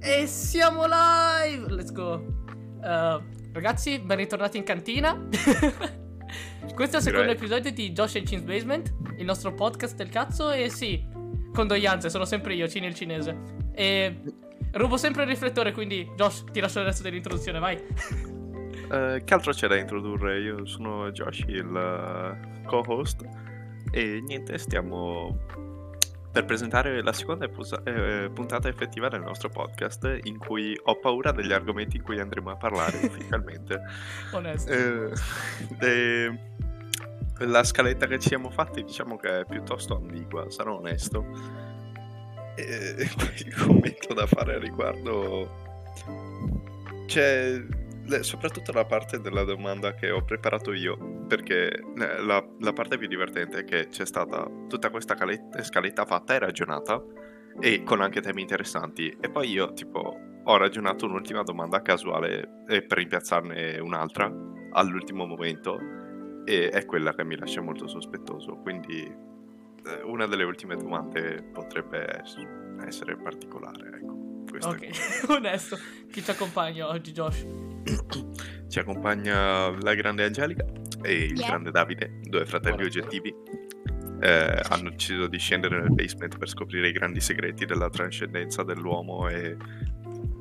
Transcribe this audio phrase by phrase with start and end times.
[0.00, 1.70] E siamo live!
[1.74, 2.24] Let's go.
[2.80, 3.20] Uh,
[3.52, 5.12] ragazzi, ben ritornati in cantina.
[6.74, 7.34] Questo è il secondo Direi.
[7.34, 10.52] episodio di Josh e Chin's Basement, il nostro podcast del cazzo.
[10.52, 11.04] E sì,
[11.52, 13.36] condoglianze, sono sempre io, Cini il cinese.
[13.74, 14.20] E
[14.72, 17.78] rubo sempre il riflettore, quindi Josh, ti lascio il resto dell'introduzione, vai.
[18.90, 20.40] Eh, che altro c'è da introdurre?
[20.40, 23.22] Io sono Josh, il eh, co-host,
[23.90, 25.38] e niente, stiamo
[26.30, 31.32] per presentare la seconda pusa- eh, puntata effettiva del nostro podcast, in cui ho paura
[31.32, 33.80] degli argomenti in cui andremo a parlare ufficialmente.
[34.32, 34.70] Onesto.
[34.70, 35.12] Eh,
[35.80, 36.38] e
[37.46, 41.24] la scaletta che ci siamo fatti diciamo che è piuttosto ambigua, sarò onesto.
[42.56, 45.66] E il commento da fare a riguardo
[47.06, 47.62] c'è
[48.20, 53.06] soprattutto la parte della domanda che ho preparato io, perché eh, la, la parte più
[53.06, 57.00] divertente è che c'è stata tutta questa cale- scaletta fatta e ragionata
[57.60, 62.82] e con anche temi interessanti e poi io tipo ho ragionato un'ultima domanda casuale eh,
[62.82, 64.32] per rimpiazzarne un'altra
[64.72, 65.78] all'ultimo momento
[66.44, 72.22] e è quella che mi lascia molto sospettoso, quindi eh, una delle ultime domande potrebbe
[72.22, 72.38] es-
[72.86, 74.44] essere particolare, ecco.
[74.48, 75.76] Questo è Ok, onesto.
[76.10, 77.44] Chi ci accompagna oggi, Josh?
[78.68, 80.64] Ci accompagna la grande Angelica
[81.02, 81.48] e il Yeah.
[81.48, 83.34] grande Davide, due fratelli oggettivi.
[84.20, 89.28] Eh, hanno deciso di scendere nel basement per scoprire i grandi segreti della trascendenza dell'uomo
[89.28, 89.56] e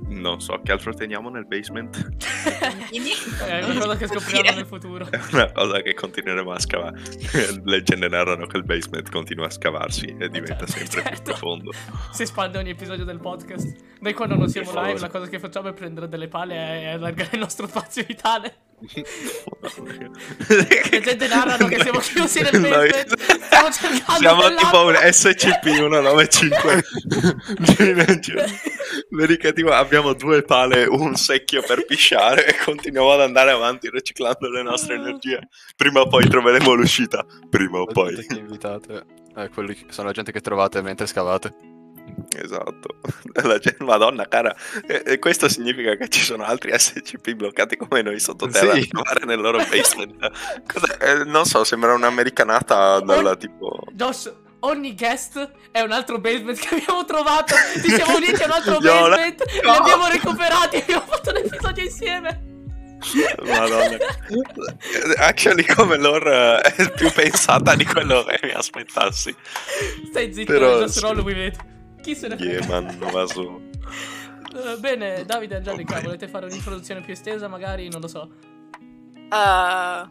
[0.10, 2.10] non so che altro teniamo nel basement.
[2.90, 3.10] Dimmi.
[3.46, 5.08] È una cosa che scopriamo nel futuro.
[5.10, 7.00] È una cosa che continueremo a scavare.
[7.34, 11.24] Le leggende narrano che il basement continua a scavarsi e diventa Certo, sempre più certo.
[11.24, 11.72] profondo.
[12.12, 13.76] Si espande ogni episodio del podcast.
[14.00, 17.30] Noi quando non siamo live, la cosa che facciamo è prendere delle pale e allargare
[17.34, 18.56] il nostro spazio vitale.
[20.48, 23.42] La gente narrano che siamo chiusi nel Noi- basement.
[23.42, 26.84] Stiamo cercando Siamo tipo un SCP-195
[29.10, 33.90] Vedi che tipo abbiamo due pale, un secchio per pisciare e continuiamo ad andare avanti
[33.90, 35.48] riciclando le nostre energie.
[35.76, 37.26] Prima o poi troveremo l'uscita.
[37.50, 38.24] Prima o poi.
[38.30, 41.67] invitate è quelli che sono la gente che trovate mentre scavate.
[42.36, 43.00] Esatto.
[43.46, 44.56] La gente- Madonna cara,
[44.86, 48.82] e, e questo significa che ci sono altri SCP bloccati come noi sottoterra Sì.
[48.82, 50.32] a trovare nel loro basement.
[50.72, 53.80] Cosa- eh, non so, sembra un'americanata dalla tipo...
[53.94, 57.56] Josh, ogni guest è un altro basement che abbiamo trovato.
[57.82, 59.52] Ci siamo uniti a un altro Io- basement.
[59.52, 59.72] Li no.
[59.72, 60.78] abbiamo recuperati.
[60.78, 62.42] Abbiamo fatto un episodio insieme.
[63.46, 63.98] Madonna.
[65.18, 69.34] Actually come lore eh, è più pensata di quello che mi aspettassi.
[70.10, 71.00] Stai zitto, Però Josh sì.
[71.02, 71.56] Roll, we wait.
[72.08, 72.52] Chi se ne frega?
[72.54, 73.44] Yeah, man, non va su.
[74.48, 77.50] Eh, bene, Davide e Angelica, volete fare un'introduzione più estesa?
[77.50, 78.32] Magari, non lo so.
[79.30, 80.10] Uh,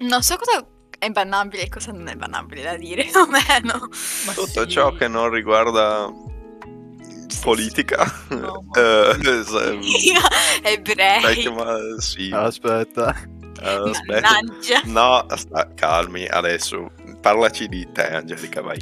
[0.00, 0.66] non so cosa
[0.98, 3.88] è bannabile e cosa non è bannabile da dire, o meno.
[4.26, 4.68] Ma Tutto sì.
[4.68, 6.12] ciò che non riguarda
[7.40, 8.04] politica.
[8.30, 8.64] No.
[8.76, 9.16] eh,
[10.64, 11.48] Ebrei.
[11.54, 12.30] ma- sì.
[12.34, 13.14] Aspetta.
[13.60, 14.20] aspetta.
[14.20, 14.82] Mannaggia.
[14.86, 16.90] No, sta- calmi adesso.
[17.20, 18.78] Parlaci di te, Angelica, vai.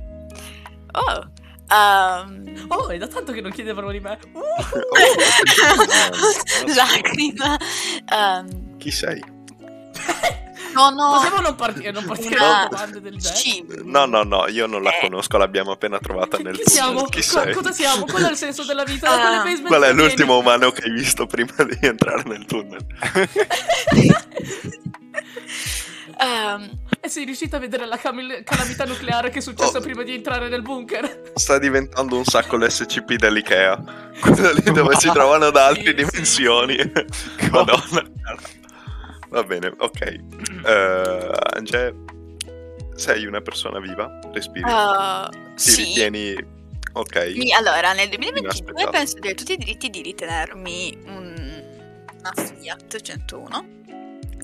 [0.93, 1.36] Oh.
[1.69, 4.19] Um, Oh, è da tanto che non chiedevano di me.
[4.33, 4.45] Uh, Oh,
[6.75, 7.57] lacrima.
[8.13, 9.23] Um, Chi sei?
[10.77, 13.81] sono possiamo non partire, non partire una con domande del genere?
[13.85, 14.99] No, no, no, io non la Eh.
[15.01, 17.05] conosco, l'abbiamo appena trovata nel Chi siamo?
[17.05, 17.55] Chi Co- sei?
[17.55, 18.05] cosa siamo?
[18.05, 19.09] Qual è il senso della vita?
[19.11, 19.19] Ah.
[19.19, 22.85] Quale basement Qual è l'ultimo umano che hai visto prima di entrare nel tunnel?
[26.21, 26.71] Um,
[27.07, 29.81] E sei riuscito a vedere la camil- calamità nucleare che è successa Oh.
[29.81, 31.31] prima di entrare nel bunker?
[31.37, 34.11] Sta diventando un sacco l'SCP dell'Ikea.
[34.21, 35.95] Quello lì dove si trovano da altre Sì, sì.
[35.95, 36.77] dimensioni.
[37.53, 38.11] Madonna.
[39.29, 40.01] Va bene, ok.
[40.01, 41.95] Eh, Ange,
[42.97, 44.19] sei una persona viva?
[44.33, 44.69] Respiri?
[44.69, 45.85] uh, Ti sì.
[45.85, 46.35] ritieni...
[46.95, 47.35] Ok.
[47.37, 48.91] Mi- allora, nel 2022 Inaspettato.
[48.91, 51.63] penso di avere tutti i diritti di ritenermi un-
[52.19, 53.75] una Fiat 101.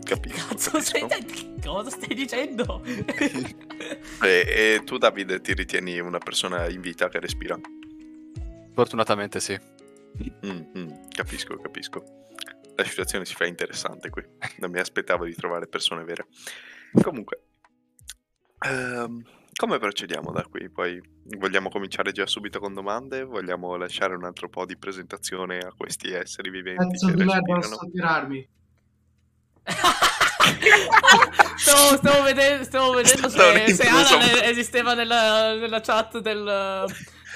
[0.05, 0.49] Capisco.
[0.49, 0.71] Cazzo,
[1.07, 1.55] capisco.
[1.65, 2.83] cosa stai dicendo?
[2.85, 7.59] E, e tu, Davide, ti ritieni una persona in vita che respira?
[8.75, 9.59] Fortunatamente sì.
[10.47, 12.05] Mm, mm, capisco, capisco.
[12.77, 14.23] La situazione si fa interessante qui.
[14.59, 16.27] Non mi aspettavo di trovare persone vere.
[17.03, 17.43] Comunque,
[18.61, 19.23] ehm,
[19.55, 20.71] come procediamo da qui?
[20.71, 21.01] Poi
[21.39, 23.25] vogliamo cominciare già subito con domande?
[23.25, 27.41] Vogliamo lasciare un altro po' di presentazione a questi esseri viventi Cazzo che di merda,
[27.41, 27.83] non respirano?
[27.83, 28.49] so tirarmi.
[31.57, 33.87] Stavo, stavo vedendo, stavo vedendo se, se.
[33.89, 36.87] Alan esisteva nella, nella chat del,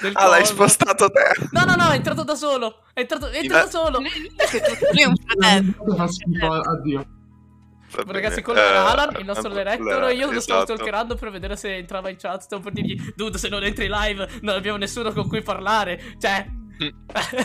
[0.01, 1.47] del Ah, l'hai spostato te!
[1.51, 2.83] No, no, no, è entrato da solo.
[2.93, 3.99] È entrato, è entrato da solo.
[3.99, 6.61] Lui è un fratello.
[6.61, 7.07] Addio.
[7.89, 8.11] Bene.
[8.11, 10.03] Ragazzi, quello era Eh, Alan, il nostro director.
[10.09, 10.75] e Io lo stavo esatto.
[10.75, 12.41] stalkerando per vedere se entrava in chat.
[12.41, 16.15] Stavo per dirgli, dude, se non entri live, non abbiamo nessuno con cui parlare.
[16.19, 16.45] Cioè,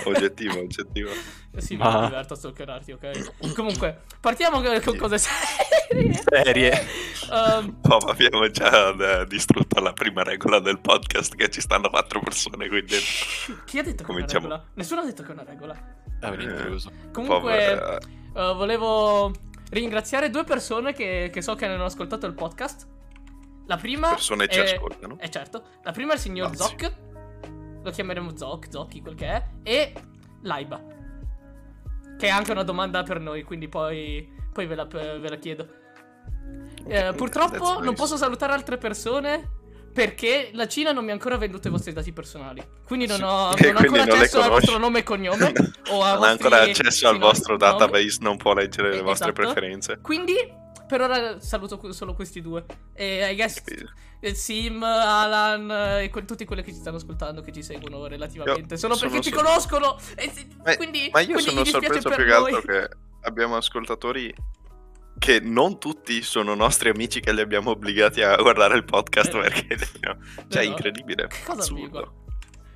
[0.04, 1.10] Oggettivo, oggettivo.
[1.58, 3.52] Sì, Ma- mi diverto a stalkerarti, ok?
[3.54, 6.14] Comunque, partiamo con cose serie.
[6.14, 6.86] Serie.
[7.30, 11.90] Um, Oh, ma abbiamo già eh, distrutto la prima regola del podcast che ci stanno
[11.90, 13.62] quattro persone qui dentro.
[13.66, 14.46] chi ha detto che è una Cominciamo.
[14.48, 14.64] regola?
[14.74, 15.76] Nessuno ha detto che è una regola.
[16.20, 16.90] Ah, intruso.
[17.12, 17.98] Comunque,
[18.32, 19.30] uh, volevo
[19.70, 22.86] ringraziare due persone che, che so che hanno ascoltato il podcast.
[23.66, 25.18] La prima persone ci è, ascoltano.
[25.18, 26.62] Eh certo, la prima è il signor Anzi.
[26.62, 26.92] Zoc.
[27.82, 29.44] Lo chiameremo Zoc, Zocchi, quel che è.
[29.62, 29.92] E
[30.42, 30.80] Laiba.
[32.22, 35.66] Che è anche una domanda per noi, quindi poi, poi ve, la, ve la chiedo.
[36.86, 37.94] Eh, purtroppo non nice.
[37.94, 39.50] posso salutare altre persone
[39.92, 42.62] perché la Cina non mi ha ancora venduto i vostri dati personali.
[42.86, 43.22] Quindi non Sì.
[43.24, 45.52] ho, E non ho ancora non accesso al vostro nome e cognome.
[45.90, 49.02] o a non ha ancora accesso al sì, vostro database, non può leggere le Eh,
[49.02, 49.44] vostre esatto.
[49.52, 49.98] preferenze.
[50.00, 50.34] Quindi,
[50.86, 52.64] per ora saluto solo questi due.
[52.94, 53.90] E I guess Capito?
[54.24, 55.70] Eh, Sim, Alan
[56.02, 58.74] e que- tutti quelli che ci stanno ascoltando, che ci seguono relativamente.
[58.74, 59.98] Io Solo perché ci sor- conoscono.
[60.14, 62.60] E si- Ma- quindi, Ma io quindi sono mi dispiace sorpreso per più che altro
[62.60, 62.88] che
[63.22, 64.34] abbiamo ascoltatori
[65.18, 69.40] che non tutti sono nostri amici che li abbiamo obbligati a guardare il podcast Eh.
[69.40, 69.76] perché
[70.48, 70.70] cioè è no.
[70.70, 71.26] incredibile.
[71.26, 72.14] Che cosa assurdo.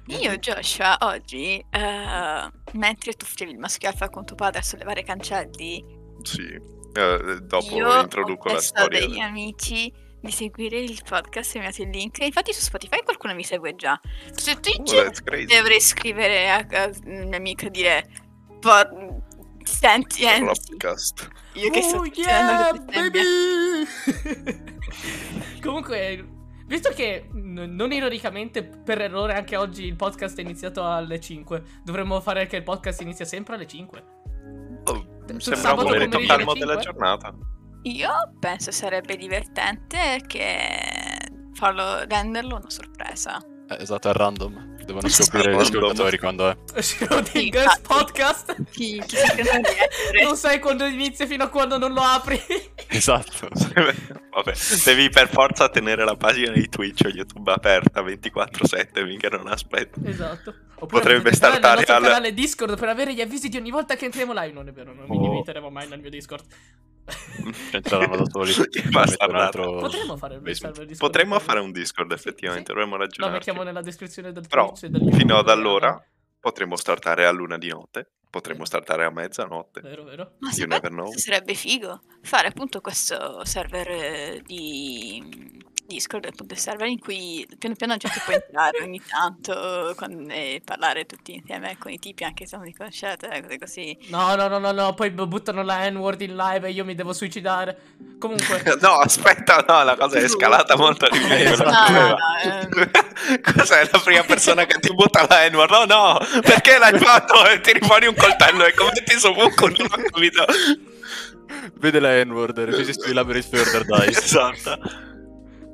[0.09, 5.05] Io, Joshua, oggi, eh, mentre tu facevi il maschiaffa con tuo padre a sollevare i
[5.05, 5.85] cancelli,
[6.23, 6.75] Sì.
[6.93, 9.01] Eh, dopo io introduco ho la storia.
[9.01, 9.93] degli amici
[10.27, 12.19] di seguire il podcast e mi ha dato il link.
[12.19, 13.99] Infatti su Spotify qualcuno mi segue già.
[14.35, 15.47] Su Twitch crazy.
[15.57, 18.07] dovrei scrivere a, a mia amica e dire...
[18.61, 19.25] "Po-
[19.65, 21.29] Senti, Podcast.
[21.55, 23.11] io che Oh yeah, queste bestemmie."
[24.45, 25.61] baby!
[25.61, 26.25] Comunque,
[26.67, 31.63] visto che n- non ironicamente per errore anche oggi il podcast è iniziato alle 5,
[31.83, 34.05] dovremmo fare che il podcast inizia sempre alle 5.
[34.85, 35.07] Oh,
[35.39, 36.93] sembra pomeriggio alle calmo della 5?
[36.93, 37.35] giornata.
[37.87, 38.11] Io
[38.41, 41.19] penso sarebbe divertente che
[41.55, 43.39] farlo renderlo una sorpresa.
[43.69, 44.75] Eh, esatto, è random.
[44.85, 45.61] Devono scoprire gli Random.
[45.61, 46.57] ascoltatori quando è.
[46.83, 47.83] Schrödinger's Infatti.
[47.83, 48.65] podcast.
[48.71, 49.17] Chi, chi?
[50.23, 52.41] Non sai quando inizia fino a quando non lo apri.
[52.89, 53.49] Esatto.
[54.31, 54.53] Vabbè,
[54.85, 59.99] devi per forza tenere la pagina di Twitch o YouTube aperta 24/7, mica non aspetta.
[60.09, 60.55] esatto.
[60.79, 64.33] Oppure Potrebbe startare al- canale Discord per avere gli avvisi di ogni volta che entriamo
[64.33, 64.53] live.
[64.53, 65.25] Non è vero, non mi Oh.
[65.33, 66.45] inviteremo mai nel mio Discord.
[67.71, 68.53] C'entreranno da soli.
[68.57, 68.91] Un
[69.81, 70.75] Potremmo fare il basement.
[70.75, 71.11] server Discord.
[71.13, 72.73] Potremmo fare un Discord effettivamente, Sì.
[72.73, 73.33] dovremmo Lo ragionare.
[73.35, 75.13] mettiamo nella descrizione del Però, Twitch e.
[75.13, 76.03] Fino ad allora
[76.41, 79.81] potremmo startare a luna di notte, potremmo startare a mezzanotte.
[79.81, 80.33] Vero, vero.
[80.41, 81.11] Ma You never know.
[81.17, 87.75] sarebbe figo fare appunto questo server eh, di Discord, appunto il server in cui piano
[87.75, 92.25] piano la gente può entrare ogni tanto quando- e parlare tutti insieme con i tipi
[92.25, 93.97] anche se non li conoscete, cose così.
[94.09, 97.13] No, no, no, no, no, poi buttano la N-word in live e io mi devo
[97.13, 97.79] suicidare.
[98.19, 101.57] Comunque, No, aspetta, no, la cosa è scalata molto di meno.
[101.57, 102.91] No, no, no, ehm,
[103.57, 105.71] Cos'è la prima persona che ti butta la N-word?
[105.71, 107.47] No, no, perché l'hai fatto?
[107.49, 110.45] E tiri fuori un coltello e commenti su Fuku, non ho capito.
[111.75, 114.19] Vede la N-word, resist elaborate further dice.
[114.21, 115.06] Esatto.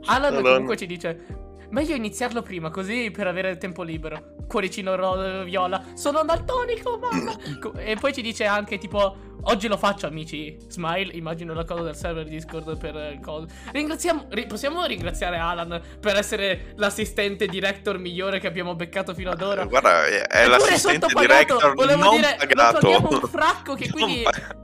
[0.06, 0.50] Alan Madonna.
[0.52, 1.40] comunque ci dice:
[1.70, 4.34] Meglio iniziarlo prima, così per avere tempo libero.
[4.46, 5.82] Cuoricino ro- viola.
[5.94, 7.34] Sono daltonico, mamma.
[7.81, 10.56] E poi ci dice anche: tipo, oggi lo faccio, amici.
[10.69, 11.12] Smile.
[11.14, 13.46] Immagino la cosa del server Discord per eh, cosa.
[13.72, 14.26] Ringraziamo.
[14.31, 19.64] ri- possiamo ringraziare Alan per essere l'assistente director migliore che abbiamo beccato fino ad ora.
[19.64, 22.78] Guarda, è, è l'assistente director volevo non dire, pagato.
[22.81, 24.56] paghiamo un fracco che Non quindi- pa-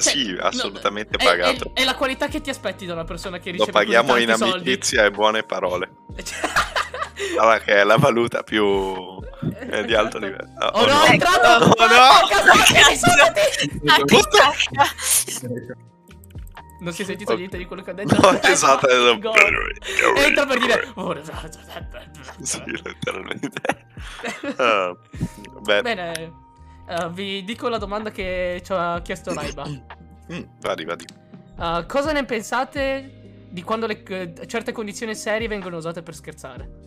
[0.00, 1.70] Cioè, Sì, no, assolutamente è- pagato.
[1.74, 4.16] È, è la qualità che ti aspetti da una persona che Lo riceve così paghiamo
[4.16, 4.68] in soldi.
[4.70, 5.90] amicizia e buone parole.
[7.38, 8.64] Allora che è la valuta più
[9.70, 10.50] eh, di alto livello.
[10.58, 11.02] Ah, Oh, no, no.
[11.04, 11.64] è entrato!
[11.64, 11.94] Oh, no!
[11.94, 12.20] Ah!
[16.80, 18.20] Non si è sentito niente di quello che ha detto.
[18.20, 18.94] No, esatto, è.
[20.26, 20.90] Entra per dire.
[20.94, 21.14] "Oh,
[22.42, 23.50] Sì, letteralmente.
[24.56, 24.94] Ah,
[25.62, 26.32] beh, Bene,
[26.88, 29.64] eh, vi dico la domanda che ci ha chiesto Raiba.
[30.32, 31.04] mm, vadi, vadi.
[31.56, 36.82] Uh, cosa ne pensate di quando le, eh, certe condizioni serie vengono usate per scherzare?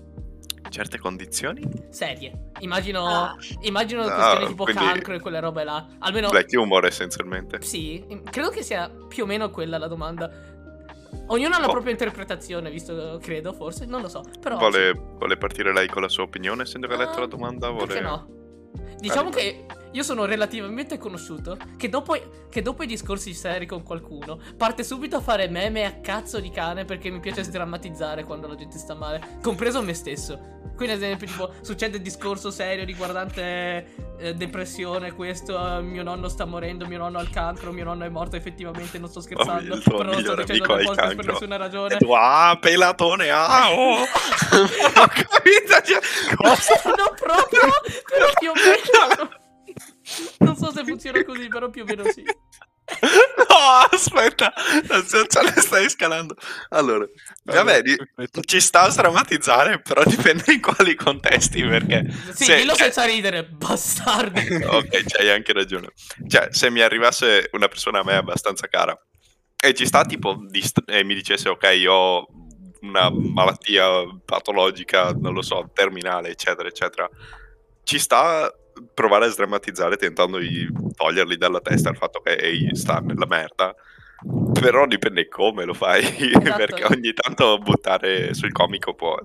[0.69, 1.63] Certe condizioni?
[1.89, 2.49] Serie.
[2.59, 3.35] Immagino, Ah.
[3.61, 5.87] immagino Ah, questioni tipo quindi- cancro e quelle robe là.
[5.99, 7.61] Almeno, Black humor essenzialmente.
[7.61, 10.29] sì, credo che sia più o meno quella la domanda.
[11.27, 11.71] Ognuno ha la Oh.
[11.71, 14.23] propria interpretazione, visto, credo, forse, non lo so.
[14.41, 17.25] Però Vuole, vuole partire lei con la sua opinione, essendo che ha letto Ah, la
[17.27, 17.69] domanda?
[17.69, 17.87] Vuole...
[17.87, 18.27] Perché no?
[18.97, 19.39] Diciamo Vai.
[19.41, 19.65] che
[19.97, 22.15] io sono relativamente conosciuto che dopo,
[22.51, 26.51] che dopo i discorsi seri con qualcuno parte subito a fare meme a cazzo di
[26.51, 30.55] cane perché mi piace sdrammatizzare quando la gente sta male, compreso me stesso.
[30.75, 36.29] Quindi, ad esempio, tipo, succede il discorso serio riguardante eh, depressione, questo, eh, mio nonno
[36.29, 39.73] sta morendo, mio nonno ha il cancro, mio nonno è morto effettivamente, non sto scherzando.
[39.73, 41.97] il tuo però non sto dicendo podcast per nessuna ragione.
[41.97, 43.97] Tu, ah, pelatone, ah, oh.
[45.01, 45.99] Ho capito, cioè,
[46.95, 47.61] non proprio,
[48.05, 49.31] però più o meno.
[50.39, 52.23] Non so se funziona così, però più o meno sì.
[53.49, 54.53] No, aspetta,
[54.87, 56.35] le stai scalando.
[56.69, 57.05] Allora,
[57.43, 57.97] vabbè, di-
[58.45, 62.05] ci sta a drammatizzare, però dipende in quali contesti, perché...
[62.33, 64.39] Sì, se- dillo cioè- senza ridere, bastardo.
[64.77, 65.89] ok, c'hai anche ragione.
[66.27, 68.97] Cioè, se mi arrivasse una persona a me abbastanza cara
[69.59, 72.27] e ci sta tipo dist- e mi dicesse ok, io ho
[72.81, 73.85] una malattia
[74.23, 77.09] patologica, non lo so, terminale, eccetera, eccetera,
[77.83, 78.49] ci sta
[78.93, 83.74] provare a sdrammatizzare tentando di toglierli dalla testa il fatto che ehi, sta nella merda.
[84.60, 86.03] Però dipende come lo fai,
[86.57, 89.15] perché ogni tanto buttare sul comico può,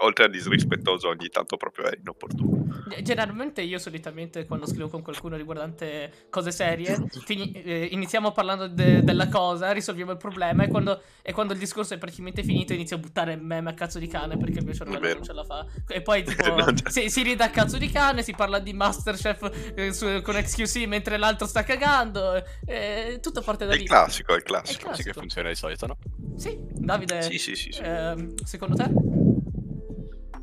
[0.00, 2.60] oltre a disrispettoso, ogni tanto proprio è inopportuno.
[3.02, 9.02] Generalmente io solitamente quando scrivo con qualcuno riguardante cose serie, fini- eh, iniziamo parlando de-
[9.02, 12.96] della cosa, risolviamo il problema e quando, e quando il discorso è praticamente finito inizio
[12.96, 15.66] a buttare meme a cazzo di cane perché il mio cervello non ce la fa.
[15.88, 19.72] E poi tipo c'è- si, si ride a cazzo di cane, si parla di Masterchef
[19.74, 23.82] eh, su- con XQC mentre l'altro sta cagando, eh, tutto parte da È lì.
[23.82, 24.88] il classico, è il È classico.
[24.88, 25.96] Così che funziona di solito, no?
[26.36, 27.80] Sì, Davide, Sì, sì, sì, sì.
[27.82, 29.30] ehm, secondo te?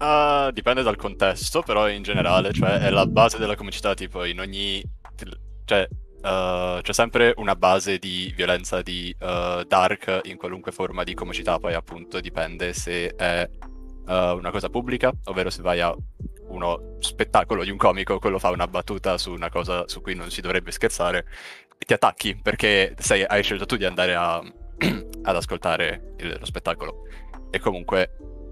[0.01, 4.39] Ah, dipende dal contesto, però in generale, cioè è la base della comicità, tipo in
[4.39, 4.81] ogni...
[5.65, 5.87] cioè
[6.21, 11.59] eh, c'è sempre una base di violenza di eh, dark in qualunque forma di comicità,
[11.59, 13.49] poi appunto dipende se è
[14.07, 15.93] eh, una cosa pubblica, ovvero se vai a
[16.47, 20.29] uno spettacolo di un comico, quello fa una battuta su una cosa su cui non
[20.31, 21.25] si dovrebbe scherzare
[21.77, 24.37] e ti attacchi perché sei- hai scelto tu di andare a-
[25.23, 27.01] ad ascoltare il- lo spettacolo.
[27.51, 28.11] E comunque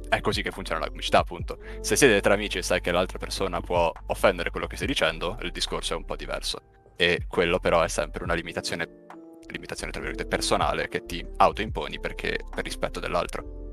[0.09, 1.57] è così che funziona la comicità, appunto.
[1.81, 5.37] Se siete tra amici e sai che l'altra persona può offendere quello che stai dicendo,
[5.41, 6.61] il discorso è un po' diverso.
[6.95, 9.05] E quello però è sempre una limitazione,
[9.47, 13.65] limitazione tra virgolette, personale che ti autoimponi perché per rispetto dell'altro.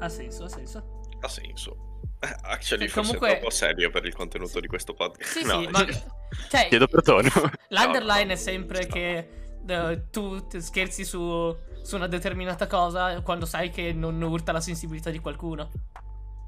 [0.00, 1.00] Ha senso, ha senso.
[1.20, 1.76] Ha senso.
[2.20, 5.38] Eh, Actually, forse comunque- è troppo serio per il contenuto di questo podcast.
[5.38, 5.84] Sì, No, sì, ma...
[6.50, 7.28] Cioè, Chiedo perdono.
[7.68, 8.92] L'underline No, è sempre no.
[8.92, 9.28] che
[9.66, 15.10] eh, tu scherzi su, su una determinata cosa quando sai che non urta la sensibilità
[15.10, 15.70] di qualcuno.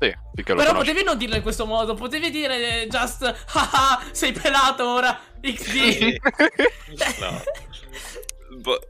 [0.00, 0.10] sì,
[0.42, 0.74] Però conosci.
[0.74, 6.16] potevi non dirlo in questo modo, potevi dire eh, just haha, sei pelato ora, XD.
[7.20, 7.40] No.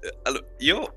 [0.00, 0.94] Eh, allora, io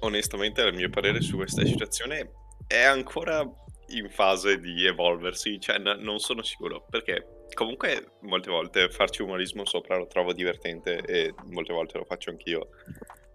[0.00, 2.30] onestamente il mio parere su questa situazione
[2.66, 3.46] è ancora
[3.90, 9.64] in fase di evolversi, cioè n- non sono sicuro, perché comunque molte volte farci umorismo
[9.64, 12.68] sopra lo trovo divertente e molte volte lo faccio anch'io,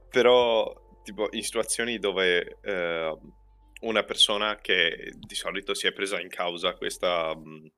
[0.10, 0.72] però
[1.04, 3.18] tipo in situazioni dove eh,
[3.82, 7.36] una persona che di solito si è presa in causa questa...
[7.36, 7.72] mh,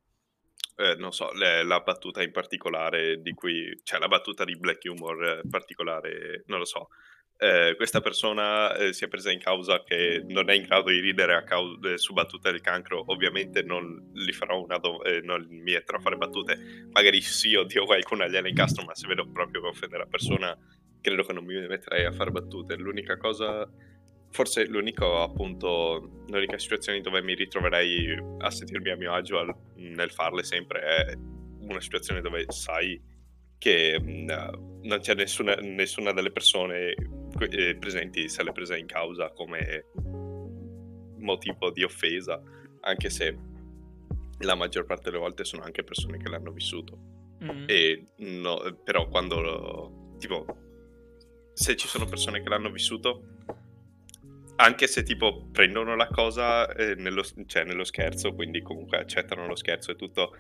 [0.77, 4.83] eh, non so, le- la battuta in particolare di cui, cioè la battuta di black
[4.85, 6.89] humor eh, particolare, non lo so.
[7.37, 10.99] Eh, questa persona eh, si è presa in causa che non è in grado di
[11.01, 15.19] ridere a cau- eh, su battute del cancro, ovviamente non gli farò una do- eh,
[15.21, 16.57] non mi metterò a fare battute,
[16.91, 20.57] magari sì, oddio, qualcuno gliela incastro, ma se vedo proprio che offende la persona,
[21.05, 22.75] credo che non mi metterei a fare battute.
[22.75, 23.69] L'unica cosa,
[24.31, 30.09] forse l'unico appunto, l'unica situazione dove mi ritroverei a sentirmi a mio agio al- nel
[30.09, 31.15] farle sempre è
[31.61, 32.99] una situazione dove sai
[33.59, 36.95] che mh, non c'è nessuna, nessuna delle persone
[37.35, 39.85] que- eh, presenti se l'è presa in causa come
[41.19, 42.41] motivo di offesa,
[42.81, 43.37] anche se
[44.39, 46.97] la maggior parte delle volte sono anche persone che l'hanno vissuto.
[47.43, 47.65] Mm.
[47.67, 50.63] E no, però quando tipo
[51.55, 53.23] se ci sono persone che l'hanno vissuto
[54.57, 59.55] anche se tipo prendono la cosa eh, nello, cioè, nello scherzo, quindi comunque accettano lo
[59.55, 60.33] scherzo e tutto,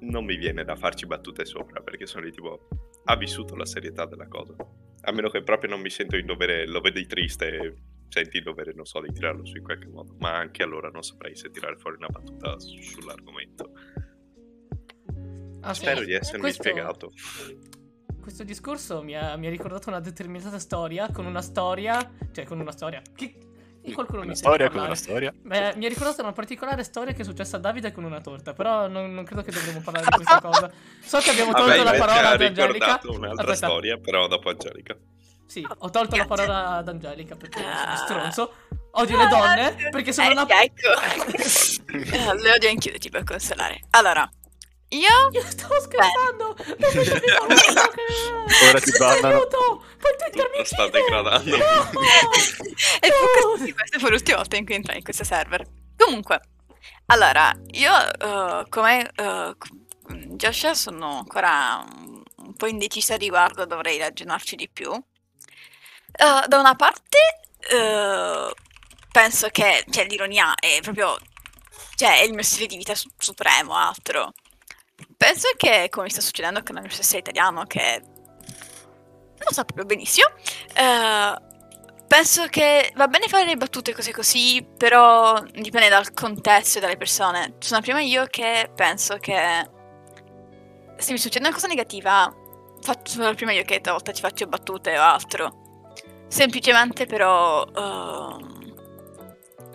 [0.00, 2.68] non mi viene da farci battute sopra perché sono lì tipo
[3.04, 4.54] ha vissuto la serietà della cosa.
[5.02, 7.74] A meno che proprio non mi sento in dovere, lo vedi triste e
[8.08, 10.14] senti il dovere, non so, di tirarlo su in qualche modo.
[10.18, 13.72] Ma anche allora non saprei se tirare fuori una battuta su- sull'argomento.
[15.60, 15.80] Ah, sì.
[15.82, 17.12] Spero di essermi Questo- spiegato.
[18.26, 22.58] Questo discorso mi ha, mi ha ricordato una determinata storia, con una storia, cioè con
[22.58, 23.00] una storia...
[23.14, 23.38] Che...
[23.94, 25.32] Qualcuno Una mi storia con una storia.
[25.32, 28.52] Beh, mi ha ricordato una particolare storia che è successa a Davide con una torta,
[28.52, 30.68] però non, non credo che dovremmo parlare di questa cosa.
[31.04, 32.66] So che abbiamo tolto Vabbè, la parola ad Angelica.
[32.72, 34.96] ricordato un'altra Aspetta, storia, però dopo Angelica.
[35.46, 37.94] Sì, ho tolto la parola ad Angelica perché sono Ah.
[37.94, 38.52] stronzo.
[38.90, 40.46] Odio le donne perché sono Eh, una...
[40.62, 42.32] ecco.
[42.42, 43.82] Le odio anch'io, ti per consolare.
[43.90, 44.28] Allora,
[44.90, 46.56] Io Io stavo scherzando!
[46.58, 47.22] Mi che...
[48.68, 49.34] Ora ti bannano.
[49.34, 49.84] Aiuto!
[49.98, 51.56] Puoi twittermi Lo sta degradando.
[51.56, 53.54] e No!
[53.56, 55.66] questo, questa fu l'ultima volta in cui entrai in questo server.
[55.96, 56.40] Comunque,
[57.06, 59.56] allora, io eh, come eh,
[60.36, 61.84] Joshua sono ancora
[62.36, 64.92] un, po' indecisa a riguardo, dovrei ragionarci di più.
[64.92, 67.18] Eh, da una parte,
[67.58, 68.54] eh,
[69.10, 71.18] penso che cioè, l'ironia è proprio
[71.96, 74.32] cioè, è il mio stile di vita su- supremo, altro.
[75.16, 80.26] Penso che, come sta succedendo con l'università italiano, che non so proprio benissimo,
[80.74, 81.34] eh,
[82.06, 86.96] penso che va bene fare le battute così così, però dipende dal contesto e dalle
[86.96, 87.54] persone.
[87.60, 89.68] Sono prima io che penso che
[90.96, 92.32] se mi succede una cosa negativa,
[92.80, 95.64] faccio, sono prima io che talvolta ci faccio battute o altro.
[96.28, 98.74] Semplicemente però ehm,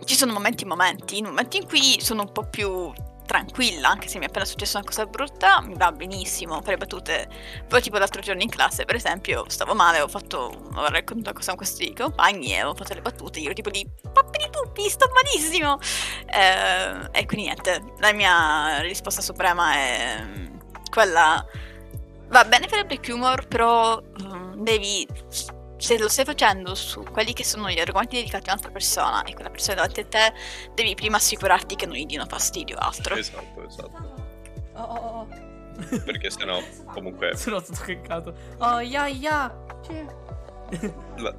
[0.04, 2.92] ci sono momenti e momenti, in momenti in cui sono un po' più
[3.32, 7.30] tranquilla, anche se mi è appena successa una cosa brutta, mi va benissimo fare battute.
[7.66, 11.34] Poi tipo l'altro giorno in classe, per esempio, stavo male, ho fatto ho raccontato una
[11.34, 14.90] cosa con questi compagni e ho fatto le battute, io tipo di pappi di puppi,
[14.90, 15.80] sto malissimo.
[16.26, 20.58] Eh, e quindi niente, la mia risposta suprema è mm,
[20.90, 21.46] quella
[22.28, 25.08] va bene fare black humor, però mm, devi
[25.82, 29.34] se lo stai facendo su quelli che sono gli argomenti dedicati a un'altra persona e
[29.34, 30.34] quella persona davanti a te,
[30.76, 33.16] devi prima assicurarti che non gli diano fastidio o altro.
[33.16, 34.14] Esatto, esatto.
[34.74, 35.28] Oh, oh, oh.
[36.06, 36.62] Perché sennò,
[36.94, 38.34] comunque, Sono tutto caccato.
[38.60, 39.52] Oh, ya, ya.
[39.84, 40.06] Cioè,
[41.18, 41.36] la-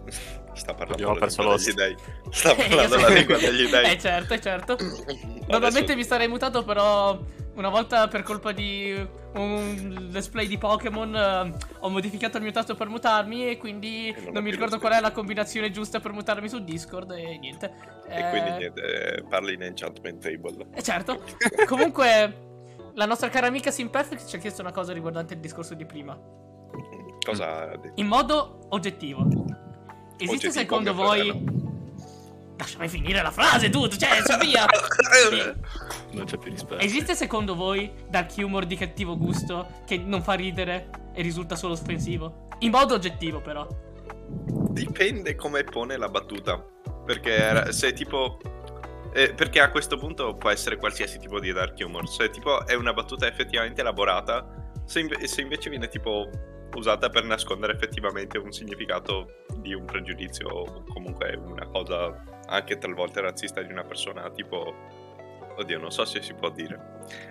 [0.54, 1.96] sta parlando Abbiamo la lingua degli dei.
[2.30, 3.92] Sta Eh, parlando la lingua degli dei.
[3.92, 4.72] Eh, certo, certo.
[4.78, 7.18] Adesso- Normalmente mi sarei mutato, però
[7.54, 12.52] una volta per colpa di un let's play di Pokémon eh, ho modificato il mio
[12.52, 16.00] tasto per mutarmi e quindi E non non, mi ricordo qual è la combinazione giusta
[16.00, 17.72] per mutarmi su Discord e niente.
[18.08, 18.82] E quindi Eh, niente,
[19.16, 20.66] eh, parli in enchantment table.
[20.74, 21.20] eh, certo.
[21.66, 22.50] Comunque
[22.94, 26.18] la nostra cara amica Simpef ci ha chiesto una cosa riguardante il discorso di prima.
[27.24, 27.92] Cosa ha detto?
[27.96, 29.26] In modo oggettivo.
[30.22, 31.28] Esiste secondo voi...
[31.28, 31.60] fratello.
[32.56, 34.66] Lasciami finire la frase, tu, cioè, Sofia!
[36.12, 36.78] Non c'è più rispetto.
[36.80, 41.72] Esiste secondo voi dark humor di cattivo gusto che non fa ridere e risulta solo
[41.72, 42.46] offensivo?
[42.60, 43.66] In modo oggettivo, però.
[44.70, 46.64] Dipende come pone la battuta.
[47.04, 48.38] Perché se tipo.
[49.12, 52.08] eh, perché a questo punto può essere qualsiasi tipo di dark humor.
[52.08, 54.46] Se tipo è una battuta effettivamente elaborata,
[54.84, 56.28] se, inve- se invece viene tipo
[56.74, 63.20] usata per nascondere effettivamente un significato di un pregiudizio o comunque una cosa anche talvolta
[63.20, 65.00] razzista di una persona, tipo.
[65.54, 66.78] Oddio, non so se si può dire.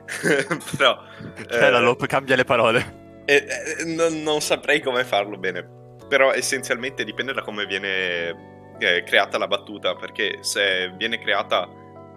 [0.77, 0.97] Però.
[1.49, 3.23] Cioè, la eh, LOP cambia le parole.
[3.25, 3.45] eh,
[3.80, 5.67] eh, non, non saprei come farlo bene.
[6.08, 9.95] Però essenzialmente dipende da come viene eh, creata la battuta.
[9.95, 11.67] Perché se viene creata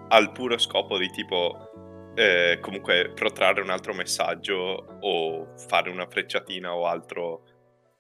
[0.09, 1.71] al puro scopo di tipo
[2.15, 7.45] eh, comunque protrarre un altro messaggio o fare una frecciatina o altro,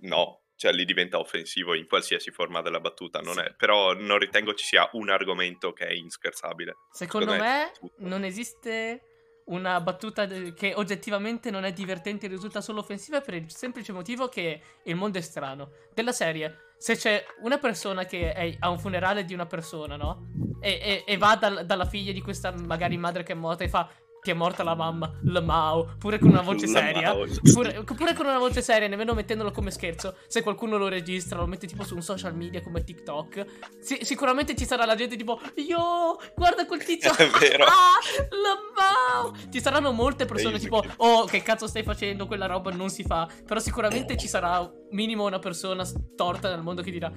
[0.00, 0.40] no.
[0.57, 3.20] Cioè lì diventa offensivo in qualsiasi forma della battuta.
[3.20, 6.77] Non è, però non ritengo ci sia un argomento che è inscherzabile.
[6.92, 9.03] Secondo Secondo me non esiste
[9.46, 14.29] una battuta che oggettivamente non è divertente e risulta solo offensiva per il semplice motivo
[14.29, 15.72] che il mondo è strano.
[15.92, 20.29] Della serie, se c'è una persona che è a un funerale di una persona, no?
[20.61, 23.68] E, e- e va dal- dalla figlia di questa magari madre che è morta e
[23.68, 23.90] fa
[24.24, 27.12] ti è morta la mamma, la Mao, pure con una voce seria.
[27.12, 30.16] Pure, pure con una voce seria, nemmeno mettendolo come scherzo.
[30.26, 33.44] Se qualcuno lo registra, lo mette tipo su un social media come TikTok.
[33.80, 37.12] si- sicuramente ci sarà la gente tipo Io, guarda quel tizio.
[37.14, 37.64] È vero.
[37.64, 37.98] Ah,
[38.30, 39.34] la Mao.
[39.52, 42.26] Ci saranno molte persone tipo Oh, che cazzo stai facendo?
[42.26, 43.28] Quella roba non si fa.
[43.46, 47.12] Però sicuramente ci sarà minimo una persona storta nel mondo che dirà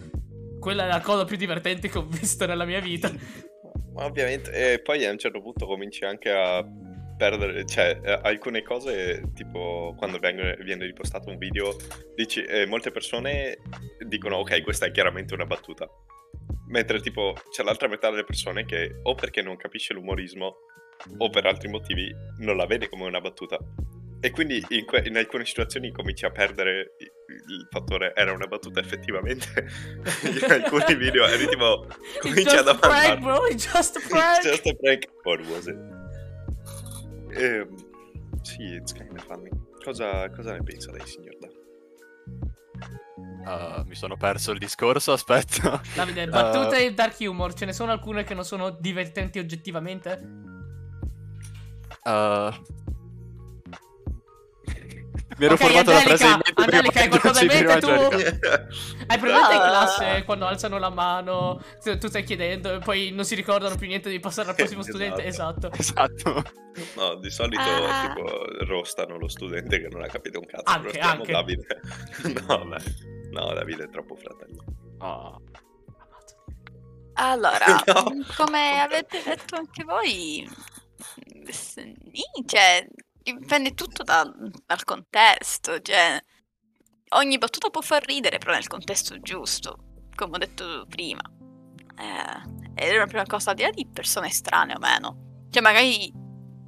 [0.60, 3.10] Quella è la cosa più divertente che ho visto nella mia vita.
[3.94, 6.64] Ma ovviamente, e poi a un certo punto cominci anche a
[7.18, 11.76] perdere, cioè eh, alcune cose, tipo quando vengono- viene ripostato un video,
[12.16, 13.58] dici, eh, molte persone
[14.06, 15.90] dicono ok, questa è chiaramente una battuta.
[16.70, 20.56] Mentre tipo c'è l'altra metà delle persone che o perché non capisce l'umorismo
[21.18, 23.58] o per altri motivi non la vede come una battuta.
[24.20, 28.80] E quindi in, que- in alcune situazioni cominci a perdere il, fattore era una battuta
[28.80, 29.48] effettivamente.
[30.24, 33.46] in alcuni video eri tipo It's cominci a just a prank, bro.
[33.48, 34.42] It's just a It's prank.
[34.44, 35.08] just a prank.
[35.24, 35.78] What was it?
[37.38, 37.76] Ehm,
[38.42, 39.50] sì, it's kind of funny.
[39.84, 41.48] Cosa, cosa ne pensa lei, signor Da?
[43.46, 45.82] Ah, mi sono perso il discorso, aspetta.
[45.94, 50.20] Davide, battute Uh, e dark humor, ce ne sono alcune che non sono divertenti oggettivamente?
[52.06, 52.52] uh,
[55.38, 57.88] Mi ero Ok, formato la Angelica, frase in mente, Angelica, hai qualcosa in mente tu?
[59.08, 59.68] Hai presente in Ah.
[59.68, 61.62] classe quando alzano la mano,
[62.00, 65.24] tu, stai chiedendo e poi non si ricordano più niente di passare al prossimo studente?
[65.26, 65.70] Esatto.
[65.74, 66.44] Esatto.
[66.96, 68.08] No, di solito Ah.
[68.16, 70.64] tipo rostano lo studente che non ha capito un cazzo.
[70.66, 71.32] Anche, rostiamo anche.
[71.32, 71.82] Davide.
[72.48, 72.96] no, dai.
[73.32, 74.64] No, Davide è troppo fratello.
[75.00, 75.38] Ah.
[77.20, 78.26] Allora, No.
[78.36, 80.48] come avete detto anche voi,
[81.50, 81.96] sì,
[82.46, 82.88] cioè,
[83.34, 84.34] dipende tutto dal,
[84.66, 86.22] dal contesto, cioè,
[87.10, 91.22] ogni battuta può far ridere, però nel contesto giusto, come ho detto prima.
[91.96, 95.46] Eh, è una prima cosa, al di là di persone strane o meno.
[95.50, 96.12] Cioè, magari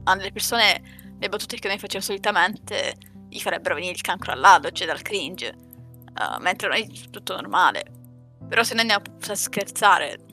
[0.03, 2.95] a delle persone le battute che noi facciamo solitamente
[3.29, 7.83] gli farebbero venire il cancro all'ado, cioè dal cringe, eh, mentre noi è tutto normale.
[8.47, 10.25] Però se noi andiamo a scherzare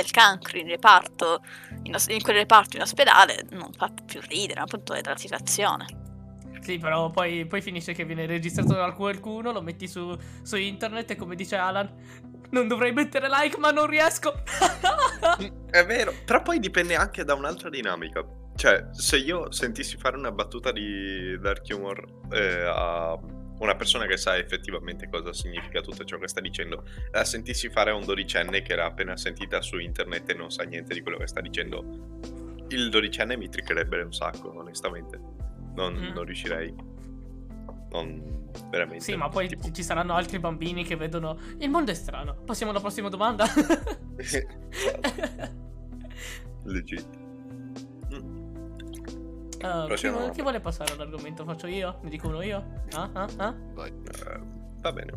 [0.00, 1.42] del cancro in reparto,
[1.82, 5.86] in, os- in quel reparto in ospedale, non fa più ridere, appunto è dalla situazione.
[6.60, 11.10] Sì, però poi, poi finisce che viene registrato da qualcuno, lo metti su, su internet
[11.10, 11.90] e come dice Alan,
[12.50, 14.42] non dovrei mettere like ma non riesco.
[15.70, 18.24] È vero, però poi dipende anche da un'altra dinamica.
[18.54, 23.18] Cioè, se io sentissi fare una battuta di dark humor eh, a
[23.60, 27.90] una persona che sa effettivamente cosa significa tutto ciò che sta dicendo, la sentissi fare
[27.90, 31.16] a un dodicenne che l'ha appena sentita su internet e non sa niente di quello
[31.18, 31.84] che sta dicendo,
[32.68, 35.18] il dodicenne mi triccherebbe un sacco, onestamente.
[35.74, 36.12] Non, Mm.
[36.12, 36.74] non riuscirei.
[37.90, 39.02] Non veramente.
[39.04, 42.34] sì, ma poi tipo- ci- ci saranno altri bambini che vedono il mondo è strano.
[42.44, 43.46] Passiamo alla prossima domanda.
[46.64, 47.06] Legit.
[49.60, 51.44] Uh, chi, vuole, chi vuole passare all'argomento?
[51.44, 51.98] Faccio io?
[52.02, 52.82] Ne dico uno io?
[52.92, 53.54] Ah, ah, ah?
[53.84, 53.92] Eh,
[54.80, 55.12] va bene.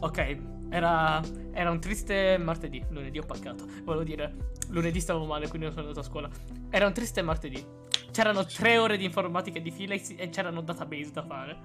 [0.00, 2.84] Ok, era, era un triste martedì.
[2.90, 3.66] Lunedì ho paccato.
[3.84, 6.28] Volevo dire, lunedì stavo male, quindi non sono andato a scuola.
[6.68, 7.64] Era un triste martedì.
[8.10, 11.58] C'erano tre ore di informatica di fila e, e c'erano database da fare.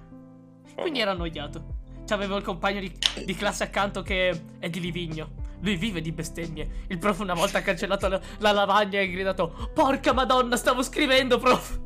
[0.76, 1.76] Quindi ero annoiato.
[2.06, 5.46] C'avevo il compagno di, di classe accanto che è di Livigno.
[5.62, 6.84] Lui vive di bestemmie.
[6.88, 10.84] Il prof una volta ha cancellato la, la lavagna e ha gridato: Porca madonna, stavo
[10.84, 11.80] scrivendo, prof!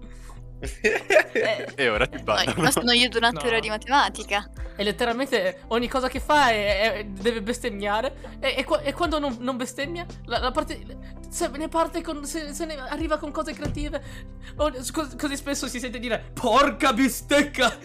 [0.59, 2.61] Eh, E ora ti no, bannano.
[2.61, 3.45] ma sono io durante No.
[3.49, 4.49] l'ora di matematica.
[4.75, 8.37] E letteralmente ogni cosa che fa è- è- deve bestemmiare.
[8.39, 10.79] E, e e quando non, non bestemmia, la, la parte.
[11.29, 12.25] Se ne parte con.
[12.25, 14.01] Se, se ne arriva con cose creative.
[14.57, 17.75] o- cos- così spesso si sente dire: Porca bistecca!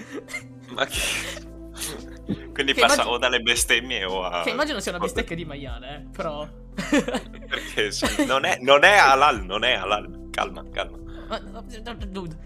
[0.70, 1.54] Ma che...
[2.52, 4.42] Quindi Che passa immagino- o dalle bestemmie o a...
[4.42, 6.48] Che immagino sia una bistecca di maiale, eh, però.
[6.74, 10.28] Perché sì, non, è, non è halal, non è halal.
[10.30, 10.98] Calma, calma.
[11.28, 12.36] Ma- Dude,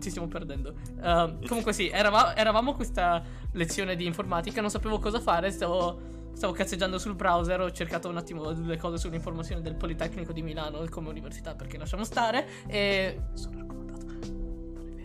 [0.00, 0.74] ci stiamo perdendo.
[1.02, 6.00] Ehm, comunque sì, eravamo, eravamo questa lezione di informatica, non sapevo cosa fare, stavo,
[6.34, 10.84] stavo cazzeggiando sul browser, ho cercato un attimo delle cose sull'informazione del Politecnico di Milano
[10.90, 13.20] come università, perché lasciamo stare, e...
[13.34, 13.83] Sono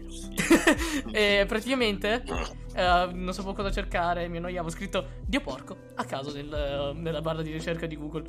[1.12, 2.24] e praticamente
[2.74, 7.22] eh, non sapevo cosa cercare, mi annoiavo, ho scritto Dio porco a caso nel- nella
[7.22, 8.24] barra di ricerca di Google.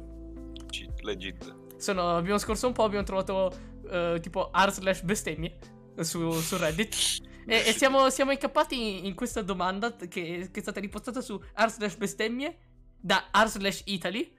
[0.68, 1.56] Cheat, legit.
[1.76, 3.52] Sono, abbiamo scorso un po', abbiamo trovato
[3.90, 5.58] eh, tipo r slash bestemmie
[6.00, 6.94] su, su Reddit.
[7.46, 11.34] E, e siamo, siamo incappati in, in questa domanda che, che è stata ripostata su
[11.36, 12.56] r slash bestemmie
[13.00, 14.38] da r slash Italy.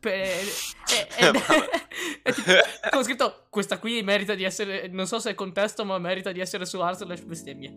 [0.00, 0.44] Per, e,
[1.18, 1.70] ed è-
[2.22, 2.50] è tipo,
[2.96, 6.40] ho scritto questa qui merita di essere, non so se è contesto, ma merita di
[6.40, 7.72] essere su r slash bestemmie.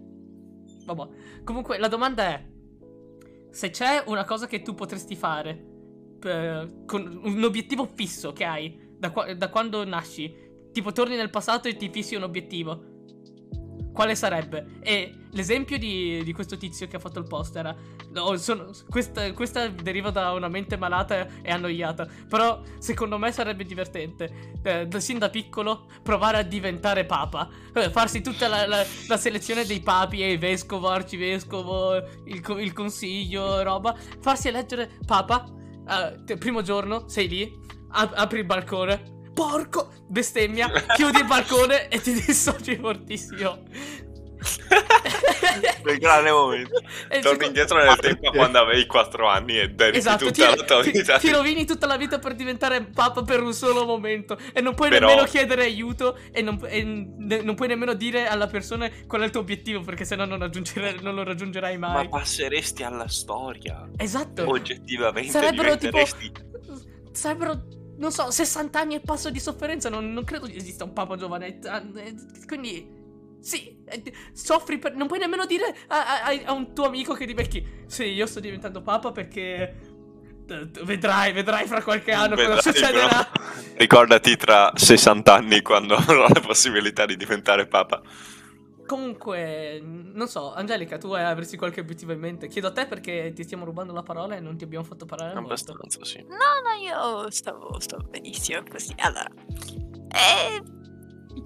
[0.86, 1.44] Vabbè.
[1.44, 2.46] Comunque la domanda è,
[3.52, 5.62] se c'è una cosa che tu potresti fare
[6.20, 10.34] per- con un obiettivo fisso che hai da, qua- da quando nasci,
[10.72, 12.93] tipo torni nel passato e ti fissi un obiettivo,
[13.94, 14.80] quale sarebbe?
[14.82, 17.74] E l'esempio di, di questo tizio che ha fatto il post era.
[18.12, 22.08] no, sono- questa, questa deriva da una mente malata e annoiata.
[22.28, 24.52] Però secondo me sarebbe divertente.
[24.64, 27.48] eh, sin da piccolo provare a diventare papa.
[27.74, 33.62] Eh, farsi tutta la, la- la selezione dei papi, e vescovo, arcivescovo, il, il consiglio,
[33.64, 33.96] roba.
[34.20, 35.46] Farsi eleggere papa.
[36.28, 39.12] eh, primo giorno, sei lì, ap- apri il balcone.
[39.34, 39.91] Porco!
[40.08, 43.63] Bestemmia, chiudi il balcone e ti dissoci fortissimo.
[45.82, 46.80] Quel grande momento.
[46.80, 50.56] Il Torni seco- indietro nel tempo quando avevi 4 anni e dedichi Esatto, ti, tutta
[50.56, 51.17] la tua ti- vita.
[51.17, 54.89] ti rovini tutta la vita per diventare papa per un solo momento e non puoi
[54.89, 59.22] Però- nemmeno chiedere aiuto e non, e ne- non puoi nemmeno dire alla persona qual
[59.22, 62.10] è il tuo obiettivo perché sennò non, non lo raggiungerai Ma mai.
[62.10, 63.88] passeresti alla storia.
[63.98, 64.48] Esatto.
[64.50, 66.32] Oggettivamente Sarebbero tipo diventeresti...
[67.13, 67.63] sarebbero
[67.98, 71.60] non so 60 anni e passo di sofferenza non, non credo esista un papa giovane
[71.60, 72.16] eh,
[72.48, 73.02] quindi
[73.40, 74.02] sì eh,
[74.34, 77.66] soffri per non puoi nemmeno dire a, a- a un tuo amico che ti becchi
[77.88, 79.92] sì io sto diventando papa perché
[80.84, 83.48] vedrai vedrai fra qualche anno cosa Vedrai, succederà però.
[83.78, 88.02] Ricordati tra 60 anni quando avrò la possibilità di diventare papa.
[88.86, 92.48] Comunque, non so, Angelica, tu avresti qualche obiettivo in mente?
[92.48, 95.38] Chiedo a te perché ti stiamo rubando la parola e non ti abbiamo fatto parlare.
[95.38, 96.24] Abbastanza, sì.
[96.28, 98.93] No, no, io stavo, stavo benissimo così.
[98.98, 99.30] Allora,
[100.10, 100.62] eh,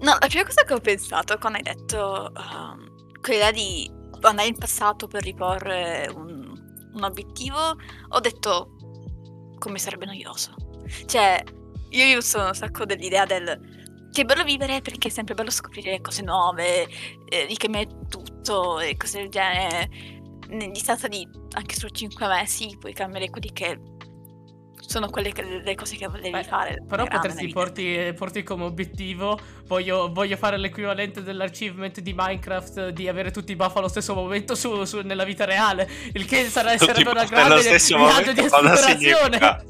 [0.00, 3.88] no, la prima cosa che ho pensato quando hai detto um, quella di
[4.20, 7.76] andare in passato per riporre un, un obiettivo,
[8.08, 8.76] ho detto
[9.58, 10.54] come sarebbe noioso.
[11.06, 11.42] Cioè,
[11.90, 13.77] io, io sono un sacco dell'idea del
[14.18, 16.88] che è bello vivere perché è sempre bello scoprire cose nuove,
[17.28, 19.88] eh, ricambiare tutto e cose del genere.
[20.48, 23.78] In distanza di anche solo 5 mesi puoi cambiare quelli che
[24.74, 26.82] sono quelle che- le cose che volevi Beh, fare.
[26.84, 29.38] Però potresti porti, porti come obiettivo.
[29.68, 34.54] Voglio, voglio fare l'equivalente dell'achievement di Minecraft di avere tutti i buff allo stesso momento
[34.54, 35.86] su- su- nella vita reale.
[36.14, 39.38] Il che sarà, Tutti sarebbe una grande viaggio di cosa esplorazione.
[39.38, 39.64] significa?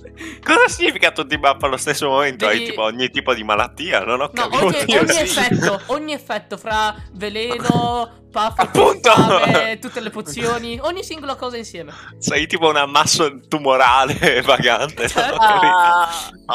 [0.45, 2.47] Cosa significa tutti i buff allo stesso momento?
[2.47, 4.05] Hai Devi- tipo ogni tipo di malattia?
[4.05, 4.67] Non ho No, capito.
[4.67, 5.21] ogni, ogni sì.
[5.21, 9.11] effetto, ogni effetto fra veleno, puff, Appunto.
[9.11, 11.93] fame, tutte le pozioni, ogni singola cosa insieme.
[12.19, 15.09] Sei tipo un ammasso tumorale vagante.
[15.09, 15.37] capito.
[15.41, 16.09] Ah,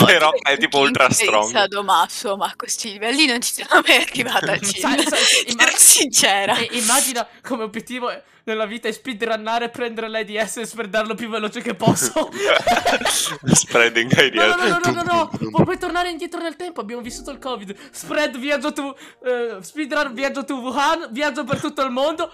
[0.06, 1.54] Però è tipo ultra strong.
[1.56, 4.96] a Domasso, ma a questi livelli non ci sono mai arrivata al cinema.
[5.04, 6.58] sai- Sarò immag- sincera.
[6.58, 8.12] E immagina come obiettivo
[8.46, 12.30] nella vita è speedrunnare, prendere l'ADS e spreadarlo più veloce che posso.
[13.54, 14.56] Spreading No, ideas.
[14.58, 15.64] no, no, no, no, no, no.
[15.64, 16.82] Puoi tornare indietro nel tempo.
[16.82, 17.76] Abbiamo vissuto il Covid.
[17.92, 18.94] Spread, viaggio tu.
[19.26, 21.08] eh, speedrun, viaggio tu Wuhan.
[21.12, 22.34] Viaggio per tutto il mondo.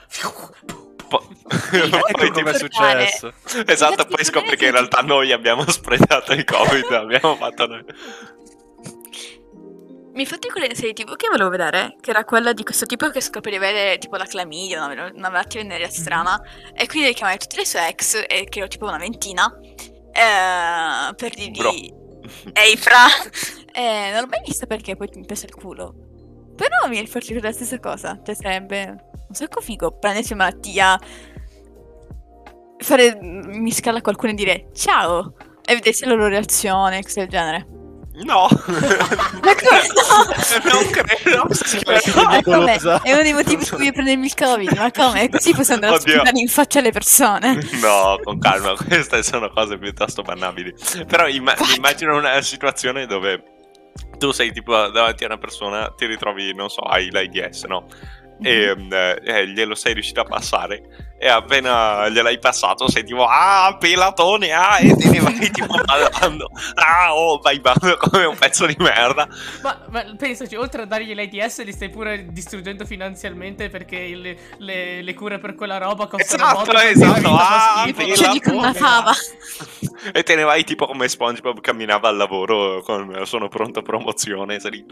[1.08, 1.28] Po-
[1.72, 3.34] Ecco poi come è successo.
[3.66, 7.84] Esatto, poi scopri che in realtà noi abbiamo spredato il covid, abbiamo fatto noi.
[10.14, 13.22] Mi fate quella serie TV che volevo vedere, che era quella di questo tipo che
[13.22, 16.42] scopre di avere tipo la clamidia, una, una malattia venerea strana,
[16.74, 19.50] e quindi devi chiamare tutte le sue ex, e che ero tipo una ventina,
[20.12, 21.94] eh, per dirgli
[22.54, 23.06] Ehi fra!
[23.72, 25.94] Eh, non l'ho mai vista perché poi mi pesa il culo.
[26.56, 28.20] Però mi faccio la stessa cosa.
[28.24, 28.88] Cioè sarebbe
[29.28, 31.00] un sacco figo prendersi una malattia,
[32.78, 35.36] fare mischiarla a qualcuno e dire ciao!
[35.64, 37.79] E vedersi la loro reazione, cose del genere.
[38.22, 40.72] No, Ma come no?
[40.72, 41.48] non credo.
[42.26, 42.76] Ma come?
[43.04, 45.30] È uno dei motivi per cui io prendermi il covid, ma come?
[45.30, 46.14] Così posso andare a Oddio.
[46.16, 47.60] sputare in faccia alle persone.
[47.82, 50.74] No, con calma, queste sono cose piuttosto bannabili.
[51.08, 53.44] Però imma- immagino una situazione dove
[54.18, 57.86] tu sei tipo davanti a una persona, ti ritrovi, non so, hai l'AIDS, no?
[58.42, 61.08] E mm, eh, glielo sei riuscito a passare.
[61.22, 66.50] E appena gliel'hai passato sei tipo ah pelatone ah e te ne vai tipo ballando.
[66.76, 69.28] Ah oh vai ballando come un pezzo di merda.
[69.62, 75.02] Ma, ma pensaci, oltre a dargli l'ADS, li stai pure distruggendo finanzialmente perché il- le,
[75.02, 77.92] le cure per quella roba costano Esatto, molto, esatto, ah,
[78.54, 79.12] una fava.
[80.14, 84.72] e te ne vai tipo come SpongeBob camminava al lavoro con sono pronto promozione sei
[84.72, 84.86] lì,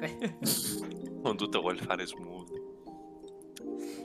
[1.22, 2.48] con tutto quel fare smooth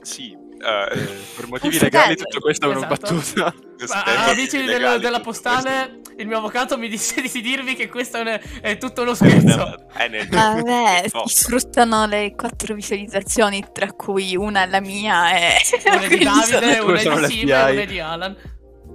[0.02, 3.14] sì eh, Eh, per motivi legali tutto questo è una Esatto.
[3.14, 3.54] battuta.
[3.92, 8.18] Ma, per amici del- della postale, il mio avvocato mi disse di dirvi che questo
[8.18, 9.40] è, un- è tutto uno questo.
[9.40, 9.86] scherzo.
[9.98, 11.26] Eh, nel- Vabbè, No.
[11.26, 16.60] si sfruttano le quattro visualizzazioni, tra cui una è la mia e Una di sono-
[16.60, 18.36] Davide, una di Sim e una di Alan.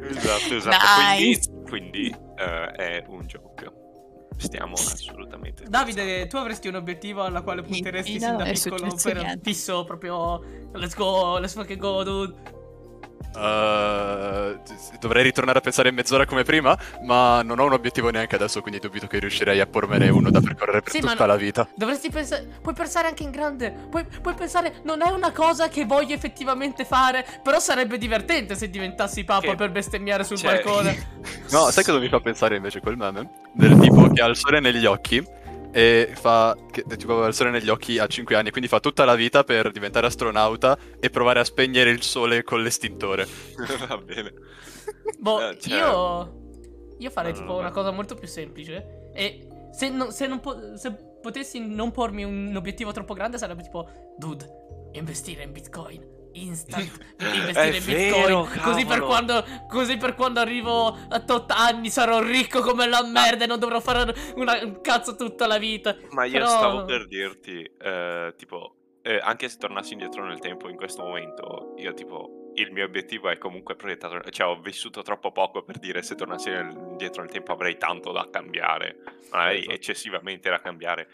[0.10, 0.77] Esatto, esatto.
[1.17, 1.49] Nice.
[1.67, 3.47] Quindi, quindi, eh, è un gioco.
[4.39, 5.65] Stiamo assolutamente.
[5.67, 10.41] Davide, tu avresti un obiettivo alla quale punteresti sin da piccolo per fisso proprio
[10.73, 12.58] let's go, let's fucking go dude.
[13.32, 14.60] Uh,
[15.00, 18.60] dovrei ritornare a pensare in mezz'ora come prima, ma non ho un obiettivo neanche adesso,
[18.62, 21.68] quindi dubito che riuscirei a pormene uno da percorrere per Sì, tutta la vita.
[21.76, 25.86] Dovresti pensare, puoi pensare anche in grande, puoi, puoi pensare, non è una cosa che
[25.86, 31.18] voglio effettivamente fare, però sarebbe divertente se diventassi papa Che- per bestemmiare sul cioè- balcone.
[31.52, 33.30] No, sai cosa mi fa pensare invece quel meme?
[33.54, 35.24] Del tipo che ha il sole negli occhi
[35.71, 39.05] e fa che tipo aveva il sole negli occhi a 5 anni, quindi fa tutta
[39.05, 43.27] la vita per diventare astronauta e provare a spegnere il sole con l'estintore.
[43.88, 44.34] Va bene.
[45.19, 46.38] Boh, Eh, cioè- io.
[46.99, 47.73] Io farei No, no, tipo no, una no.
[47.73, 49.12] cosa molto più semplice.
[49.13, 53.63] E se, non, se, non po- se potessi non pormi un obiettivo troppo grande, sarebbe
[53.63, 54.45] tipo, dude,
[54.93, 56.05] investire in Bitcoin.
[56.34, 58.62] Instant investire È in vero, Bitcoin.
[58.62, 63.44] Così per, quando, così per quando arrivo a tot anni sarò ricco come la merda
[63.44, 65.96] e non dovrò fare una, un cazzo tutta la vita.
[66.12, 70.70] Ma io Però- stavo per dirti, eh, tipo, eh, anche se tornassi indietro nel tempo
[70.70, 75.32] in questo momento, io tipo, il mio obiettivo è comunque proiettato, cioè ho vissuto troppo
[75.32, 78.98] poco per dire se tornassi nel- indietro nel tempo avrei tanto da cambiare,
[79.32, 79.74] magari Esatto.
[79.74, 81.08] eccessivamente da cambiare.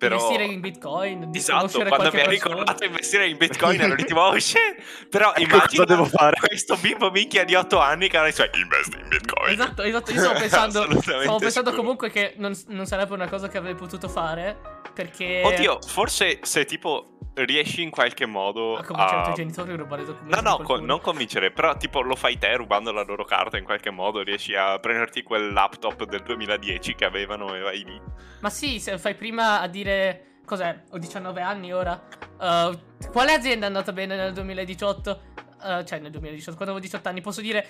[0.00, 0.14] Però...
[0.14, 2.30] Investire in Bitcoin, di Esatto, quando mi persona.
[2.30, 5.06] ricordato investire in Bitcoin ero oh shit!
[5.10, 6.38] Però immagino devo fare.
[6.40, 9.52] questo bimbo minchia di 8 anni che adesso è investi in Bitcoin.
[9.52, 13.58] Esatto, esatto, io stavo pensando, stavo pensando comunque che non, non sarebbe una cosa che
[13.58, 14.56] avrei potuto fare
[14.94, 15.42] perché...
[15.44, 20.02] Oddio, forse se tipo riesci in qualche modo A convincere i tuoi genitori a rubare
[20.02, 20.42] i No, documenti.
[20.44, 23.64] no, di co- non convincere, però tipo lo fai te rubando la loro carta in
[23.64, 28.00] qualche modo, riesci a prenderti quel laptop del 2010 che avevano e vai lì.
[28.40, 30.24] Ma sì, se fai prima a dire.
[30.44, 30.82] Cos'è?
[30.90, 32.02] Ho 19 anni ora.
[32.38, 32.76] Uh,
[33.12, 35.22] quale azienda è andata bene nel 2018?
[35.62, 37.68] Uh, cioè nel 2018, quando avevo 18 anni, posso dire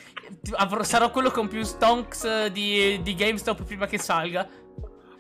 [0.55, 4.49] avrò- sarò quello con più stonks eh, di, di GameStop prima che salga.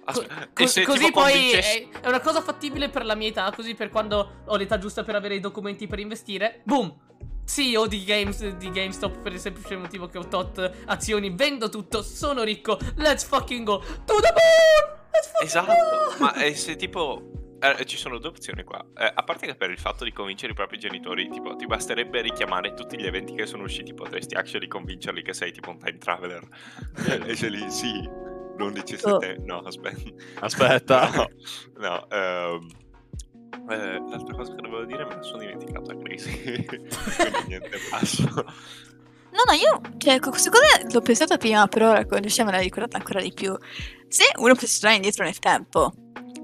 [0.05, 3.15] Co- Aspe- co- e se così tipo poi è, è una cosa fattibile per la
[3.15, 6.61] mia età, così per quando ho l'età giusta per avere i documenti per investire.
[6.65, 7.09] Boom!
[7.45, 12.01] CEO di, Games, di GameStop per il semplice motivo che ho tot azioni, vendo tutto,
[12.03, 14.99] sono ricco, let's fucking go to the moon!
[15.13, 16.25] Let's fucking Esatto, go!
[16.25, 17.57] ma eh, se tipo...
[17.61, 18.85] eh, ci sono due opzioni qua.
[18.97, 22.21] Eh, a parte che per il fatto di convincere i propri genitori, tipo, ti basterebbe
[22.21, 25.99] richiamare tutti gli eventi che sono usciti, potresti actually convincerli che sei tipo un time
[25.99, 26.47] traveler.
[27.27, 28.09] e sei lì, sì,
[28.67, 29.39] l'11 settembre.
[29.45, 30.11] No, aspetta.
[30.41, 31.11] Aspetta.
[31.81, 32.69] No, no ehm,
[33.71, 36.65] eh, l'altra cosa che dovevo dire me la sono dimenticata, Crazy.
[36.65, 36.89] Quindi
[37.47, 38.23] niente, passo.
[38.25, 42.63] No, no, io, cioè, questa cosa l'ho pensata prima, però ora quando usciamo me l'ha
[42.63, 43.57] ricordata ancora di più.
[44.09, 45.93] Se uno può tornare indietro nel tempo,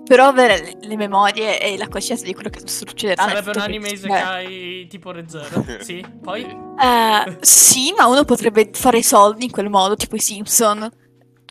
[0.04, 3.88] però avere le, le memorie e la coscienza di quello che succederà Sarebbe un anime
[3.88, 5.64] beh, Isekai tipo Re Zero.
[5.80, 6.42] Sì, poi?
[6.42, 10.88] eh, sì, ma uno potrebbe fare i soldi in quel modo, tipo i Simpson.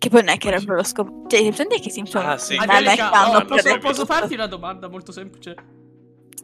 [0.06, 1.24] Che poi non è che era proprio lo scopo.
[1.28, 2.56] Cioè, prendi che i Simpson Ah, sì.
[2.58, 5.56] non è Angelica, oh, posso, esempio- posso farti una domanda molto semplice?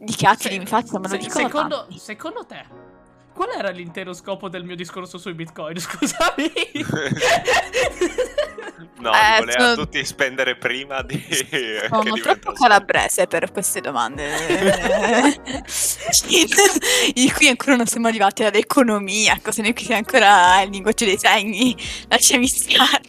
[0.00, 2.64] di cazzo Se- di infatti, ma se- dicono secondo, secondo te,
[3.32, 5.78] qual era l'intero scopo del mio discorso sui bitcoin?
[5.78, 6.52] Scusami.
[8.98, 11.20] No, Eh, voleva sono- tutti spendere prima di...
[11.88, 14.28] Sono troppo calabrese per queste domande.
[17.14, 21.18] In cui ancora non siamo arrivati all'economia, cose noi qui siamo ancora al linguaggio dei
[21.18, 21.76] segni.
[22.08, 23.00] Lasciami stare.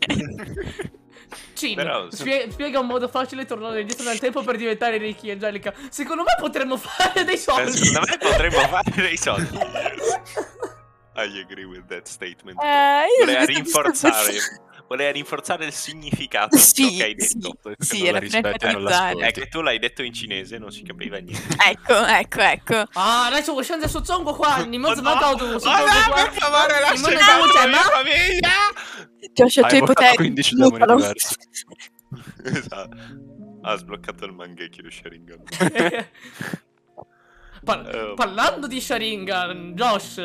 [1.53, 5.73] Cin, Però- spie- spiega un modo facile tornare indietro nel tempo per diventare ricchi, Angelica.
[5.89, 7.77] Secondo me potremmo fare dei Eh, soldi.
[7.77, 9.57] secondo me potremmo fare dei soldi.
[11.15, 12.59] I agree with that statement.
[12.61, 14.33] Eh, io voleva rinforzare,
[14.87, 17.53] voleva rinforzare il significato di ciò Sì, che hai sì, detto.
[17.61, 18.19] Perché sì, non era
[18.57, 19.21] e non l'ascolti.
[19.25, 21.55] È che tu l'hai detto in cinese, non si capiva niente.
[21.67, 22.85] Ecco, ecco, ecco.
[22.93, 24.63] Ah, adesso vuoi scendere su Zongo qua?
[24.65, 26.13] Ni Oh, zmanca tu, no, su Zongo no, qua.
[26.23, 28.49] per favore, Ni mo lascia ne in siamo pace la mia ma- famiglia!
[29.33, 30.15] Ti ho scelto Hai i votato poteri.
[30.17, 31.35] 15 demoni diversi.
[32.43, 32.97] esatto.
[33.61, 35.43] Ha sbloccato il Mangekyo Sharingan.
[37.63, 38.13] Par- Eh.
[38.15, 40.15] parlando di Sharingan, Josh,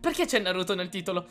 [0.00, 1.26] perché c'è Naruto nel titolo?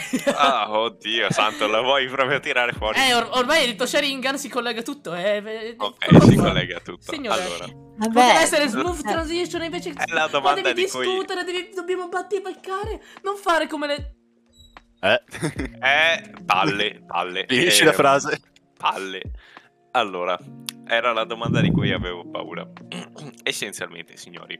[0.34, 2.98] Ah, oddio santo, la vuoi proprio tirare fuori?
[3.00, 5.14] Eh, or- ormai hai detto Sharingan, si collega tutto.
[5.14, 7.12] Eh, eh, ok, si collega a tutto.
[7.12, 7.42] Signore.
[7.42, 8.12] Allora, Vabbè.
[8.12, 9.10] Poteva essere smooth Eh.
[9.10, 13.66] transition, invece È la ma domanda devi di cui- discutere, devi- dobbiamo battivaccare, non fare
[13.66, 14.14] come le...
[15.02, 15.22] Eh?
[15.80, 17.44] eh, palle, palle.
[17.48, 18.40] Finisci Eh, la frase.
[18.76, 19.20] Palle.
[19.92, 20.38] Allora,
[20.86, 22.66] era la domanda di cui avevo paura.
[23.42, 24.58] Essenzialmente, signori,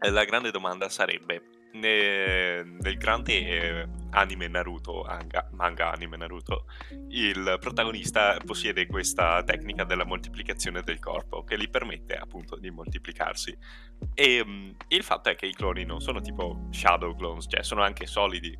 [0.00, 1.42] eh, la grande domanda sarebbe:
[1.74, 6.66] nel grande eh, anime Naruto, anga- manga anime Naruto,
[7.08, 13.56] il protagonista possiede questa tecnica della moltiplicazione del corpo che gli permette appunto di moltiplicarsi.
[14.14, 17.82] E mm, il fatto è che i cloni non sono tipo shadow clones, cioè sono
[17.82, 18.56] anche solidi.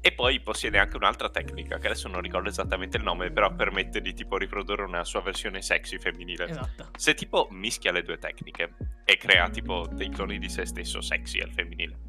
[0.00, 4.00] E poi possiede anche un'altra tecnica, che adesso non ricordo esattamente il nome, però permette
[4.00, 6.48] di tipo riprodurre una sua versione sexy femminile.
[6.48, 6.90] Esatto.
[6.96, 11.40] Se tipo mischia le due tecniche e crea tipo dei cloni di se stesso sexy
[11.40, 12.07] al femminile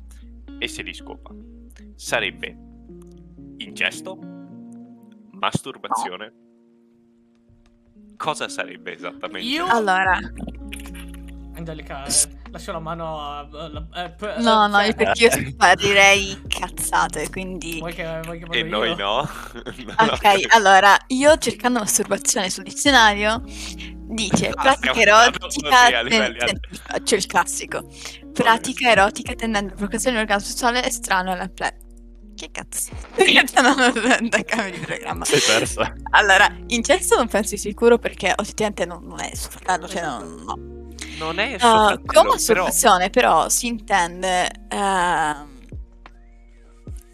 [0.60, 1.34] e se li scopa,
[1.96, 2.58] sarebbe
[3.58, 4.18] incesto?
[5.32, 6.34] Masturbazione?
[8.18, 9.48] Cosa sarebbe esattamente?
[9.48, 10.20] Io- Allora,
[11.60, 12.12] Angelica, eh,
[12.52, 13.40] lascio la mano a...
[13.40, 17.78] a- eh, p- no, eh, no, io perché io sparirei cazzate, quindi...
[17.80, 18.96] Vuoi che, vuoi che E noi io?
[18.98, 19.28] no.
[19.98, 23.44] Ok, allora, io cercando masturbazione sul dizionario
[24.12, 27.88] dice Ah, pratica erotica, a ten- ten- faccio il classico,
[28.34, 31.78] pratica erotica tendente a provocazione dell'orgasmo sessuale estraneo alla ple...
[32.36, 32.92] Che cazzo?
[33.62, 35.26] non da cambio di programma.
[35.26, 35.94] Sei persa.
[36.12, 40.79] Allora, incesto non penso di sicuro perché oggettivamente non, non è fratello, cioè non, no.
[41.20, 43.10] Non è Uh, con fratello, però...
[43.10, 45.60] però si intende ehm,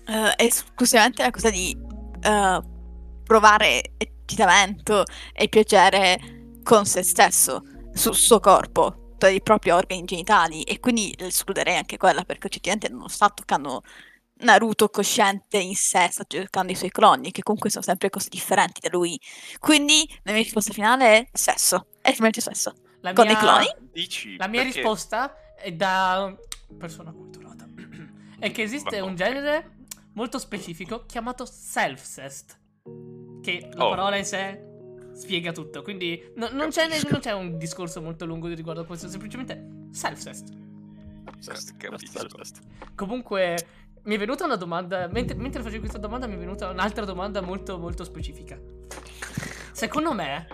[0.06, 1.76] eh, esclusivamente la cosa di
[2.22, 2.62] eh,
[3.24, 7.64] provare eccitamento e piacere con se stesso,
[7.94, 12.90] sul suo corpo, per i propri organi genitali e quindi escluderei anche quella perché oggettivamente
[12.90, 13.82] non sta toccando
[14.38, 18.82] Naruto cosciente in sé, sta cercando i suoi cloni che comunque sono sempre cose differenti
[18.82, 19.18] da lui.
[19.60, 22.74] Quindi la mia risposta finale è sesso, è semplicemente sesso.
[23.06, 23.68] La Con mia- i cloni?
[23.92, 26.36] Dici, La mia perché- risposta è da
[26.78, 27.68] persona culturata.
[28.40, 29.10] è che esiste Vabbè.
[29.10, 29.76] un genere
[30.14, 32.60] molto specifico chiamato self-cest.
[33.44, 33.90] Che la Oh.
[33.90, 34.60] parola in sé
[35.14, 35.84] spiega tutto.
[35.84, 39.08] Quindi no- non, c'è, non c'è un discorso molto lungo riguardo a questo.
[39.08, 40.54] Semplicemente sest, sest.
[42.96, 43.58] Comunque,
[44.04, 45.08] mi è venuta una domanda.
[45.08, 48.60] Mentre, mentre facevo questa domanda, mi è venuta un'altra domanda molto, molto specifica.
[49.72, 50.48] Secondo me,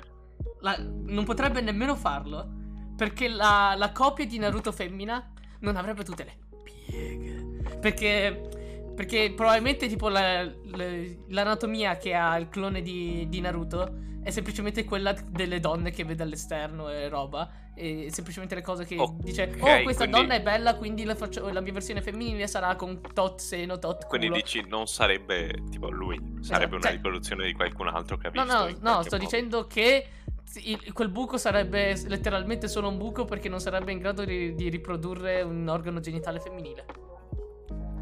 [0.62, 2.60] la- non potrebbe nemmeno farlo.
[2.96, 7.80] Perché la, la copia di Naruto femmina non avrebbe tutte le pieghe.
[7.80, 8.50] Perché.
[8.96, 14.84] Perché probabilmente, tipo, la- le- l'anatomia che ha il clone di, di Naruto è semplicemente
[14.84, 17.50] quella delle donne che vede all'esterno e roba.
[17.74, 21.16] E semplicemente le cose che Ok, dice: Oh, questa quindi- donna è bella, quindi la,
[21.16, 24.40] faccio- la mia versione femminile sarà con tot seno, tot Quindi culo.
[24.40, 28.44] dici non sarebbe tipo lui, sarebbe una cioè- riproduzione di qualcun altro che ha No,
[28.44, 28.54] visto.
[28.58, 29.18] no, no, qualche sto modo.
[29.30, 30.08] dicendo che
[30.56, 34.70] il- quel buco sarebbe letteralmente solo un buco perché non sarebbe in grado di, di
[34.70, 36.86] riprodurre un organo genitale femminile.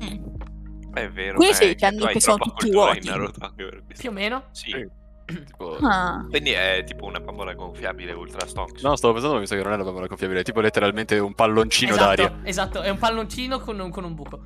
[0.03, 0.25] Mm.
[0.93, 1.35] È vero.
[1.35, 3.07] Quindi eh, stai dicendo hai che sono tutti vuoti?
[3.07, 3.53] Naruto.
[3.55, 4.45] Più o meno.
[4.51, 4.71] Sì.
[4.71, 4.87] Sì.
[5.45, 5.77] Tipo...
[5.81, 6.25] Ah.
[6.27, 8.81] Quindi è tipo una bambola gonfiabile ultra stonks.
[8.81, 11.35] No, stavo pensando, mi sa che non è una bambola gonfiabile, è tipo letteralmente un
[11.35, 12.39] palloncino esatto, d'aria.
[12.43, 14.39] esatto, è un palloncino con un, con un buco.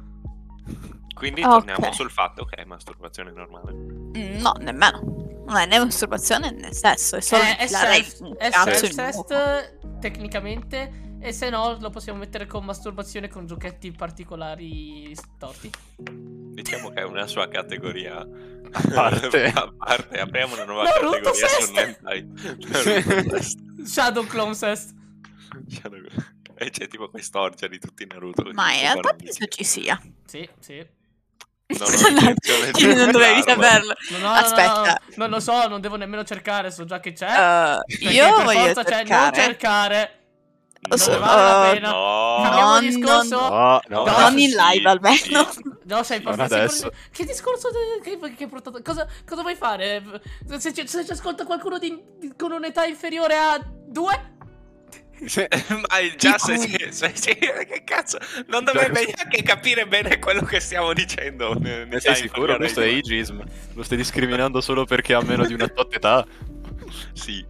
[1.14, 1.50] Quindi Ok.
[1.66, 3.72] torniamo sul fatto che è masturbazione normale.
[3.74, 5.00] Mm, No, nemmeno.
[5.46, 10.00] Non è né masturbazione né sesso, è solo Eh, è infilare self, è buco.
[10.00, 11.02] tecnicamente.
[11.22, 15.70] E se no, lo possiamo mettere con masturbazione con giochetti particolari storti.
[15.98, 18.18] Diciamo che è una sua categoria
[18.72, 19.46] a parte.
[19.54, 20.20] a parte.
[20.20, 21.72] Apriamo una nuova Naruto categoria su.
[21.72, 22.28] Nentai.
[22.34, 23.82] Naruto Sest.
[23.86, 24.94] Shadow Clone Cest.
[26.56, 28.44] E c'è tipo quest'orgia di tutti i Naruto.
[28.54, 30.02] Ma in realtà penso ci sia.
[30.26, 30.86] Sì, sì.
[31.74, 33.94] Non di non dovevi saperlo.
[34.12, 34.74] No, no, no, Aspetta.
[34.82, 37.28] no, no, non lo so, non devo nemmeno cercare, so già che c'è.
[37.28, 39.36] Uh, io per voglio forza c'è, non cercare.
[39.42, 40.18] cercare.
[40.90, 41.90] No, So- non ne vale la uh, pena.
[41.92, 42.40] no.
[42.44, 43.36] Cambiamo Non- discorso.
[43.50, 45.50] No, no, No, non sì, in live almeno.
[45.52, 45.62] sì.
[45.86, 46.92] No, sei Non proprio adesso.
[47.10, 47.70] Che discorso
[48.04, 48.82] che, che hai portato?
[48.84, 50.04] Cosa, cosa vuoi fare?
[50.58, 54.33] Se ci, se ci ascolta qualcuno di, di- con un'età inferiore a due?
[55.90, 57.36] Ma già Di se, cui- se, se-
[57.68, 58.18] che cazzo,
[58.48, 61.54] non dovrebbe neanche capire bene quello che stiamo dicendo.
[61.60, 62.56] Ne, ne sei sicuro?
[62.58, 63.42] Questo è ageism.
[63.74, 66.26] Lo stai discriminando solo perché ha meno di una tot età?
[67.14, 67.46] Sì.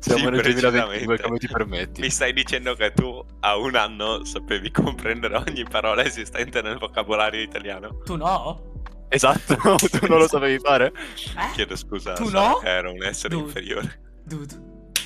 [0.00, 1.22] Siamo sì, nel 2022, precisamente.
[1.22, 2.00] come ti permetti?
[2.02, 7.40] Mi stai dicendo che tu a un anno sapevi comprendere ogni parola esistente nel vocabolario
[7.42, 7.98] italiano?
[8.04, 8.62] Tu no?
[9.08, 9.56] Esatto,
[9.90, 10.92] tu non lo sapevi fare?
[10.94, 11.52] Eh?
[11.54, 12.60] Chiedo scusa, Tu no?
[12.62, 13.46] ero un essere Dude.
[13.46, 14.00] inferiore.
[14.24, 14.54] Dude.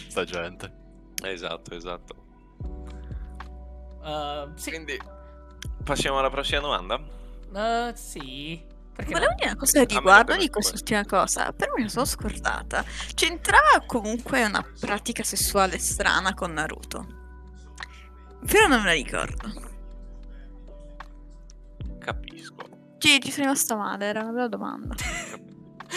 [0.08, 0.80] Sta gente.
[1.22, 2.14] Esatto, esatto.
[4.02, 4.70] Uh, sì.
[4.70, 4.98] Quindi
[5.84, 6.96] passiamo alla prossima domanda.
[6.96, 8.70] Uh, sì.
[8.94, 12.84] Perché Volevo dire una cosa a riguardo di quest'ultima cosa, però me la sono scordata.
[13.14, 17.06] C'entrava comunque una pratica sessuale strana con Naruto.
[18.44, 19.70] Però non me la ricordo.
[21.98, 22.96] Capisco.
[22.98, 24.94] Ci, ci sono rimasta male, era una bella domanda.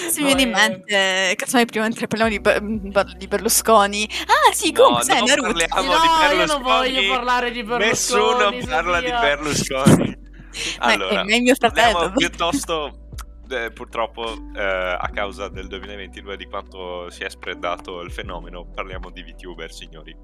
[0.09, 0.51] Se No, mi viene in eh.
[0.69, 4.09] mente, cazzo, noi prima mentre parliamo di, Ber- di Berlusconi.
[4.27, 5.65] Ah, sì, No, comunque, sai, non Naruto.
[5.67, 6.47] parliamo No, di io Berlusconi.
[6.47, 7.89] non voglio parlare di Berlusconi.
[8.49, 9.09] Nessuno parla di.
[9.09, 10.23] Berlusconi.
[10.79, 12.11] Ma è- Allora, è mio fratello.
[12.15, 12.99] piuttosto
[13.49, 19.09] eh, purtroppo eh, a causa del 2022 di quanto si è spreadato il fenomeno, parliamo
[19.11, 20.15] di VTuber, signori.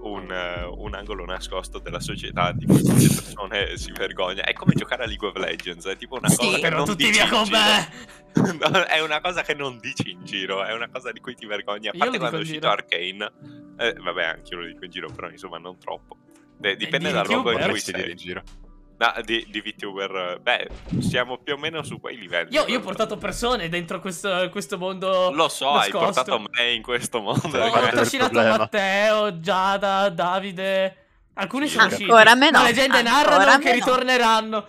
[0.00, 4.42] Un, eh, un angolo nascosto della società di cui molte persone si vergogna.
[4.44, 6.36] È come giocare a League of Legends, è tipo una Sì.
[6.36, 7.56] cosa che non tutti dici con giro.
[7.58, 8.16] me.
[8.38, 11.44] No, è una cosa che non dici in giro, è una cosa di cui ti
[11.46, 11.88] vergogni.
[11.88, 12.68] A parte quando è uscito.
[12.68, 13.32] Arcane,
[13.78, 16.16] eh, vabbè, anche io lo dico in giro, però insomma, non troppo.
[16.56, 18.10] Beh, dipende di dal luogo in cui dire sei.
[18.10, 18.42] in giro.
[18.98, 20.68] No, di, di VTuber, eh, beh,
[21.00, 22.52] siamo più o meno su quei livelli.
[22.52, 25.30] Io, io ho portato persone dentro questo, questo mondo.
[25.30, 25.98] Lo so, hai nascosto.
[26.24, 27.58] portato me in questo mondo.
[27.58, 28.34] Ho, Hai ho trascinato.
[28.34, 31.06] Matteo, Giada, Davide.
[31.34, 32.02] Alcuni sono usciti.
[32.02, 34.66] Ancora meno, Ma leggende ancora narrano che ritorneranno.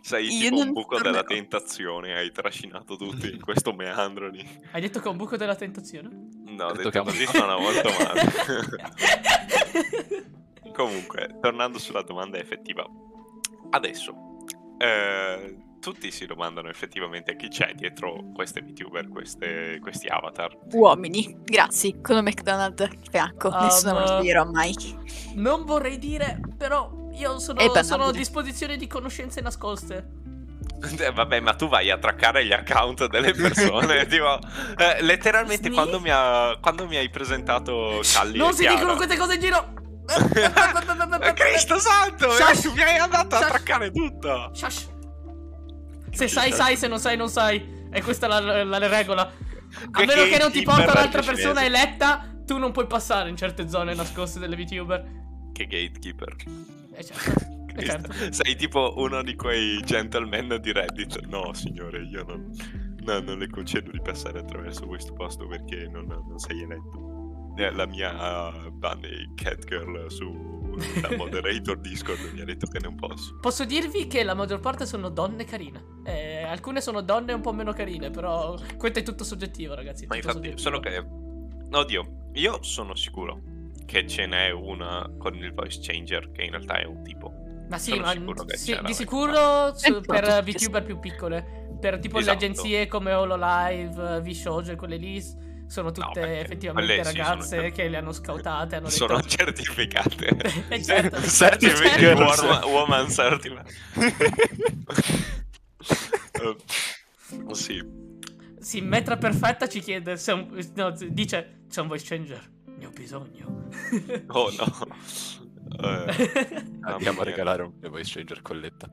[0.00, 4.38] Sei Io tipo un buco della tentazione, hai trascinato tutti in questo meandro di...
[4.70, 6.08] Hai detto che è un buco della tentazione?
[6.44, 8.22] No, Detto detto che così suona molto male.
[10.72, 12.86] Comunque, tornando sulla domanda effettiva.
[13.70, 14.14] Adesso,
[14.78, 20.56] eh, tutti si domandano effettivamente chi c'è dietro queste VTuber, queste- questi avatar.
[20.72, 23.48] Uomini, grazie, con un McDonald's a fianco.
[23.48, 24.74] Um, Nessuno lo dirò mai.
[25.34, 30.24] non vorrei dire, però io sono, sono a disposizione di conoscenze nascoste.
[30.98, 34.04] Eh, vabbè, ma tu vai a traccare gli account delle persone.
[34.08, 34.38] tipo,
[34.76, 39.16] eh, letteralmente, quando mi, ha- quando mi hai presentato Calli non si Chiara- dicono queste
[39.16, 39.72] cose in giro.
[41.56, 42.30] Cristo santo!
[42.30, 42.64] Shush!
[42.66, 43.48] eh, mi hai andato a Shush!
[43.48, 44.50] traccare tutto!
[44.54, 44.88] Shush.
[46.12, 47.88] Se sai, sai, se non sai, non sai.
[47.90, 49.22] E questa è la, la- la regola.
[49.22, 53.68] A meno che non ti porta un'altra persona eletta, tu non puoi passare in certe
[53.68, 55.04] zone nascoste delle VTuber.
[55.52, 56.34] Che gatekeeper.
[56.94, 57.54] Eh certo.
[57.78, 58.10] Eh, certo.
[58.32, 61.26] Sei tipo uno di quei gentleman di Reddit.
[61.26, 62.50] No, signore, io non,
[63.04, 67.52] no, non le concedo di passare attraverso questo posto perché non, non sei eletto.
[67.58, 70.55] Eh, La mia uh, Bunny Catgirl su,
[71.00, 73.38] da moderator Discord mi ha detto che non posso.
[73.40, 76.00] Posso dirvi che la maggior parte sono donne carine.
[76.04, 80.06] Eh, alcune sono donne un po' meno carine, però questo è tutto soggettivo, ragazzi.
[80.06, 80.58] Ma tutto infatti, soggettivo.
[80.58, 81.06] solo che...
[81.68, 83.40] Oddio, io sono sicuro
[83.86, 87.32] che ce n'è una con il voice changer che in realtà è un tipo.
[87.68, 91.64] Ma sì, sono ma sicuro sì, di sicuro su- per tutti VTuber più piccole.
[91.80, 92.38] Per tipo Esatto.
[92.38, 95.20] le agenzie come HoloLive, V-Shoujo, quelle lì
[95.66, 98.76] sono tutte perché effettivamente quelle sì, ragazze sono- che le hanno scoutate.
[98.76, 99.28] Hanno Sono detto...
[99.28, 100.64] certificate.
[100.68, 101.20] Eh, certo.
[101.22, 102.22] Certificate Certo.
[102.44, 103.72] woman, woman certificate.
[106.32, 106.56] Eh,
[107.54, 108.04] sì.
[108.58, 110.70] Sì, Metra Perfetta ci chiede se un...
[110.74, 112.50] no, dice c'è un voice changer.
[112.78, 113.68] Ne ho bisogno.
[114.28, 114.94] Oh no.
[115.78, 118.88] Eh, Andiamo a regalare un voice changer colletta.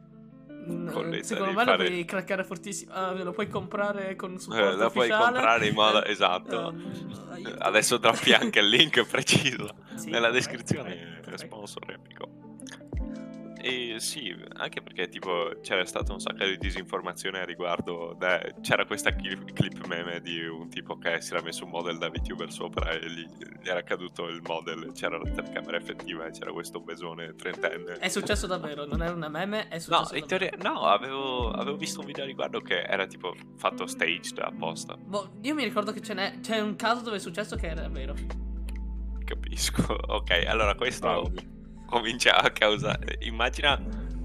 [0.65, 2.93] No, Colletta, Secondo me lo fare- puoi craccare fortissimo.
[2.93, 5.31] Ah, lo puoi comprare con supporto Eh, la puoi ufficiale.
[5.33, 6.73] comprare in modo esatto.
[7.31, 7.57] aiuto.
[7.59, 10.95] Adesso droppi anche il link preciso Sì, nella descrizione.
[10.95, 11.37] corretto, è corretto.
[11.37, 12.29] sponsor epico.
[13.65, 18.13] E sì, anche perché tipo c'era stato un sacco di disinformazione a riguardo.
[18.19, 22.09] de- c'era questa clip, meme di un tipo che si era messo un model da
[22.09, 23.25] VTuber sopra e gli,
[23.61, 27.93] gli era caduto il model, c'era la telecamera effettiva e c'era questo besone trentenne.
[27.99, 30.49] È successo davvero, non era una meme, è No, successo in davvero.
[30.49, 34.97] teoria, no, avevo, avevo visto un video a riguardo che era tipo fatto staged apposta.
[34.97, 36.39] Boh, io mi ricordo che ce n'è.
[36.41, 38.13] C'è un caso dove è successo che era vero.
[39.23, 39.83] Capisco.
[40.07, 41.31] Ok, allora questo Bravo.
[41.93, 43.17] Comincia a causare.
[43.21, 43.79] Immagina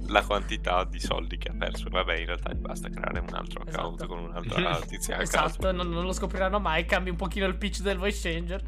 [0.07, 1.89] la quantità di soldi che ha perso.
[1.91, 4.07] Vabbè, in realtà gli basta creare un altro account Esatto.
[4.07, 5.21] con un'altra tizia.
[5.21, 6.85] Esatto, non, non lo scopriranno mai.
[6.87, 8.63] Cambi un pochino il pitch del voice changer.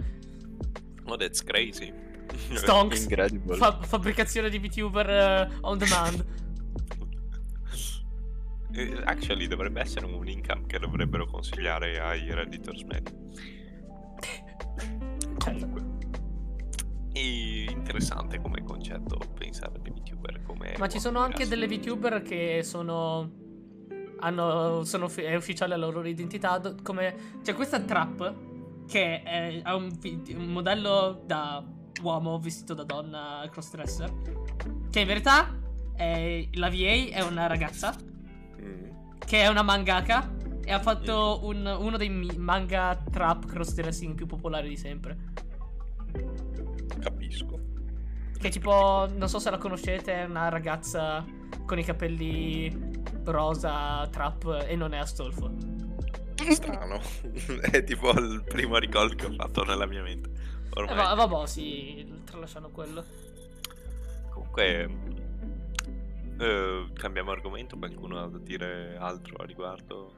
[1.05, 1.93] Oh, that's crazy.
[2.55, 3.09] Stonks.
[3.57, 6.25] Fa- fabbricazione di VTuber eh, on demand.
[8.73, 13.13] Eh, Actually, dovrebbe essere un income che dovrebbero consigliare ai redditors medi.
[15.39, 15.89] Comunque.
[17.13, 17.60] E
[17.91, 23.39] interessante come concetto pensare ai VTuber come Ma ci sono anche delle VTuber che sono.
[24.21, 24.85] Hanno.
[24.85, 26.61] Sono, è ufficiale la loro identità.
[26.83, 27.15] Come.
[27.43, 28.35] C'è questa trap.
[28.87, 31.65] Che è, ha un, un modello da
[32.03, 34.13] uomo vestito da donna crossdresser.
[34.91, 35.59] Che in verità.
[35.95, 37.95] È, la VA è una ragazza.
[38.61, 38.91] Mm.
[39.19, 40.39] Che è una mangaka.
[40.63, 45.19] E ha fatto un- uno dei manga trap crossdressing più popolari di sempre.
[47.01, 47.70] Capisco.
[48.41, 51.23] Che tipo, non so se la conoscete, è una ragazza
[51.67, 52.75] con i capelli
[53.25, 55.53] rosa, trap e non è Astolfo.
[56.51, 56.99] Strano.
[57.71, 60.31] È tipo il primo recall che ho fatto nella mia mente.
[60.31, 60.97] Eh, Ormai.
[60.97, 63.05] va- vabbè, sì, tralasciano quello.
[64.31, 64.89] Comunque,
[66.39, 67.77] eh, cambiamo argomento.
[67.77, 70.15] Qualcuno ha da dire altro a riguardo?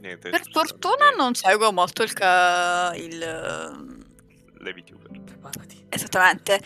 [0.00, 0.30] Niente.
[0.30, 2.12] Per fortuna non seguo molto il...
[2.12, 5.20] ca- il Le VTuber.
[5.22, 5.79] Preparati.
[5.90, 6.60] Esattamente.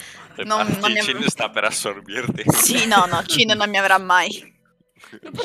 [0.45, 2.45] Non- non mi- Cin sta per assorbirti.
[2.53, 4.53] Sì, no, no, Cine non mi avrà mai.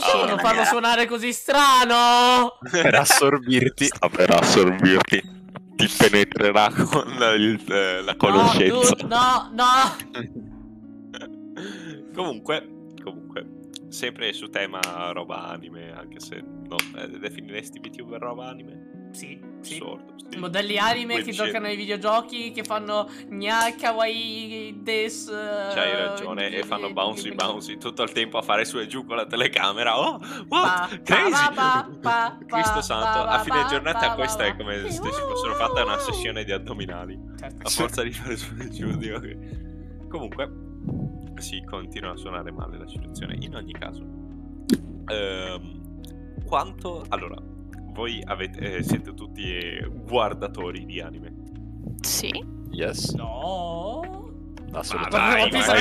[0.02, 2.58] Ah, non no, farlo suonare così strano!
[2.72, 3.86] Per assorbirti.
[3.86, 5.38] Sta per assorbirti.
[5.76, 8.96] Ti penetrerà con la, il- eh, la conoscenza.
[9.08, 11.38] No, no, no!
[12.14, 12.68] comunque,
[13.04, 13.46] comunque,
[13.90, 14.80] sempre su tema
[15.12, 18.89] roba anime, anche se non eh, definiresti VTuber roba anime?
[19.12, 19.76] Sì, sì.
[19.76, 20.38] Sordo, sì.
[20.38, 25.28] Modelli anime che Quindi- giocano ai videogiochi, che fanno gna kawaii des.
[25.28, 29.06] eh, C'hai ragione, e fanno bouncy bouncy tutto il tempo a fare su e giù
[29.06, 30.00] con la telecamera.
[30.00, 31.02] Oh, what?
[31.02, 31.32] Crazy!
[31.32, 34.58] pa, pa, pa, Cristo pa, santo, pa, a fine pa, giornata pa, questa è pa.
[34.58, 37.20] come se si fossero fatta una sessione di addominali.
[37.40, 37.68] Certo.
[37.68, 39.38] A forza di fare su e giù, dico che...
[40.10, 40.52] Comunque,
[41.38, 43.36] sì, continua a suonare male la situazione.
[43.40, 44.04] In ogni caso,
[45.08, 47.06] ehm, quanto...
[47.10, 47.38] Allora,
[48.00, 51.34] voi avete, eh, siete tutti eh, guardatori di anime.
[52.00, 52.32] Sì.
[52.72, 53.10] Yes.
[53.12, 54.32] No.
[54.72, 55.58] Assolutamente.
[55.58, 55.74] Ma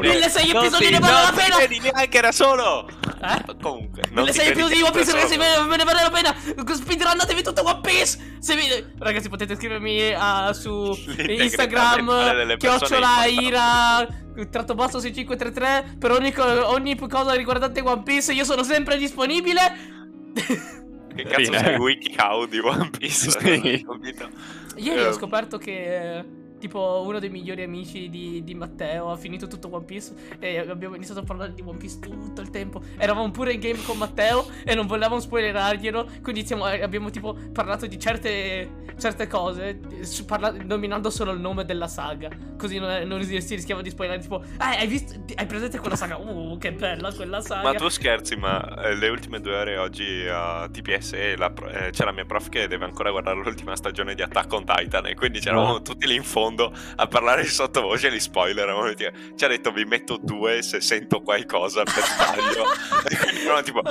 [0.00, 1.56] mille sei Non episodi ti- ne vale la non pena!
[1.56, 2.88] credi neanche da solo!
[2.88, 3.56] Eh?
[3.62, 6.02] Comunque, non Mille ti sei credi episodi di One Piece, ragazzi, me, me ne vale
[6.02, 6.74] la pena!
[6.74, 8.36] Speedrunnatevi tutto One Piece!
[8.40, 8.62] Se vi...
[8.98, 10.98] Ragazzi, potete scrivermi ah, su
[11.28, 14.08] Instagram, chiocciola ira,
[14.50, 19.98] tratto basso 6533, per ogni, ogni cosa riguardante One Piece, io sono sempre disponibile!
[21.22, 21.58] Che cazzo Fine.
[21.58, 23.30] sei WikiHow di One Piece?
[23.30, 23.82] Sì.
[23.84, 24.28] Non ho capito.
[24.76, 26.24] Ieri ho Ehm, scoperto che eh,
[26.60, 30.94] tipo uno dei migliori amici di, di Matteo ha finito tutto One Piece e abbiamo
[30.94, 32.80] iniziato a parlare di One Piece tutto il tempo.
[32.98, 37.36] Eravamo pure in game con Matteo e non volevamo spoilerarglielo, quindi siamo- eh, abbiamo tipo
[37.52, 39.80] parlato di certe, certe cose,
[40.26, 42.28] parla- nominando solo il nome della saga.
[42.58, 46.18] Così non, non si rischiava di spoilerare tipo, ah, hai visto, hai presente quella saga?
[46.18, 47.62] Uh, che bella quella saga.
[47.72, 52.04] Ma tu scherzi, ma eh, le ultime due ore oggi a TPS la eh, c'è
[52.04, 55.38] la mia prof che deve ancora guardare l'ultima stagione di Attack on Titan e quindi
[55.40, 55.82] c'eravamo No.
[55.82, 58.92] tutti lì in fondo mondo a parlare in sottovoce e li spoilerano.
[58.94, 62.64] Ci ha detto vi metto due se sento qualcosa per sbaglio.
[63.08, 63.82] E quindi no, tipo,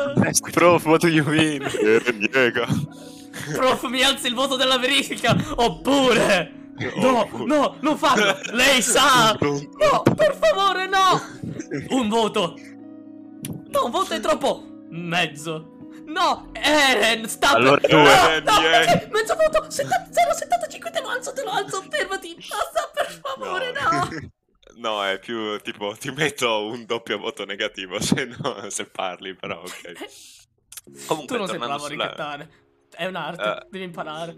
[0.52, 1.64] Prof, what do you mean?
[1.82, 2.68] eh, niega.
[3.54, 5.36] Prof, mi alzi il voto della verifica!
[5.56, 6.58] Oppure...
[6.96, 8.38] No, no, non farlo!
[8.52, 9.38] Lei sa!
[9.40, 11.22] No, per favore, no!
[11.90, 12.56] Un voto!
[13.68, 14.64] No, un voto è troppo!
[14.90, 15.79] Mezzo!
[16.10, 16.50] No!
[16.54, 17.90] Eren, sta Allora, per...
[17.90, 18.02] due.
[18.02, 19.08] No, Eren, no, yeah.
[19.12, 19.68] Mezzo voto!
[19.68, 21.82] 0,75 te lo alzo, te lo alzo!
[21.90, 22.36] Fermati!
[22.36, 24.28] Basta, per favore, no!
[24.80, 29.60] No, è più tipo ti metto un doppio voto negativo se, no, se parli, però
[29.62, 29.94] ok.
[31.06, 32.50] Comunque, Tu non sei bravo a sulla- ricattare.
[32.90, 33.68] È un'arte, Eh.
[33.72, 34.36] devi imparare.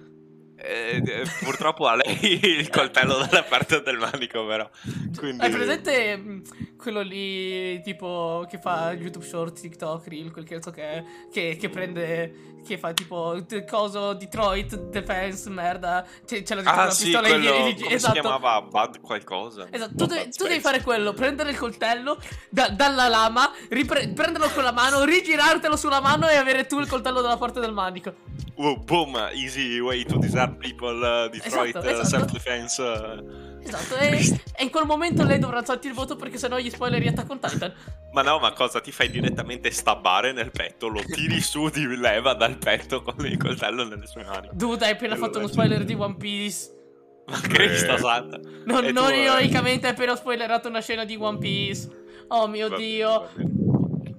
[0.64, 2.18] Eh, eh, purtroppo ha lei
[2.60, 4.70] il coltello dalla parte del manico, però.
[5.18, 5.44] Quindi...
[5.44, 11.04] Hai presente mh, quello lì, tipo, che fa YouTube Short, TikTok, Reel, quel so che
[11.32, 13.38] che, che prende, che fa tipo,
[13.70, 17.72] coso, Detroit, Defense, merda, c'è, c'è la gente con Ah la sì, pistola quello, e
[17.74, 18.14] gli- come esatto.
[18.16, 18.62] si chiamava?
[18.62, 19.68] Bad qualcosa?
[19.70, 22.18] Esatto, tu, Bud tu devi fare quello, prendere il coltello
[22.50, 26.88] da- dalla lama, ripre- prenderlo con la mano, rigirartelo sulla mano e avere tu il
[26.88, 28.14] coltello dalla parte del manico.
[28.56, 32.08] Oh, boom, easy way to disarm people, uh, Detroit, Esatto, uh, esatto.
[32.08, 32.82] self-defense.
[32.82, 33.51] uh.
[33.64, 37.08] Esatto, e, e in quel momento lei dovrà alzarti il voto perché sennò gli spoileri
[37.08, 37.74] Attack on Titan.
[38.12, 38.82] Ma no, ma cosa?
[38.82, 43.38] Ti fai direttamente stabbare nel petto, lo tiri su di leva dal petto con il
[43.38, 44.50] coltello nelle sue mani.
[44.52, 46.80] Dude, hai appena Quello fatto uno spoiler di One Piece.
[47.28, 48.40] Ma Cristo santo.
[48.66, 52.00] Non, E tu, non eh, ironicamente hai appena spoilerato una scena di One Piece.
[52.30, 53.10] Oh mio va- dio.
[53.10, 53.50] va bene.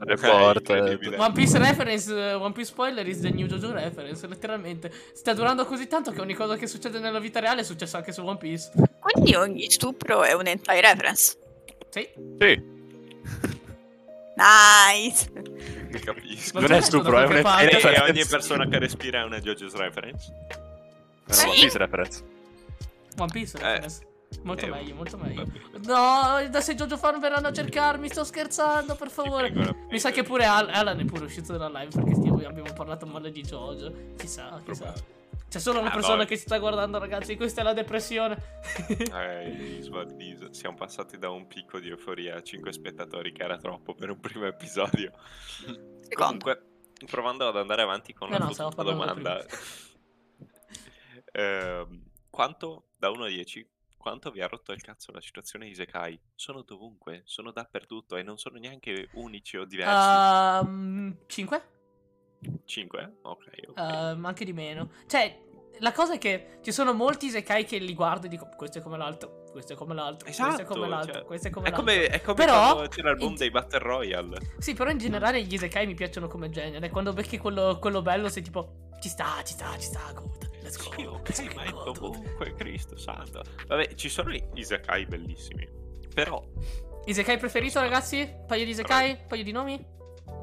[0.05, 0.69] Report.
[0.71, 1.17] Eh, incredibile.
[1.19, 4.93] One Piece reference, eh, One Piece spoiler is the new JoJo reference, letteralmente.
[5.15, 8.13] Sta durando così tanto che ogni cosa che succede nella vita reale è successa anche
[8.13, 8.71] su One Piece.
[8.99, 11.37] Quindi ogni stupro è un hentai reference.
[11.91, 12.09] Sì.
[12.39, 12.71] Sì,
[14.35, 15.31] Nice.
[15.91, 16.59] Mi capisco.
[16.61, 17.69] Non è stupro, è un parte?
[17.69, 18.11] E reference.
[18.11, 20.33] ogni persona che respira è una JoJo's reference.
[21.27, 21.45] È Sì?
[21.45, 22.23] una One Piece reference.
[23.19, 24.01] One Piece reference.
[24.43, 25.45] Molto eh, meglio, molto meglio.
[25.45, 25.87] vabbè.
[25.87, 29.51] No, da se JoJo fan verranno a cercarmi, sto scherzando, per favore.
[29.53, 32.73] Prego, Mi sa che pure Al- Alan è pure uscito dalla live perché stiamo- abbiamo
[32.73, 34.15] parlato male di JoJo.
[34.17, 34.93] Chissà, chissà.
[35.49, 36.25] C'è solo una Ah, persona no.
[36.25, 37.37] che si sta guardando, ragazzi.
[37.37, 38.37] Questa è la depressione.
[38.89, 39.81] Eh.
[40.51, 44.19] Siamo passati da un picco di euforia a 5 spettatori che era troppo per un
[44.21, 45.13] primo episodio.
[45.59, 46.15] Secondo.
[46.15, 46.63] Comunque,
[47.07, 49.45] provando ad andare avanti con No, la no, domanda.
[51.35, 53.67] Ehm, quanto, da 1 a 10,
[54.03, 56.21] quanto vi ha rotto il cazzo la situazione Isekai?
[56.35, 60.67] Sono dovunque, sono dappertutto e non sono neanche unici o diversi.
[60.67, 61.63] Ehm 5?
[62.65, 63.19] 5?
[63.23, 63.79] Ok, ok.
[63.79, 64.91] Ehm, anche di meno.
[65.07, 65.39] Cioè,
[65.79, 68.81] la cosa è che ci sono molti Isekai che li guardo e dico: Questo è
[68.83, 71.67] come l'altro, questo è come l'altro, questo è Esatto, come l'altro, cioè, questo è come
[71.69, 71.93] È l'altro.
[71.93, 74.39] come, è come Però- quando c'era il boom in- dei Battle Royale.
[74.59, 76.89] Sì, però in generale gli Isekai mi piacciono come genere.
[76.91, 80.51] Quando becchi quello, quello bello, sei tipo: Ci sta, ci sta, ci sta, good.
[80.63, 81.23] Let's go.
[81.33, 83.43] Sì, ok, ma è go, dude." dovunque, Cristo santo.
[83.67, 85.69] Vabbè, ci sono gli Isekai bellissimi.
[86.15, 86.41] Però,
[87.07, 88.33] Isekai preferito, ragazzi?
[88.47, 89.19] Paio di Isekai?
[89.27, 89.85] Paio di nomi?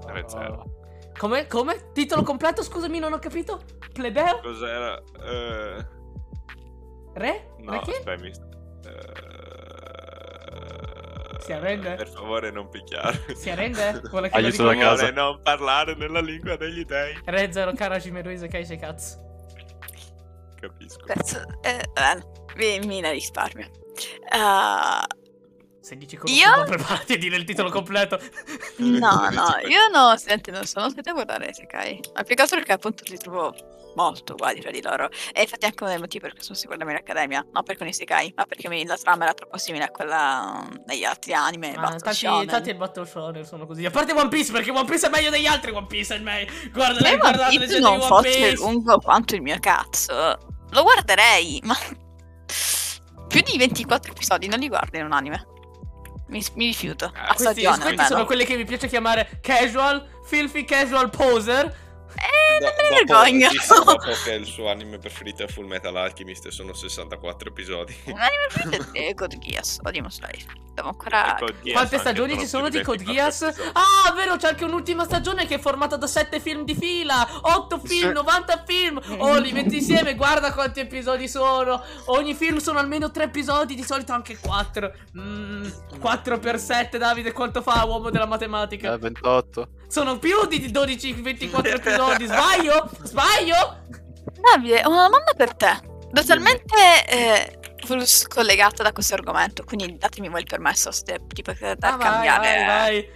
[0.07, 0.77] Red Zero.
[1.19, 1.47] Come?
[1.47, 1.91] Come?
[1.93, 2.63] Titolo completo?
[2.63, 3.61] Scusami, non ho capito.
[3.91, 4.39] Plebeo?
[4.39, 4.97] Cos'era?
[5.21, 5.85] Eh,
[7.13, 7.55] Re?
[7.59, 7.91] no, Re chi?
[7.91, 8.29] aspetta, mi...
[8.29, 8.33] eh,
[11.39, 11.95] Si arrende?
[11.95, 13.35] Per favore non picchiare.
[13.35, 14.01] Si arrende?
[14.09, 15.11] Vuole che Aiuto lo da casa.
[15.11, 17.19] non parlare nella lingua degli dei.
[17.25, 19.17] Re Zero Karajimeru Isekai sei cazzo.
[20.59, 21.03] Capisco.
[21.05, 22.23] Penso, eh, eh,
[22.55, 23.67] mi, mi ne risparmio.
[24.29, 25.05] Ah,
[25.81, 26.59] Se dici con Io?
[26.59, 28.19] un preparati a dire il titolo completo.
[28.77, 31.99] no, no, io no, senti, non sono stata a guardare Sekai.
[32.13, 33.55] Ma più che altro perché appunto li trovo
[33.95, 35.09] molto uguali tra di loro.
[35.33, 37.45] E infatti è anche uno dei motivi per cui sono seguita in Accademia.
[37.51, 40.75] Non per con i Sekai, ma perché la trama era troppo simile a quella mm,
[40.85, 41.73] degli altri anime.
[41.75, 43.85] Ma Battle tanti, tanti il Battle Shonen sono così.
[43.85, 46.51] A parte One Piece, perché One Piece è meglio degli altri One Piece è meglio.
[46.71, 48.55] Guarda, One guardate le Piece serie non fosse Piece.
[48.55, 50.37] lungo quanto il mio cazzo,
[50.69, 51.75] lo guarderei, ma
[53.27, 55.57] più di 24 episodi non li guardo in un anime.
[56.29, 57.11] Mi, mi rifiuto.
[57.15, 61.87] Ah, Questi, questi sono quelli che mi piace chiamare casual, filthy casual poser.
[62.19, 63.49] Eh, non me ne dopo, vergogno.
[63.85, 67.95] dopo che il suo anime preferito è Full Metal Alchemist e sono 64 episodi.
[68.05, 70.67] L'anime preferito è Code Geass, o Demon Slayer.
[70.73, 71.37] Devo ancora...
[71.71, 73.71] Quante stagioni ci sono di Code 24 Geass?
[73.73, 77.79] Ah, vero, c'è anche un'ultima stagione che è formata da 7 film di fila, 8
[77.79, 78.13] film, Sì.
[78.13, 79.01] 90 film.
[79.17, 81.81] Oh, li metti insieme, guarda quanti episodi sono.
[82.05, 84.91] Ogni film sono almeno 3 episodi, di solito anche 4.
[85.17, 85.67] Mm,
[85.99, 88.93] 4 per 7, Davide, quanto fa uomo della matematica?
[88.93, 89.69] Eh, 28.
[89.89, 92.89] Sono più di 12-24 episodi, sbaglio?
[93.01, 93.77] Sbaglio?
[94.39, 95.79] Davide, ho una domanda per te.
[96.13, 96.75] Totalmente
[97.07, 97.59] eh,
[98.27, 102.47] collegata da questo argomento, quindi datemi voi il permesso se ti potete Ah, vai, cambiare.
[102.47, 103.09] vai, vai.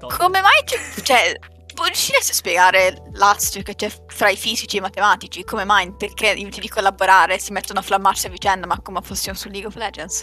[0.00, 0.16] Dove?
[0.16, 1.02] Come mai c'è...
[1.02, 1.38] Cioè,
[1.84, 5.44] riusciresti a spiegare l'astio che c'è fra i fisici e i matematici?
[5.44, 9.34] Come mai, perché invece di collaborare si mettono a flammarsi a vicenda, ma come fossimo
[9.34, 10.22] su League of Legends?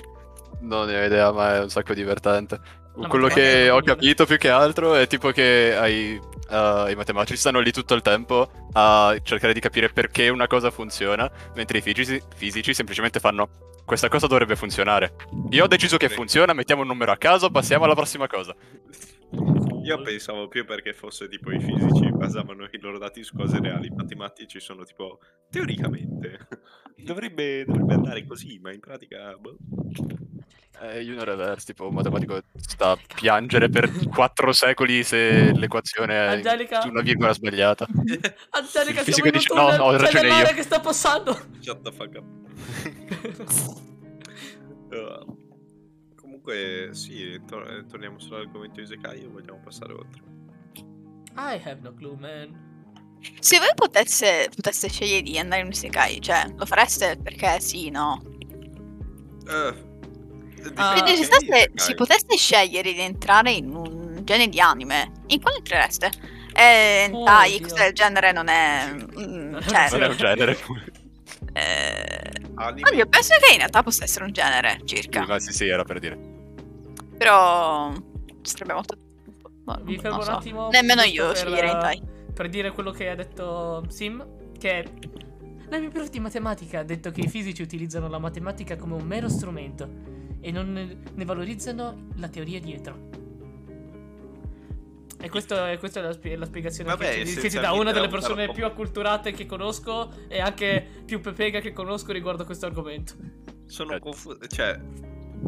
[0.61, 2.59] Non ne ho idea, ma è un sacco divertente.
[2.95, 7.37] La Quello che ho capito più che altro è tipo che ai, uh, i matematici
[7.37, 11.81] stanno lì tutto il tempo a cercare di capire perché una cosa funziona, mentre i
[11.81, 13.49] fisici, fisici semplicemente fanno
[13.83, 15.15] questa cosa dovrebbe funzionare.
[15.49, 18.55] Io ho deciso che funziona, mettiamo un numero a caso, passiamo alla prossima cosa.
[19.83, 23.87] Io pensavo più perché fosse tipo i fisici basavano i loro dati su cose reali,
[23.87, 25.19] i matematici sono tipo
[25.49, 26.47] teoricamente
[26.95, 29.57] dovrebbe, dovrebbe andare così, ma in pratica boh.
[30.83, 36.25] Eh, Junior Reverse, tipo un matematico sta a piangere per quattro secoli se l'equazione è
[36.35, 36.81] Angelica.
[36.81, 37.87] su una virgola sbagliata.
[38.51, 41.39] Angelica, Il siamo fisico dice, "No, no, ho c'è ragione io." che sta passando.
[41.59, 42.25] Shut the fuck up.
[44.91, 45.37] Uh,
[46.19, 50.21] comunque sì, tor- torniamo sull'argomento Isekai o vogliamo passare oltre?
[51.37, 52.71] I have no clue, man.
[53.39, 57.89] Se voi potesse, poteste scegliere di andare in un Isekai, cioè, lo fareste perché sì,
[57.89, 58.21] no?
[59.47, 59.91] Eh,
[60.75, 65.41] Ah, Quindi se, state- se poteste scegliere di entrare in un genere di anime, in
[65.41, 66.09] quale entrereste?
[66.55, 67.67] Eh, hentai, Oddio.
[67.67, 68.93] cose del genere non è...
[68.93, 70.57] mm, cioè, Non è un genere.
[71.53, 75.25] eh, oddio, penso che in realtà possa essere un genere, circa.
[75.25, 76.17] Ma sì, sì, era per dire.
[77.17, 77.91] Però
[78.41, 78.97] sarebbe molto...
[79.63, 80.31] boh, Vi fermo un so.
[80.31, 80.69] attimo.
[80.69, 82.01] Nemmeno io per- sceglierei hentai.
[82.33, 84.25] Per dire quello che ha detto Sim,
[84.57, 84.85] che
[85.69, 89.03] la mia prof di matematica ha detto che i fisici utilizzano la matematica come un
[89.05, 89.87] mero strumento
[90.43, 93.11] e non ne, valorizzano la teoria dietro.
[95.17, 98.09] E questo questa è la, spie- la spiegazione Vabbè, che, che ci dà una delle
[98.09, 103.13] persone più acculturate che conosco e anche più pepega che conosco riguardo questo argomento.
[103.65, 104.77] Sono confuso, cioè,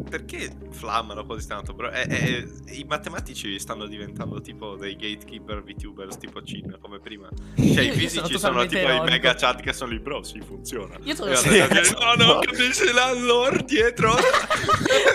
[0.10, 1.74] perché flammano così tanto?
[1.74, 7.30] Però è- è- i matematici stanno diventando tipo dei gatekeeper VTubers tipo Cin come prima.
[7.56, 9.04] Cioè, i fisici sono sono, tipo i ironico.
[9.06, 10.98] mega chat che sono lì, bro, sì, funziona.
[11.04, 11.50] Io sono sì.
[11.50, 14.14] dici, no, non capisci la lore dietro.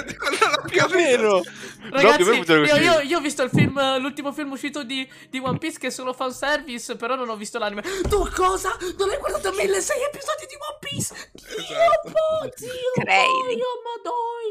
[0.07, 0.97] Dico, non ho Più o capito.
[0.97, 1.43] meno.
[1.91, 5.79] Ragazzi, io, io- io ho visto il film, l'ultimo film uscito di, di One Piece
[5.79, 7.83] che è solo fanservice, però non ho visto l'anime.
[8.09, 8.77] Tu cosa?
[8.99, 11.31] Non hai guardato 1006 episodi di One Piece?
[11.33, 12.11] Dio, Esatto.
[12.11, 13.27] po, zio, Crazy.
[13.27, 14.49] boio, madoi.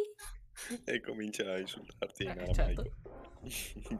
[0.84, 2.24] E comincia a insultarti.
[2.24, 2.92] Eh, no, certo.
[3.46, 3.98] Sì,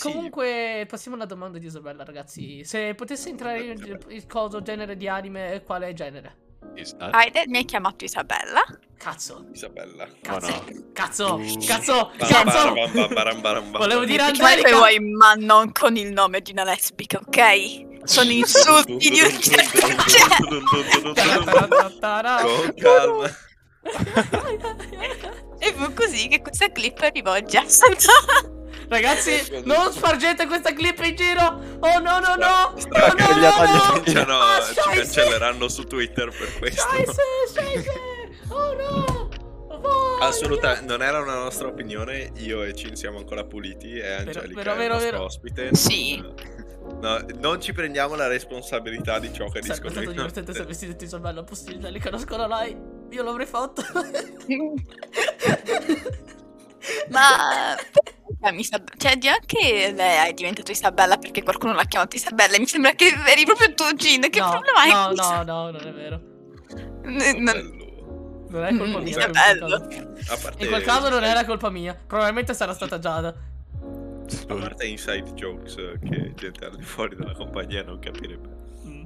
[0.00, 2.64] Comunque, passiamo alla domanda di Isabella, ragazzi.
[2.64, 6.42] Se potesse entrare in il coso genere di anime, quale genere?
[6.98, 8.64] Aider mi ha chiamato Isabella.
[8.96, 10.08] Cazzo, Isabella.
[10.20, 10.64] cazzo, no.
[10.92, 12.74] cazzo, cazzo, cazzo.
[13.72, 14.74] Volevo dire Angelica.
[14.74, 18.02] vuoi, ma non con il nome di una lesbica, ok?
[18.04, 21.12] Sono insulti di un certo genere.
[22.42, 23.30] Con calma.
[25.58, 27.94] E fu così che questa clip arrivò a Jason.
[28.88, 31.60] Ragazzi, non spargete questa clip in giro.
[31.80, 32.74] Oh no, no, no.
[32.76, 34.02] Stra- Oh, no, no, no.
[34.04, 36.82] Cioè, no, Ah, ci cancelleranno su Twitter per questo.
[36.88, 37.92] Scheisse, scheisse.
[38.48, 39.28] Oh no.
[39.68, 40.18] Voglio.
[40.20, 42.30] Assolutamente, non era una nostra opinione.
[42.36, 43.94] Io e Cin siamo ancora puliti.
[43.98, 45.22] E Angelica vero, è vero, il nostro vero.
[45.24, 45.74] ospite.
[45.74, 46.22] Sì.
[47.00, 51.04] No, non ci prendiamo la responsabilità di ciò che Sarebbe stato divertente se avessi detto
[51.04, 52.76] Isabella, posso dire li conosco lei.
[53.14, 53.82] Io l'avrei fatto.
[57.08, 62.16] Ma eh, mi sa- cioè, di- anche lei è diventata Isabella perché qualcuno l'ha chiamata
[62.16, 62.56] Isabella.
[62.56, 64.28] e Mi sembra che eri proprio tu, Gin.
[64.28, 64.90] Che no, problema hai?
[64.90, 66.20] no, no, no, non è vero.
[67.04, 67.82] N- non-.
[68.48, 69.04] Non è colpa mia.
[69.04, 69.66] è in quel bello.
[69.88, 70.32] caso.
[70.32, 71.94] A parte In quel caso non era colpa mia.
[72.06, 73.28] Probabilmente sarà stata Giada.
[74.48, 75.74] A parte inside jokes
[76.08, 78.48] che gente al di fuori della compagnia non capirebbe.
[78.86, 79.04] Mm.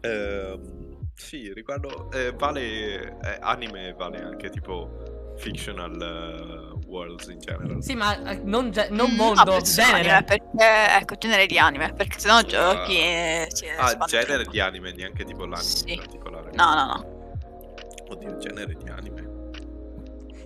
[0.00, 0.85] Ehm,
[1.16, 7.82] sì, riguardo eh, vale eh, anime vale anche tipo fictional eh, worlds in general.
[7.82, 10.22] Sì, ma eh, non, ge- non Mm, mondo, no, genere.
[10.24, 11.92] perché, ecco, genere di anime.
[11.94, 14.50] Perché sennò giochi e si Ah, genere troppo.
[14.50, 15.92] di anime, neanche tipo l'anime Sì.
[15.92, 16.50] in particolare.
[16.52, 17.14] No, no, no.
[18.08, 19.34] Oddio, genere di anime.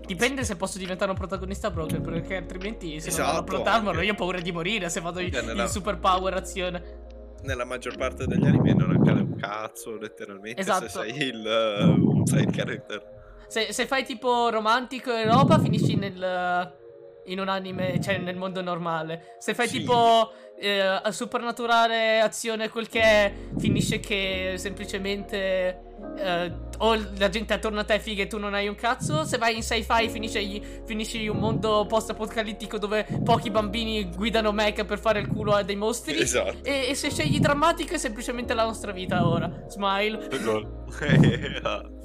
[0.06, 3.90] Dipende se posso diventare un protagonista broker, perché altrimenti se non Esatto, vado a protarmelo
[3.90, 4.04] anche.
[4.06, 7.08] io ho paura di morire se vado in, Cioè, in super power azione.
[7.42, 10.88] Nella maggior parte degli anime non accade un cazzo, letteralmente, Esatto.
[10.88, 13.18] se sei il, uh, sei il character.
[13.48, 16.78] Se, se fai tipo romantico e roba, finisci nel.
[17.26, 19.36] In un anime, cioè nel mondo normale.
[19.38, 19.78] Se fai Sì.
[19.80, 25.80] tipo eh, supernaturale, azione, quel che è, finisce che semplicemente.
[26.16, 29.24] eh, o la gente attorno a te è figa e tu non hai un cazzo.
[29.24, 34.84] Se vai in sci-fi, finisci, finisci in un mondo post-apocalittico dove pochi bambini guidano mech
[34.84, 36.20] per fare il culo a dei mostri.
[36.20, 36.64] Esatto.
[36.64, 39.50] E, e se scegli drammatico è semplicemente la nostra vita ora.
[39.68, 40.28] Smile.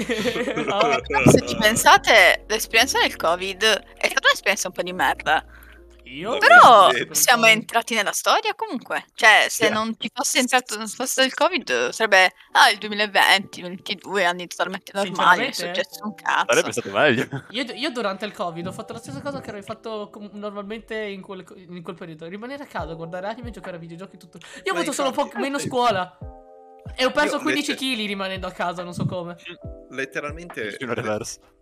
[0.00, 5.44] Se ci pensate, l'esperienza del Covid è stata un'esperienza un po' di merda.
[6.10, 6.38] Io?
[6.38, 9.04] Però siamo entrati nella storia comunque.
[9.14, 9.72] Cioè, se Sì.
[9.72, 14.46] non ci fosse entrato non fosse stato il Covid, sarebbe ah, il 2020, 22 anni
[14.46, 16.46] totalmente normali, è successo un cazzo.
[16.48, 17.28] Sarebbe stato meglio.
[17.50, 20.96] Io, io durante il covid ho fatto la stessa cosa che avrei fatto com- normalmente
[20.96, 22.26] in quel, in quel periodo.
[22.26, 24.38] Rimanere a casa, guardare anime, giocare a videogiochi, tutto.
[24.64, 26.16] Io ho avuto solo po- meno scuola.
[26.96, 29.36] E ho perso Io 15 invece- kg rimanendo a casa, non so come.
[29.90, 30.76] Letteralmente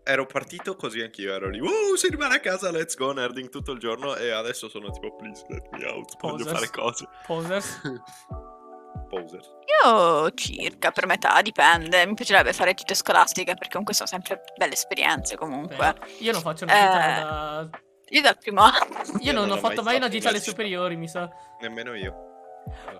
[0.03, 3.73] ero partito così anch'io, ero lì, uh, si rimane a casa, let's go nerding tutto
[3.73, 6.53] il giorno e adesso sono tipo, please let me out, voglio Posers.
[6.53, 7.09] fare cose.
[7.27, 7.81] Posers.
[9.09, 9.41] Poser.
[9.85, 12.05] Io circa, per metà, dipende.
[12.07, 15.77] Mi piacerebbe fare gite scolastiche perché comunque sono sempre belle esperienze comunque.
[15.77, 17.23] Beh, io non faccio una gita Eh.
[17.23, 17.71] da...
[18.11, 19.01] Io dal primo anno.
[19.21, 21.29] Io Io non non ho ho fatto mai mai una gita alle superiori, mi sa.
[21.61, 22.28] Nemmeno io.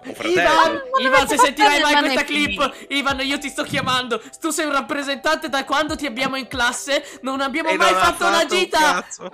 [0.05, 0.99] Un Ivan, fratello.
[1.01, 4.21] Ivan, se fatto sentirai mai questa clip, Ivan, io ti sto chiamando.
[4.41, 7.05] Tu sei un rappresentante da quando ti abbiamo in classe.
[7.23, 8.79] Non abbiamo E mai non ha fatto una un gita.
[8.79, 9.31] cazzo.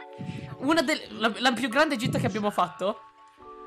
[0.58, 1.06] Una delle.
[1.18, 3.00] La, la più grande gita che abbiamo fatto.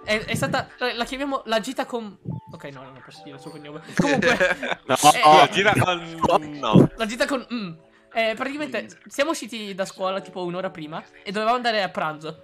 [0.04, 0.68] È, è stata.
[0.78, 2.18] La, la chiamiamo la gita con.
[2.52, 3.82] Ok, no, non posso dire il suo cognome.
[3.96, 6.50] Comunque, No, Eh, oh, Gira con...
[6.60, 6.90] No.
[6.96, 7.46] la gita con.
[7.52, 7.72] mm.
[8.14, 12.44] Eh, praticamente siamo usciti da scuola tipo un'ora prima e dovevamo andare a pranzo.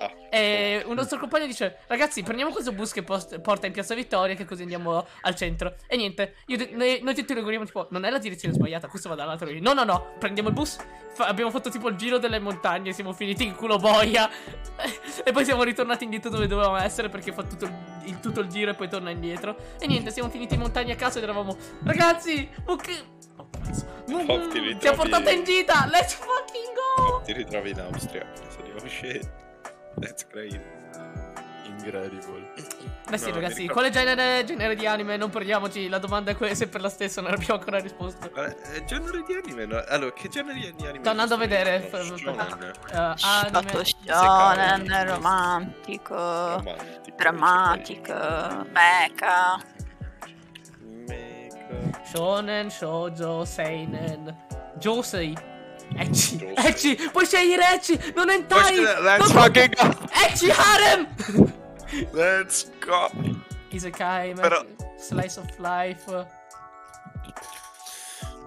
[0.00, 3.94] Ah, E un nostro compagno dice: Ragazzi, prendiamo questo bus che post- porta in piazza
[3.94, 5.74] Vittoria, che così andiamo al centro.
[5.88, 9.16] E niente, de- noi, noi tutti regoliamo, tipo, non è la direzione sbagliata, questo va
[9.16, 9.48] dall'altro.
[9.60, 10.76] No, no, no, prendiamo il bus.
[11.14, 14.30] fa- abbiamo fatto tipo il giro delle montagne, siamo finiti in culo boia.
[15.24, 17.74] e poi siamo ritornati indietro dove dovevamo essere perché fa tutto il,
[18.04, 19.56] il- tutto il giro e poi torna indietro.
[19.80, 23.04] E niente, siamo finiti in montagna a casa ed eravamo, ragazzi, ok.
[23.38, 23.86] Oh, cazzo.
[24.78, 27.20] Ti ha portato in gita, let's fucking go!
[27.22, 28.24] Ti ritrovi in Austria.
[28.24, 29.46] Penso di, shit.
[30.00, 30.60] That's crazy.
[31.64, 32.42] Incredible.
[33.08, 35.16] Beh sì No, ragazzi, ricordo- quale genere, genere di anime?
[35.16, 38.30] Non perdiamoci, la domanda è que- sempre la stessa, non abbiamo ancora risposto.
[38.34, 39.66] Eh, genere di anime?
[39.66, 39.82] no?
[39.86, 40.98] Allora, che genere di anime?
[41.00, 43.84] Sto andando a vedere, f- shonen, Uh, anime...
[44.04, 48.12] shonen, romantico, romantico, drammatico,
[48.72, 49.62] mecha.
[51.06, 52.00] Mecha.
[52.12, 54.34] Shonen, shoujo, seinen,
[54.78, 55.36] josei,
[55.96, 56.54] ecchi, Josei.
[56.66, 60.08] ecchi, puoi scegliere ecchi, non hentai, Let's non- fucking go!
[60.26, 61.08] ecchi harem!
[62.12, 63.10] Let's go!
[63.70, 64.64] Isekai, Però-
[64.98, 66.26] slice of life.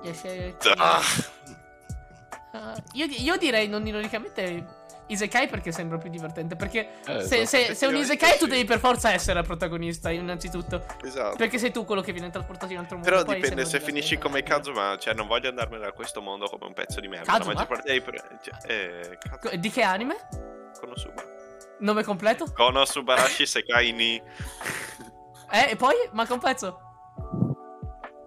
[0.04, 1.02] Yashei- Ah,
[2.54, 4.66] Uh, io, io direi non ironicamente
[5.12, 6.56] Isekai perché sembra più divertente.
[6.56, 7.46] Perché Eh, se, esatto.
[7.46, 8.52] se- se un Isekai tu sì.
[8.52, 10.84] devi per forza essere il protagonista, innanzitutto.
[11.04, 11.36] esatto.
[11.36, 13.12] Perché sei tu quello che viene trasportato in un altro mondo.
[13.12, 16.66] Però poi dipende se finisci come Kazuma, cioè non voglio andarmene da questo mondo come
[16.66, 17.26] un pezzo di merda.
[17.32, 17.54] Kazuma?
[17.54, 20.16] La maggior parte dei pre- cioè, eh, Kazuma, Di che anime?
[20.80, 21.24] Konosuba.
[21.80, 22.46] Nome completo?
[22.54, 24.16] Konosubarashi Sekai ni.
[25.52, 25.96] Eh, e poi?
[26.14, 26.80] Manca un pezzo.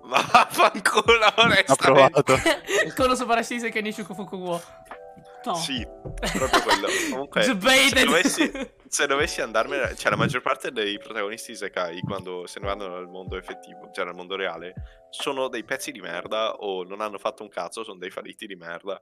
[0.05, 1.75] Ma vaffanculo, Ho onestamente.
[1.77, 2.37] provato.
[2.95, 4.61] Konosu Barashise che Nishuku Fukuwo.
[5.45, 5.55] No.
[5.55, 5.87] Sì,
[6.33, 6.87] proprio quello.
[7.11, 7.55] Comunque, se
[8.05, 8.51] dovessi,
[8.89, 12.89] se dovessi andarmene, cioè la maggior parte dei protagonisti di Sekai, quando se ne vanno
[12.89, 14.73] nel mondo effettivo, cioè nel mondo reale,
[15.11, 18.55] sono dei pezzi di merda o non hanno fatto un cazzo, sono dei falliti di
[18.57, 19.01] merda.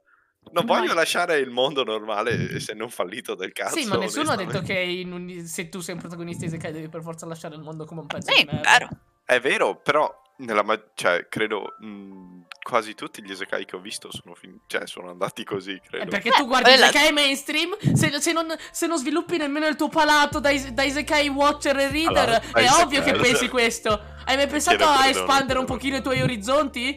[0.51, 3.77] Non Ma- voglio lasciare il mondo normale essendo un fallito del cazzo.
[3.77, 6.89] Sì, ma nessuno ha detto che in un- se tu sei un protagonista Isekai devi
[6.89, 8.69] per forza lasciare il mondo come un pezzo Sì, di merda.
[8.71, 8.89] vero.
[9.25, 14.09] È vero, però nella ma- cioè, credo mh, quasi tutti gli Isekai che ho visto
[14.11, 16.09] sono, fin- cioè, sono andati così, È credo.
[16.09, 19.75] perché Eh, tu guardi quella- Isekai mainstream, se, se non, se non sviluppi nemmeno il
[19.75, 22.81] tuo palato da, is- da Isekai watcher e reader, Allora, è Isekai.
[22.83, 23.91] ovvio che pensi questo.
[24.25, 26.89] Hai mai pensato a espandere un pochino i tuoi orizzonti?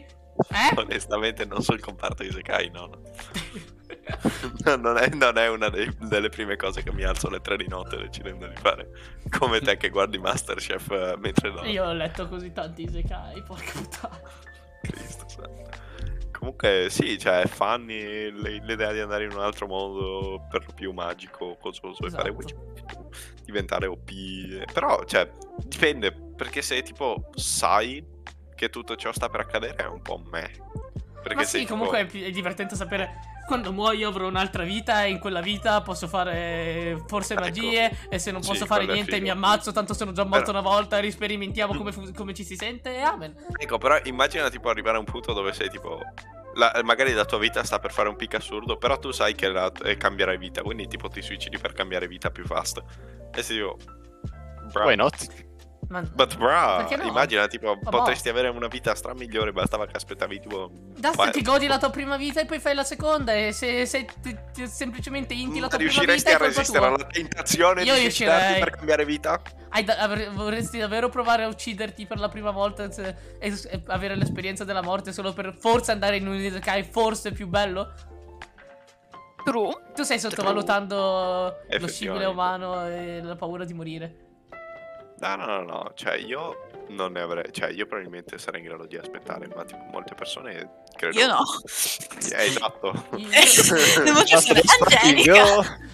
[0.48, 0.74] Eh?
[0.76, 2.86] Onestamente non sul comparto Isekai, no.
[2.86, 3.00] no.
[4.64, 7.56] No, non, è, non è una dei- delle prime cose che mi alzo alle tre
[7.56, 8.88] di notte decidendo di fare.
[9.38, 11.70] Come te che guardi Masterchef eh, mentre dormi.
[11.72, 14.20] Io ho letto così tanti Isekai, porca puttana.
[14.82, 15.84] Cristo santo.
[16.38, 18.30] Comunque sì, cioè è funny
[18.60, 22.34] l'idea di andare in un altro mondo per lo più magico, cososo e fare Esatto.
[22.36, 24.10] witch- diventare OP.
[24.72, 25.28] Però, cioè,
[25.64, 28.04] dipende, perché se tipo sai
[28.54, 30.50] che tutto ciò sta per accadere è un po' me.
[31.22, 35.04] Perché Ma sì, tipo- comunque è, pi- è divertente sapere quando muoio avrò un'altra vita
[35.04, 37.42] e in quella vita posso fare forse Ecco.
[37.42, 40.24] magie e se non Sì, posso fare quello è niente mi ammazzo, tanto sono già
[40.24, 43.34] morto Però- una volta, risperimentiamo come, fu- come ci si sente e amen.
[43.56, 46.00] Ecco, però immagina tipo arrivare a un punto dove sei tipo...
[46.54, 49.48] la- magari la tua vita sta per fare un pic assurdo, però tu sai che
[49.48, 52.82] la, eh, cambierai vita, quindi tipo ti suicidi per cambiare vita più fast.
[53.34, 53.76] E si dico...
[54.72, 55.14] "Bro, Why not?
[55.88, 57.02] Ma But bra, no?
[57.04, 60.68] immagina tipo Ma potresti avere una vita stra migliore, bastava che aspettavi tipo...
[60.72, 63.86] Dust Beh, ti godi la tua prima vita e poi fai la seconda e se,
[63.86, 66.88] se ti- ti- semplicemente inti la tua prima Riusciresti vita è a resistere tua.
[66.88, 68.58] alla tentazione Io di riuscirei.
[68.58, 69.40] per cambiare vita?
[69.68, 73.82] Hai da- avre- vorresti davvero provare a ucciderti per la prima volta se- e, e
[73.86, 77.92] avere l'esperienza della morte solo per forse andare in un Isekai forse più bello?
[79.44, 79.72] True.
[79.94, 81.92] Tu stai sottovalutando lo Effettivamente.
[81.92, 84.16] scibile umano e la paura di morire.
[85.18, 88.84] No, no, no, no, cioè io non ne avrei, cioè io probabilmente sarei in grado
[88.86, 91.18] di aspettare, ma tipo molte persone credo...
[91.18, 91.38] Io no.
[92.36, 93.06] Eh, esatto.
[93.16, 93.28] Io-
[94.04, 95.42] Devo essere Angelica.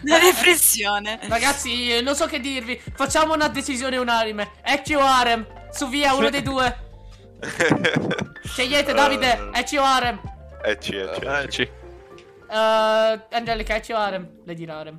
[0.03, 1.18] Una depressione.
[1.29, 2.81] Ragazzi, non so che dirvi.
[2.95, 4.53] Facciamo una decisione unanime.
[4.62, 5.47] Ecci o Arem?
[5.70, 6.77] Su via, uno dei due.
[8.45, 9.51] Scegliete, Davide.
[9.53, 10.20] Ecci o Arem?
[10.62, 11.51] Ecci, ecci, Eh, ecci.
[11.64, 11.81] ci-
[12.49, 14.29] Uh, Angelica, Ecci o Arem?
[14.45, 14.99] Lei dirà Arem.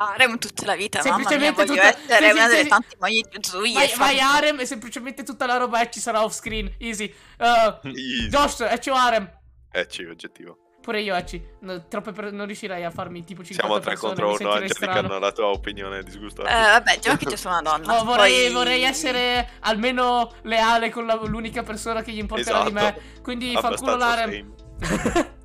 [0.00, 2.62] Eh, Arem tutta la vita, mamma mia, Semplicemente voglio tutta- essere sì, sì, una delle
[2.62, 2.68] sì.
[2.68, 6.00] tante mogli di Zui Vai, e vai fare- Arem e semplicemente tutta la roba Ecci
[6.00, 6.72] sarà off screen.
[6.78, 7.12] Easy.
[7.38, 8.28] Uh, Easy.
[8.28, 9.30] Josh, Ecci o Arem?
[9.70, 10.56] Ecci, oggettivo.
[10.80, 11.44] Pure io, Ecci.
[11.60, 14.14] No, per- non riuscirei a farmi tipo 50 Siamo tre persone.
[14.14, 15.08] contro mi uno, sentirei Angelica, strano.
[15.08, 16.50] non la tua opinione disgustante.
[16.50, 17.92] Eh, vabbè, già che io sono una donna.
[18.00, 22.72] Oh, vorrei, poi- vorrei essere almeno leale con la- l'unica persona che gli importerà di
[22.72, 22.80] me.
[22.80, 23.00] Esatto.
[23.22, 24.54] Quindi fanculo Abbastanza l'Arem.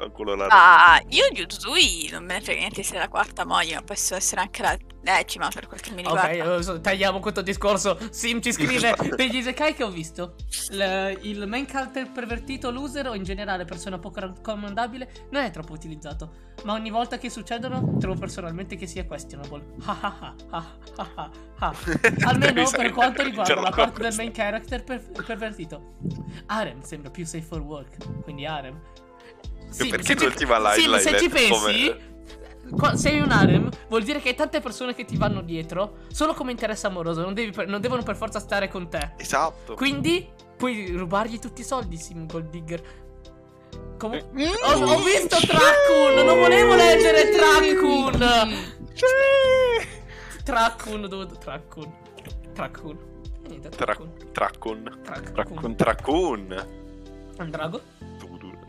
[0.00, 3.44] Fanculo la Ah, io di Zui non me ne frega niente se è la quarta
[3.44, 6.62] moglie, ma posso essere anche la decima per quel che mi Ok, riguarda.
[6.62, 7.98] so- tagliamo questo discorso.
[8.10, 10.36] Sim ci scrive degli isekai che ho visto.
[10.70, 15.72] Il, il main character pervertito, loser o in generale persona poco raccomandabile non è troppo
[15.74, 16.48] utilizzato.
[16.64, 19.64] Ma ogni volta che succedono trovo personalmente che sia questionable.
[19.84, 21.74] Ah, ah, ah, ah, ah, ah, ah.
[22.24, 25.94] Almeno per quanto riguarda la parte del main character per- pervertito.
[26.46, 27.96] Harem sembra più safe for work.
[28.22, 28.78] Quindi Harem.
[29.70, 31.96] Sì, perché se ci- l'ultima line sì, l'hai se ci pensi,
[32.76, 36.34] come- sei un harem, vuol dire che hai tante persone che ti vanno dietro solo
[36.34, 39.12] come interesse amoroso, non, devi non devono per forza stare con te.
[39.16, 39.74] Esatto.
[39.74, 42.82] Quindi puoi rubargli tutti i soldi, Sim Gold Digger.
[43.98, 44.24] Come...
[44.34, 44.40] Mm.
[44.62, 48.58] Ho, ho visto Trackun, non volevo leggere Trackun.
[50.44, 51.26] Trackun, dove...
[51.38, 51.92] Trackun.
[52.54, 52.98] Trackun.
[53.44, 54.10] E niente, Tra- Trackun.
[54.32, 54.98] Tracun.
[55.34, 55.76] Trackun.
[55.76, 56.66] Tracun.
[57.38, 57.80] Andrago?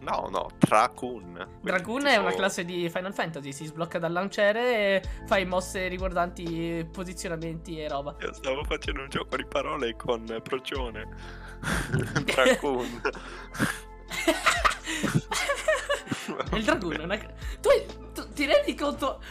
[0.01, 1.59] No, no, Tracun.
[1.61, 6.87] Dragoon è una classe di Final Fantasy, si sblocca dal lanciere e fai mosse riguardanti
[6.91, 8.15] posizionamenti e roba.
[8.21, 11.07] Io stavo facendo un gioco di parole con Procione.
[12.25, 13.01] Tracun.
[16.53, 17.17] Il Dragoon è una...
[17.17, 17.69] Tu,
[18.13, 19.21] tu ti rendi conto...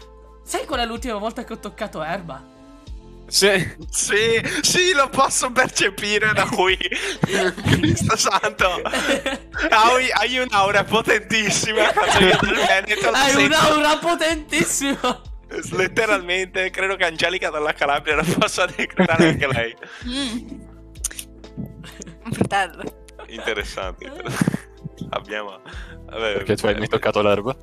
[0.43, 2.43] Sai qual è l'ultima volta che ho toccato erba?
[3.31, 3.76] Sì.
[3.91, 6.76] Sì, sì, lo posso percepire da qui.
[6.76, 8.83] Cristo santo.
[9.70, 11.91] Hai, hai un'aura potentissima.
[12.18, 13.45] Veneto, la Hai sento.
[13.47, 15.22] un'aura potentissima!
[15.72, 19.76] Letteralmente, credo che Angelica dalla Calabria lo possa decretare anche lei.
[20.07, 20.61] Mm.
[22.24, 22.83] Un fratello.
[23.26, 24.05] Interessante.
[24.07, 24.68] interessante.
[25.11, 25.61] Abbiamo.
[26.07, 27.57] vabbè, Perché tu hai mai toccato l'erba?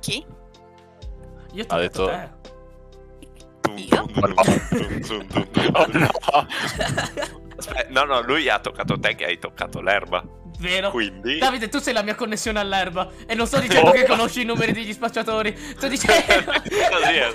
[0.00, 0.24] Chi?
[1.52, 2.36] Io ho Ha toccato detto- te.
[3.76, 4.06] Io?
[5.72, 6.08] Oh no!
[7.56, 10.22] Aspetta, no, no, lui ha toccato te che hai toccato l'erba.
[10.58, 10.90] Vero?
[10.90, 11.38] Quindi.
[11.38, 13.10] Davide, tu sei la mia connessione all'erba.
[13.26, 13.92] E non sto dicendo Oh.
[13.92, 15.56] che conosci i numeri degli spacciatori.
[15.56, 16.50] Sto dicendo.
[16.52, 17.32] Così è.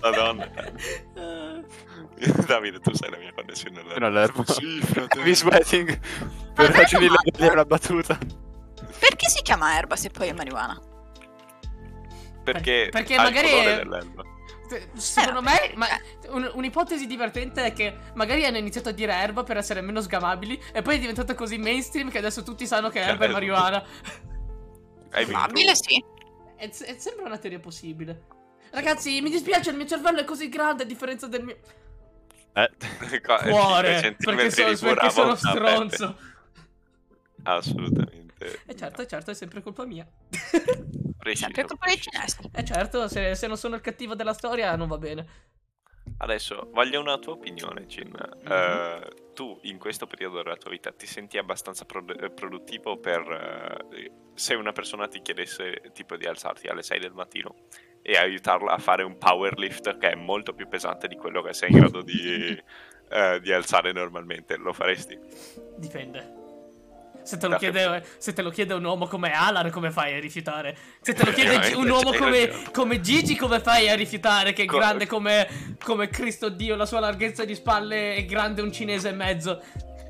[0.00, 0.48] Madonna.
[2.46, 4.06] Davide, tu sei la mia connessione all'erba.
[4.06, 4.44] All'erba.
[4.46, 5.20] Sì, fratello.
[5.22, 5.98] Heavy sweating.
[6.54, 8.18] Per ragioni ma- legali è una battuta.
[8.98, 10.80] Perché si chiama erba se poi è marijuana?
[12.44, 14.22] Perché, Perché magari colore è- dell'erba.
[14.94, 15.86] Secondo Eh, me, perché- ma
[16.30, 20.60] un- un'ipotesi divertente è che magari hanno iniziato a dire erba per essere meno sgamabili
[20.72, 23.82] e poi è diventato così mainstream che adesso tutti sanno che erba è marijuana.
[23.82, 25.24] Vinto.
[25.26, 26.02] Probabile sì.
[26.56, 28.22] È, è sempre una teoria possibile.
[28.70, 31.56] Ragazzi, mi dispiace, il mio cervello è così grande a differenza del mio
[32.54, 32.70] Eh.
[33.20, 34.00] Cuore.
[34.00, 36.16] 5 Perché, so- perché sono stronzo.
[37.44, 38.60] Assolutamente.
[38.66, 40.06] E certo, certo, è sempre colpa mia.
[41.22, 42.50] Preciso, Sempre colpa dei cinesi.
[42.52, 45.26] E certo, se, se non sono il cattivo della storia non va bene.
[46.18, 48.08] Adesso voglio una tua opinione, Cin.
[48.08, 48.50] Mhm.
[48.52, 53.20] Eh, tu in questo periodo della tua vita ti senti abbastanza pro- eh, produttivo per
[53.92, 57.54] eh, se una persona ti chiedesse tipo di alzarti alle 6 del mattino
[58.02, 61.52] e aiutarla a fare un power lift che è molto più pesante di quello che
[61.52, 62.60] sei in grado di,
[63.10, 65.16] eh, di alzare normalmente, lo faresti?
[65.76, 66.41] Dipende.
[67.22, 70.76] Se te, chiede, se te lo chiede un uomo come Alan, come fai a rifiutare?
[71.00, 74.52] Se te lo chiede Effettivamente, un uomo come, come Gigi, come fai a rifiutare?
[74.52, 78.60] Che è Co- grande come, come Cristo Dio, la sua larghezza di spalle è grande
[78.62, 79.62] un cinese e mezzo.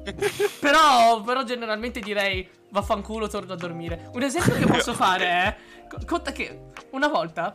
[0.59, 4.09] Però, però generalmente direi vaffanculo, torno a dormire.
[4.15, 5.57] Un esempio che posso fare è...
[5.89, 7.55] co- Conta che una volta,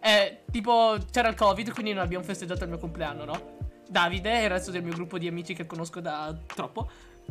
[0.00, 3.54] eh, tipo, c'era il covid, quindi non abbiamo festeggiato il mio compleanno, no?
[3.88, 6.90] Davide e il resto del mio gruppo di amici che conosco da troppo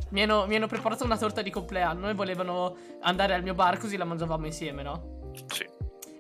[0.10, 3.78] mi hanno, mi hanno preparato una torta di compleanno e volevano andare al mio bar
[3.78, 5.32] così la mangiavamo insieme, no?
[5.48, 5.68] Sì.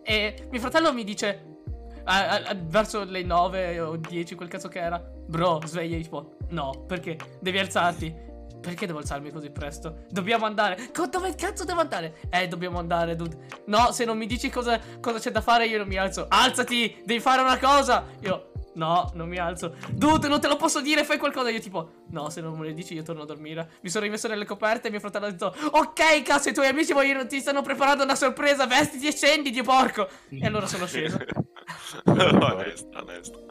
[0.03, 1.57] E mio fratello mi dice,
[2.03, 6.36] a- a- a- verso le 9 o 10, quel cazzo che era, bro, sveglia, tipo,
[6.49, 8.23] no, perché devi alzarti.
[8.65, 10.05] Perché devo alzarmi così presto?
[10.09, 10.89] Dobbiamo andare.
[10.91, 12.15] Co- dove cazzo devo andare?
[12.32, 13.38] Eh, dobbiamo andare, dude.
[13.67, 16.26] No, se non mi dici cosa, cosa c'è da fare, io non mi alzo.
[16.30, 18.05] Alzati, devi fare una cosa.
[18.21, 18.51] Io.
[18.76, 19.76] No, non mi alzo.
[19.89, 21.49] Dude, non te lo posso dire, fai qualcosa.
[21.49, 23.69] Io tipo, no, se non me lo dici io torno a dormire.
[23.82, 26.93] Mi sono rimesso nelle coperte e mio fratello ha detto, ok, cazzo, i tuoi amici
[26.93, 30.07] vogliono, ti stanno preparando una sorpresa, vestiti e scendi, dio porco.
[30.30, 31.17] E allora sono sceso.
[32.05, 33.43] onesto, onesto.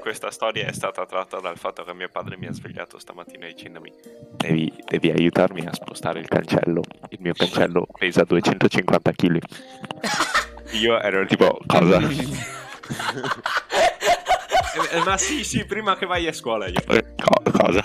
[0.00, 3.92] Questa storia è stata tratta dal fatto che mio padre mi ha svegliato stamattina dicendomi
[4.36, 6.82] devi, devi aiutarmi a spostare il cancello.
[7.08, 9.38] Il mio cancello pesa 250 kg.
[10.80, 12.00] Io ero tipo, cosa?
[14.74, 16.80] Eh, eh, ma sì, sì, prima che vai a scuola io.
[16.88, 17.82] "Eh, co- cosa?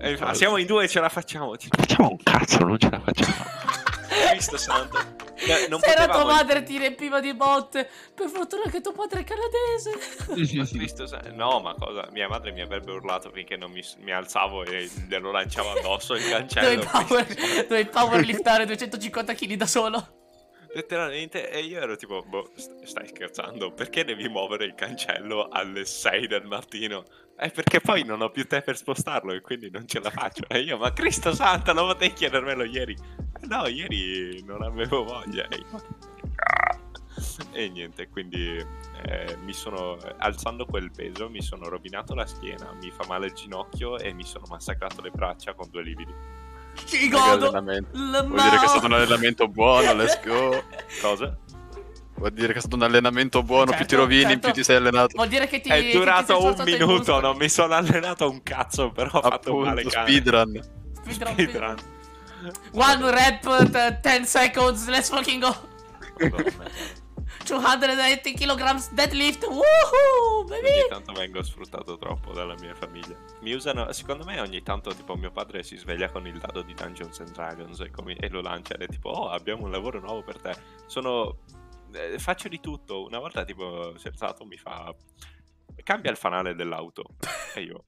[0.00, 1.56] E mi fa, siamo in due, ce la facciamo.
[1.56, 3.34] Ci facciamo un cazzo, non ce la facciamo.
[4.30, 4.98] Cristo santo.
[5.36, 7.88] Eh, non Se era tua madre ti riempiva di botte.
[8.14, 10.56] Per fortuna che tuo padre è canadese.
[10.56, 12.06] Ma Cristo sa- No, ma cosa?
[12.12, 16.22] Mia madre mi avrebbe urlato finché non mi, mi alzavo e glielo lanciavo addosso il
[16.22, 16.88] Dovevi cancello.
[16.90, 17.26] power,
[17.68, 20.08] dovevi powerliftare 250 kg da solo.
[20.74, 23.72] Letteralmente, e io ero tipo, boh, st- stai scherzando?
[23.72, 27.04] Perché devi muovere il cancello alle 6 del mattino?
[27.38, 30.44] Eh, perché poi non ho più te per spostarlo e quindi non ce la faccio.
[30.48, 32.92] E io, ma Cristo santo, non potevi chiedermelo ieri?
[32.94, 35.46] "Eh, No, ieri non avevo voglia.
[35.48, 35.82] E, io.
[37.52, 38.56] E niente, quindi
[39.06, 43.32] eh, mi sono, alzando quel peso, mi sono rovinato la schiena, mi fa male il
[43.34, 46.12] ginocchio e mi sono massacrato le braccia con due lividi.
[46.84, 47.50] Ci Mega godo.
[47.50, 50.62] Vuol dire che è stato un allenamento buono, let's go.
[51.00, 51.36] Cosa?
[52.16, 54.38] Vuol dire che è stato un allenamento buono, più ti Certo, rovini, certo.
[54.40, 55.16] più ti sei allenato.
[55.16, 58.42] Vuol dire che ti È che ti durato un minuto, non mi sono allenato un
[58.42, 60.60] cazzo, però ho fatto male Appunto, speedrun.
[61.02, 61.76] Speedrun, Speedrun.
[62.72, 65.56] One rep, t- 10 seconds, let's fucking go.
[67.52, 67.76] Madonna.
[67.76, 70.68] 280 kg deadlift, woohoo, baby.
[70.68, 73.16] Ogni tanto vengo sfruttato troppo dalla mia famiglia.
[73.40, 76.74] Mi usano, secondo me ogni tanto tipo mio padre si sveglia con il dado di
[76.74, 80.00] Dungeons and Dragons e, come- e lo lancia ed è tipo oh abbiamo un lavoro
[80.00, 80.54] nuovo per te.
[80.86, 81.38] Sono...
[81.92, 83.04] eh, faccio di tutto.
[83.04, 84.94] Una volta tipo si è alzato mi fa
[85.82, 87.04] cambia il fanale dell'auto.
[87.54, 87.84] E io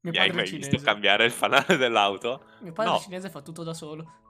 [0.00, 0.84] Mio mi hai mai visto cinese.
[0.84, 2.44] cambiare il fanale dell'auto?
[2.60, 2.98] Mio padre No.
[3.00, 4.20] cinese fa tutto da solo.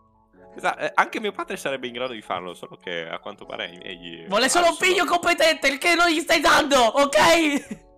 [0.57, 4.27] Eh, anche mio padre sarebbe in grado di farlo, solo che a quanto pare egli...
[4.27, 7.85] Vuole solo un figlio competente, il che non gli stai dando, ok?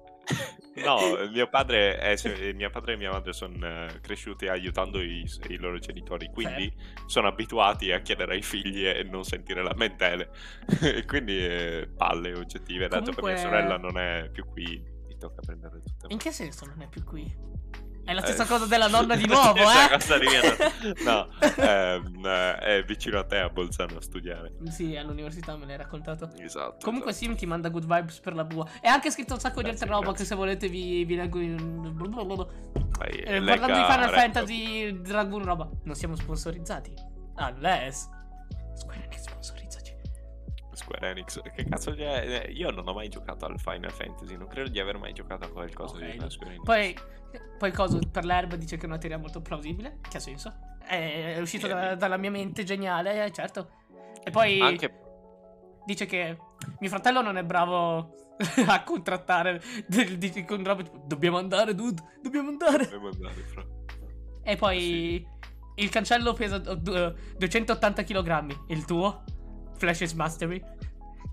[0.79, 0.99] No,
[1.33, 6.31] mio padre, se- mio padre e mia madre sono cresciuti aiutando i, i loro genitori,
[6.33, 6.73] quindi
[7.07, 10.31] sono abituati a chiedere ai figli e non sentire lamentele.
[11.07, 15.41] Quindi eh, palle oggettive, dato che Comunque- mia sorella non è più qui, mi tocca
[15.45, 16.07] prendere tutte.
[16.13, 17.37] In che senso non è più qui?
[18.09, 19.89] È la Eh, stessa cosa della nonna di nuovo, eh?
[19.91, 20.73] cosa di mia nonna.
[21.05, 21.29] No,
[21.63, 24.55] ehm, eh, è vicino a te a Bolzano a studiare.
[24.71, 26.31] Sì, all'università me l'hai raccontato.
[26.39, 26.79] Esatto.
[26.83, 27.27] Comunque esatto.
[27.27, 28.67] Sim ti manda good vibes per la bua.
[28.81, 31.17] E ha anche scritto un sacco di Grazie, altre roba che se volete vi, vi
[31.17, 31.93] leggo in...
[32.99, 34.11] Vai, Eh, legga parlando di Final.
[34.15, 35.69] Fantasy Dragon roba.
[35.85, 36.95] Non siamo sponsorizzati.
[37.37, 38.09] Unless...
[38.75, 39.68] Square Enix sponsorizzaci.
[40.79, 42.45] Square Enix, che cazzo di è?
[42.47, 45.45] Eh, Io non ho mai giocato al Final Fantasy, non credo di aver mai giocato
[45.47, 46.31] a qualcosa Ok, di.
[46.31, 46.65] Square Enix.
[46.65, 46.97] Poi,
[47.59, 49.99] poi cosa per l'erba dice che è una teoria molto plausibile.
[50.09, 50.55] Che ha senso.
[50.85, 53.71] È, è uscito da- dalla mia mente geniale, eh, certo.
[54.25, 54.95] E poi Anche
[55.85, 56.37] dice che
[56.81, 58.15] mio fratello non è bravo
[58.67, 59.61] a contrattare.
[59.87, 62.87] Dice con roba tipo, dobbiamo andare, dude, dobbiamo andare.
[62.89, 63.65] Devo andare, fra.
[64.43, 65.27] E poi
[65.75, 68.57] il cancello pesa oh, du- eh, 280 kg.
[68.69, 69.25] Il tuo?
[69.79, 70.63] Flash is Mastery.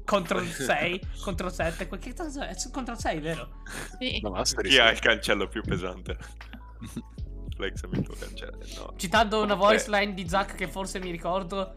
[0.06, 1.88] Contro 6, contro 7.
[1.98, 2.56] Che cazzo è?
[2.72, 3.50] Contro 6, vero?
[4.00, 4.20] Sì.
[4.22, 4.80] Mastery, Chi sì.
[4.80, 6.18] ha il cancello più pesante?
[7.56, 8.58] Flexami il tuo cancello.
[8.78, 8.94] No.
[8.98, 11.76] Citando una voice line di Zack che forse mi ricordo.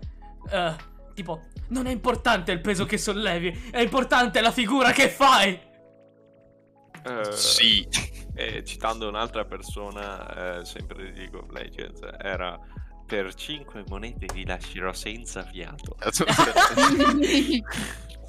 [0.51, 0.75] eh,
[1.15, 5.59] tipo, non è importante il peso che sollevi, è importante la figura che fai.
[7.05, 7.87] Eh, Sì.
[8.35, 12.59] E citando un'altra persona, eh, sempre di League of Legends, era
[13.09, 15.95] per 5 monete vi lascerò senza fiato.
[15.99, 16.25] Cazzo,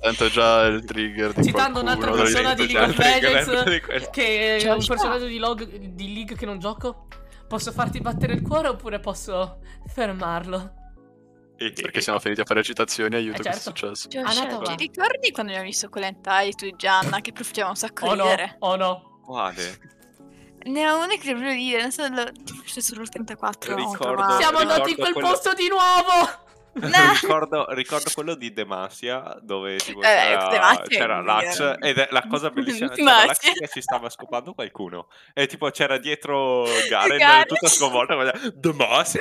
[0.01, 2.71] Sento già il trigger di Citando qualcuno, un'altra persona di.
[2.71, 7.07] League of Legends che è un personaggio di, log- di League che non gioco.
[7.47, 10.75] Posso farti battere il cuore oppure posso fermarlo?
[11.57, 13.69] Perché siamo finiti a fare citazioni, aiuto Eh, che è certo.
[13.69, 14.07] successo.
[14.07, 14.75] Josh, Anata ti va.
[14.75, 18.23] ricordi quando abbiamo visto Collentai, tu e Gianna, che profitavamo un sacco Oh di no,
[18.23, 18.55] ridere?
[18.59, 19.19] oh no.
[19.25, 19.97] Quale?
[20.65, 24.37] Ne ho una che proprio ridere, non so, lo- forse sul 34 l'ho Ricordo- trovato.
[24.41, 26.47] Siamo ricordo andati in quel quello- posto di nuovo.
[27.21, 31.79] Ricordo, ricordo quello di Demacia dove tipo, Eh, c'era, c'era vero.
[31.79, 33.25] ed è la cosa bellissima c'era.
[33.25, 37.47] Lax che si stava scopando qualcuno e tipo c'era dietro Garen Garen.
[37.47, 39.19] tutta sconvolta e Demacia?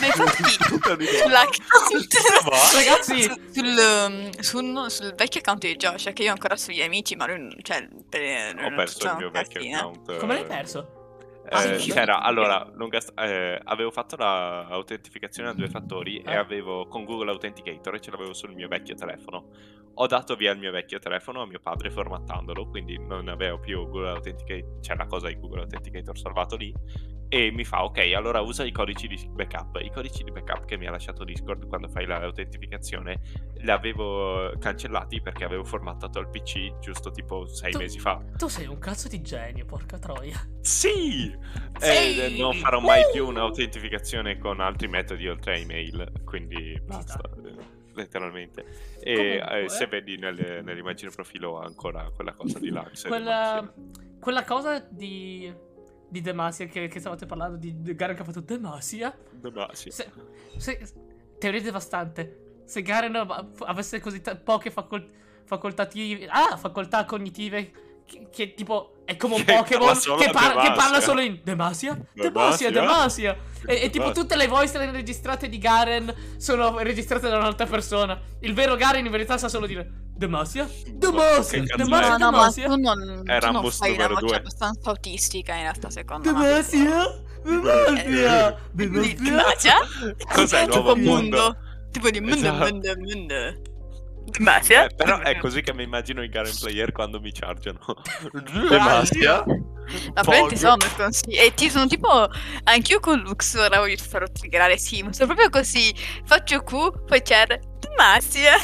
[0.00, 2.06] Ma infatti, sull'account
[2.74, 7.26] Ragazzi, sul, um, sul, sul vecchio account di Josh, che io ancora sugli amici, ma
[7.26, 10.97] lui, cioè, per, ho perso il mio vecchio account come l'hai eh, perso?
[11.50, 16.36] Ah, Eh, c'era, allora, lunga st- eh, avevo fatto l'autentificazione a due fattori e Eh.
[16.36, 19.50] avevo con Google Authenticator e ce l'avevo sul mio vecchio telefono.
[19.94, 23.82] Ho dato via il mio vecchio telefono a mio padre formattandolo, quindi non avevo più
[23.84, 26.72] Google Authenticator, c'è la cosa di Google Authenticator salvato lì.
[27.30, 29.78] E mi fa, ok, allora usa i codici di backup.
[29.82, 33.20] I codici di backup che mi ha lasciato Discord quando fai l'autentificazione
[33.56, 38.22] li avevo cancellati perché avevo formattato il PC giusto tipo sei Tu- mesi fa.
[38.36, 40.38] Tu sei un cazzo di genio, porca troia.
[40.62, 41.36] Sì!
[41.78, 41.86] Sì!
[41.86, 47.20] Eh, non farò mai più un'autentificazione con altri metodi oltre a email, quindi basta,
[47.94, 48.64] letteralmente.
[49.00, 53.04] E Comunque- eh, se vedi nelle- nell'immagine profilo ancora quella cosa di Lux.
[53.04, 53.70] e Quella,
[54.18, 55.52] quella cosa di,
[56.08, 58.44] di Demacia che, che stavate parlando, di, di Garen che ha fatto.
[58.60, 59.90] Ma sì.
[59.90, 60.10] Se,
[60.56, 60.92] se-
[61.38, 62.62] teoria devastante.
[62.64, 65.08] Se Garen av- avesse così ta- poche facol-
[65.44, 66.26] facoltative.
[66.28, 67.86] Ah, facoltà cognitive.
[68.08, 71.40] Che, che tipo è come un Che Pokémon parla che, par- che parla solo in
[71.44, 72.70] Demacia, Demacia.
[72.70, 73.36] Demacia.
[73.66, 78.18] E, e tipo tutte le voice registrate di Garen sono registrate da un'altra persona.
[78.40, 82.18] Il vero Garen in verità sa solo dire Demacia, Demacia, Che cazzo Demacia, è?
[82.18, 82.62] No, no, ma Demacia.
[82.66, 84.36] tu non, È tu non Rambus fai una numero voce due.
[84.36, 86.38] abbastanza autistica in realtà secondo me.
[86.44, 89.14] Demacia, Demacia, Di Demacia.
[89.22, 89.74] Demacia?
[90.34, 91.36] Cos'è il Tipo nuovo mondo?
[91.36, 91.56] mondo.
[91.92, 92.58] Tipo di mondo, Esatto.
[92.58, 93.62] mondo, mondo.
[94.30, 94.84] Demacia?
[94.86, 97.78] Eh, però è così che mi immagino i Garen Player quando mi chargiano.
[98.68, 99.44] Demacia?
[99.46, 101.30] Ma veramente sono così.
[101.30, 102.28] E ti sono tipo.
[102.64, 105.12] Anch'io con Lux ora voglio farò triggerare Simo.
[105.14, 105.94] Sono proprio così.
[106.26, 107.46] Faccio Q, poi c'è
[107.78, 107.88] R.
[107.88, 108.56] Demacia.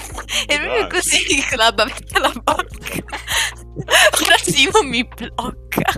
[0.47, 2.63] E proprio così con la bavetta alla bocca.
[4.25, 5.93] Ora Simo mi blocca.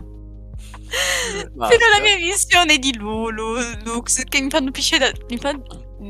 [1.52, 5.51] Sono la mia visione di Lulu, Lux, che mi fanno piacere, mi fa,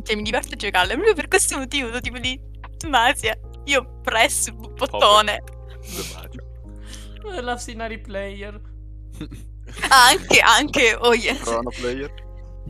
[0.03, 2.39] cioè mi diverte giocarle, proprio per questo motivo, sono tipo lì,
[2.87, 5.43] Masia, io presso il bottone.
[5.81, 7.41] Demacia.
[7.43, 8.61] La Sinari player.
[9.89, 11.35] Ah, anche, anche, oh yeah.
[11.37, 12.13] Chrono player?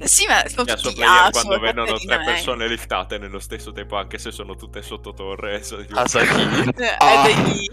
[0.04, 2.68] Sì, ma sono Mi a suo tutti player ah, quando sono vedono fatti tre persone
[2.68, 5.62] liftate nello stesso tempo, anche se sono tutte sotto torre.
[5.92, 6.72] Ah, chi?
[6.76, 7.26] Eh, Ah.
[7.28, 7.70] è lì.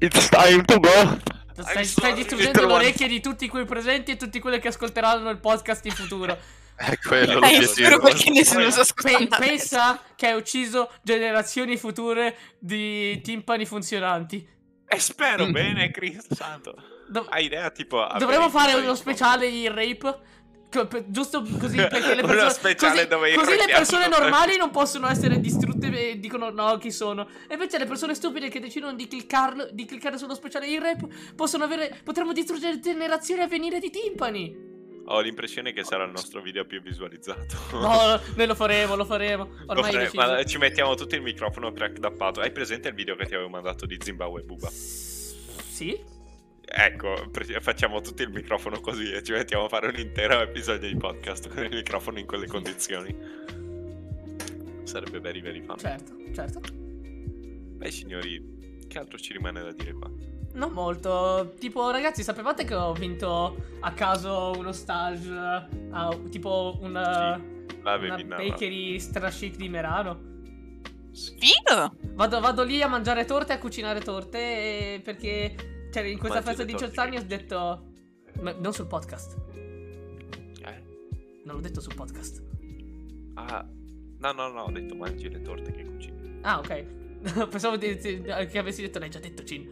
[0.00, 1.18] It's time to go!
[1.56, 5.38] Stai, stai distruggendo le orecchie di tutti quei presenti e tutti quelli che ascolteranno il
[5.38, 6.36] podcast in futuro.
[6.76, 7.98] È quello Eh, l'obiettivo.
[8.00, 9.36] perché nessuno sta Pe- ascoltando.
[9.38, 14.46] pensa che hai ucciso generazioni future di timpani funzionanti.
[14.86, 16.74] E spero bene, Cristo santo.
[17.08, 18.04] Do- Hai idea tipo...
[18.18, 20.18] dovremmo fare uno speciale in rape.
[21.06, 26.18] Giusto così perché le persone, così, così le persone normali non possono essere distrutte e
[26.18, 30.18] dicono no chi sono e invece le persone stupide che decidono di, cliccarlo, di cliccare
[30.18, 31.06] sullo speciale in rape
[31.36, 34.72] possono avere potremmo distruggere generazioni a venire di timpani
[35.06, 37.56] Ho l'impressione che sarà il nostro video più visualizzato.
[37.72, 40.22] no noi lo faremo lo faremo Lo ormai è fare- deciso.
[40.22, 42.40] ma ci mettiamo tutti il microfono crack dappato.
[42.40, 44.68] Hai presente il video che ti avevo mandato di Zimbabwe Buba?
[44.70, 46.12] sì
[46.66, 50.88] Ecco, pre- facciamo tutti il microfono così e ci mettiamo a fare un intero episodio
[50.88, 53.14] di podcast con il microfono in quelle condizioni.
[54.84, 55.76] Sarebbe very very fun.
[55.78, 56.60] certo certo
[57.76, 60.10] Beh signori, che altro ci rimane da dire qua?
[60.54, 61.54] Non molto.
[61.58, 65.28] Tipo, ragazzi, sapevate che ho vinto a caso uno stage
[65.90, 67.40] a tipo una,
[67.82, 70.32] L'avevi una bakery strachic di Merano?
[71.12, 71.96] Figo!
[72.14, 76.62] Vado, vado lì a mangiare torte e a cucinare torte perché cioè, in questa festa
[76.62, 77.92] le di torte 18 anni ho detto...
[78.40, 79.36] ma non sul podcast.
[79.54, 80.82] Eh?
[81.44, 82.42] Non l'ho detto sul podcast.
[83.34, 83.66] Ah,
[84.18, 86.38] no no no, ho detto mangi le torte che cucini.
[86.42, 86.84] Ah, ok.
[87.48, 89.68] Pensavo di- di- che avessi detto, l'hai già detto, Cin.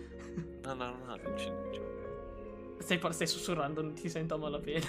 [0.63, 1.81] No no no, non ci non ci-
[2.79, 4.87] Stai, stai sussurrando, non ti sento a malapena.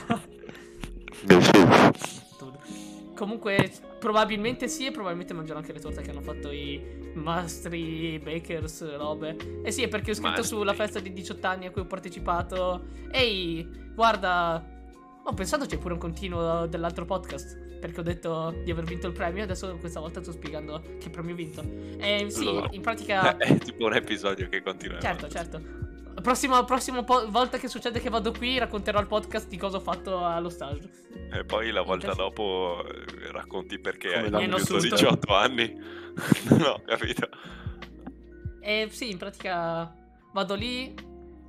[3.15, 8.95] Comunque, probabilmente sì, e probabilmente mangerò anche le torte che hanno fatto i mastri bakers,
[8.98, 9.61] robe.
[9.64, 10.48] Eh sì, è perché ho scritto Mastri.
[10.48, 12.85] sulla festa di 18 anni a cui ho partecipato.
[13.11, 14.72] Ehi, guarda.
[15.26, 17.80] Ho pensato c'è pure un continuo dell'altro podcast.
[17.80, 19.44] Perché ho detto di aver vinto il premio.
[19.44, 21.64] Adesso questa volta sto spiegando che premio ho vinto.
[21.98, 22.69] E sì, Loro.
[22.72, 23.35] in pratica.
[23.38, 24.99] È tipo un episodio che continua.
[24.99, 25.83] Certo, certo.
[26.22, 29.81] Prossima, prossima po- volta che succede che vado qui, racconterò al podcast di cosa ho
[29.81, 30.90] fatto allo stage.
[31.31, 34.95] E poi la volta Inter- dopo eh, racconti perché Come hai compiuto assunto.
[34.95, 35.73] 18 anni.
[36.49, 37.27] non ho capito.
[38.61, 39.94] E sì, in pratica
[40.31, 40.94] vado lì,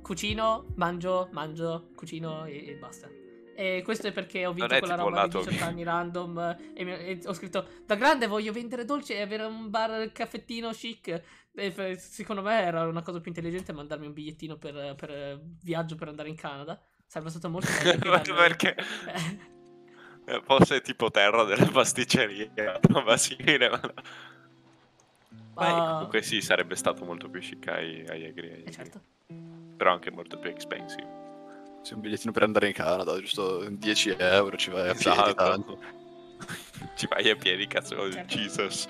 [0.01, 3.07] cucino, mangio, mangio, cucino e, e basta.
[3.57, 6.91] E questo è perché ho vinto quella roba di lato- 18 anni random e, mi-
[6.91, 11.21] e ho scritto da grande voglio vendere dolce e avere un bar caffettino chic.
[11.97, 16.09] Secondo me era una cosa più intelligente mandarmi un bigliettino per, per, eh, viaggio per
[16.09, 16.81] andare in Canada.
[17.05, 18.75] Sarebbe stato molto meglio perché
[20.27, 22.51] Eh, eh, fosse tipo terra delle pasticcerie,
[22.81, 23.69] roba simile.
[23.69, 23.79] Ma...
[23.79, 23.93] no.
[25.53, 28.47] Beh, ma- comunque sì, sarebbe stato molto più chic ai, ai agri.
[28.47, 28.73] ai eh, agri.
[28.73, 29.01] certo.
[29.77, 31.23] Però anche molto più expensive.
[31.83, 35.79] Sì, un bigliettino per andare in Canada, giusto 10 euro, ci vai a piedi tanto.
[35.79, 36.03] Esatto.
[36.95, 38.87] Ci vai a piedi, cazzo, Jesus.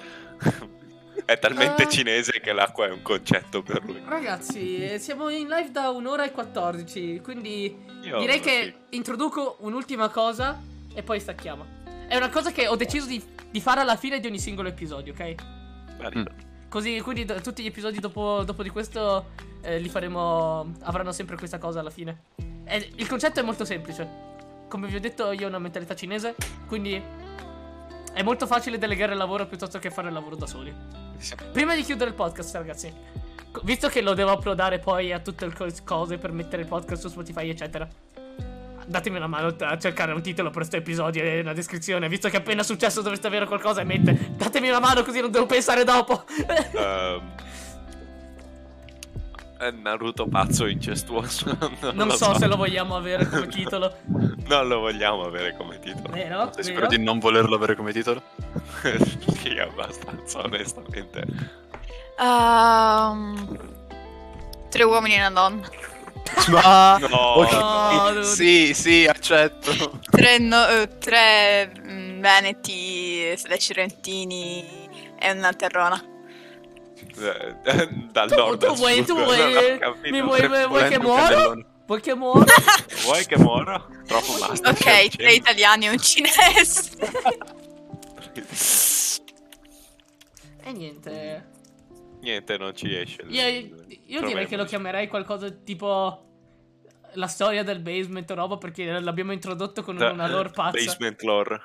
[1.34, 1.88] È talmente Ah.
[1.90, 4.02] cinese che l'acqua è un concetto per lui.
[4.06, 8.96] Ragazzi, eh, siamo in live da un'ora e 14, quindi Io- direi che sì.
[8.98, 10.60] introduco un'ultima cosa
[10.94, 11.66] e poi stacchiamo.
[12.08, 15.14] È una cosa che ho deciso di, di fare alla fine di ogni singolo episodio,
[15.14, 15.36] ok?
[15.98, 16.32] Valido.
[16.70, 19.32] Così, quindi d- tutti gli episodi dopo, dopo di questo
[19.62, 20.74] eh, li faremo.
[20.82, 22.24] avranno sempre questa cosa alla fine.
[22.66, 24.08] E il concetto è molto semplice.
[24.68, 26.36] Come vi ho detto, io ho una mentalità cinese,
[26.68, 27.02] quindi
[28.14, 30.74] è molto facile delegare il lavoro piuttosto che fare il lavoro da soli.
[31.52, 32.92] Prima di chiudere il podcast, ragazzi,
[33.64, 37.02] visto che lo devo uploadare poi a tutte le co- cose per mettere il podcast
[37.02, 37.88] su Spotify, eccetera.
[38.88, 42.08] Datemi una mano a cercare un titolo per questo episodio e una descrizione.
[42.08, 44.32] Visto che è appena successo dovreste avere qualcosa in mente.
[44.38, 46.24] Datemi una mano così non devo pensare dopo.
[49.58, 51.58] È Naruto pazzo incestuoso.
[51.60, 53.94] Non, non lo so, se lo vogliamo avere come titolo.
[54.46, 56.14] Non lo vogliamo avere come titolo.
[56.14, 56.52] Vero?
[56.60, 56.96] Sicuro Vero?
[56.96, 58.22] di non volerlo avere come titolo?
[59.42, 61.24] sì, abbastanza, onestamente.
[62.20, 63.58] Ehm,
[64.70, 65.70] tre uomini e una donna.
[66.50, 66.98] Ma...
[66.98, 67.52] No, Ok.
[67.54, 70.00] no, sì, sì, accetto.
[70.10, 74.90] Tre, no- eh, tre mm, veneti, tre cirentini
[75.20, 76.04] e una terrona.
[77.18, 80.10] Eh, eh, dal Tu, nord tu al vuoi, sud, tu vuoi, capito.
[80.12, 81.66] mi vuoi, vuoi, vuoi che cannellone.
[81.86, 82.46] Vuoi che muoro?
[83.04, 83.86] Vuoi che muora?
[84.08, 84.70] Troppo basta.
[84.72, 86.90] Ok, tre italiani e un cinese.
[90.62, 91.50] E niente.
[92.22, 93.22] Niente, non ci esce.
[93.24, 96.22] il- Io, io direi che lo chiamerei qualcosa tipo.
[97.14, 100.72] La storia del basement o roba perché l'abbiamo introdotto con Da- una lore pazza.
[100.72, 101.62] Basement lore.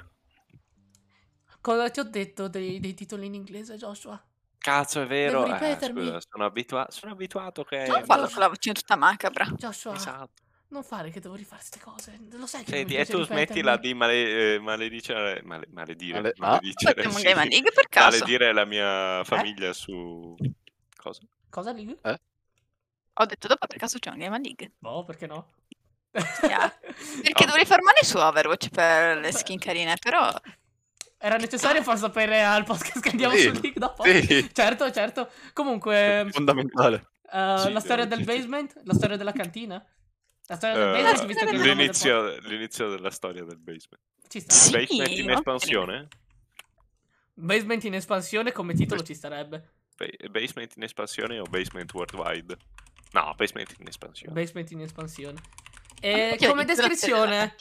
[1.60, 4.22] Cosa ti ho detto dei, dei titoli in inglese, Joshua?
[4.59, 5.42] Cazzo, è vero.
[5.42, 7.86] Devo Eh, scusa, sono, abitua- sono abituato che...
[7.86, 9.44] Non la vocina tutta macabra.
[9.56, 10.42] Joshua, Esatto.
[10.70, 12.18] Non fare che devo rifare queste cose.
[12.32, 16.47] Lo sai che Senti, e tu smettila di male, eh, maledicere, male, maledire, Male- ah?
[16.48, 17.24] maledicere, Facciamo sì.
[17.48, 18.18] League per caso.
[18.18, 20.34] maledire la mia famiglia su...
[20.97, 21.20] Cosa?
[21.48, 21.97] Cosa lì?
[23.14, 24.72] Ho detto dopo per caso c'è un Game League.
[24.78, 25.48] Boh, perché no?
[26.42, 26.68] Yeah.
[27.22, 27.47] Perché No.
[27.47, 30.32] dovrei far male su Overwatch per le skin carine, però...
[31.22, 34.05] Era necessario far sapere al podcast che andiamo Sì, su League dopo?
[34.05, 34.48] sì.
[34.55, 35.30] Certo, certo.
[35.52, 37.10] Comunque, Fondamentale.
[37.30, 39.84] eh, Sì, la storia del basement, la storia della cantina.
[40.51, 44.02] La storia del Eh, basement, visto che l'inizio, l'inizio della storia del basement.
[44.27, 44.52] Ci sta.
[44.52, 44.72] Sì.
[44.72, 46.09] basement in espansione?
[47.35, 49.74] Basement in espansione come titolo ci starebbe.
[49.97, 52.56] Ba- basement in espansione o basement worldwide?
[53.12, 54.32] No, basement in espansione.
[54.35, 55.40] Basement in espansione.
[56.01, 57.55] E Io come descrizione...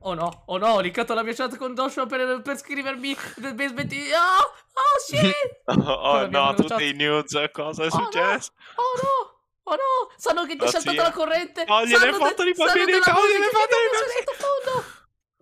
[0.00, 3.54] Oh no, oh no, ho linkato la mia chat con Joshua per, per scrivermi del
[3.54, 4.02] basement in...
[4.12, 5.34] Oh, oh shit!
[5.66, 8.04] Oh, oh no, tutti i news, cosa è Oh, no.
[8.04, 8.52] successo?
[8.76, 9.35] Oh no!
[9.68, 10.12] Oh no!
[10.16, 11.02] Sanno che ti è La saltata zia.
[11.02, 11.64] la corrente!
[11.64, 14.94] Togli sanno le de- foto di sanno bambini, della togli le musica foto di sottofondo!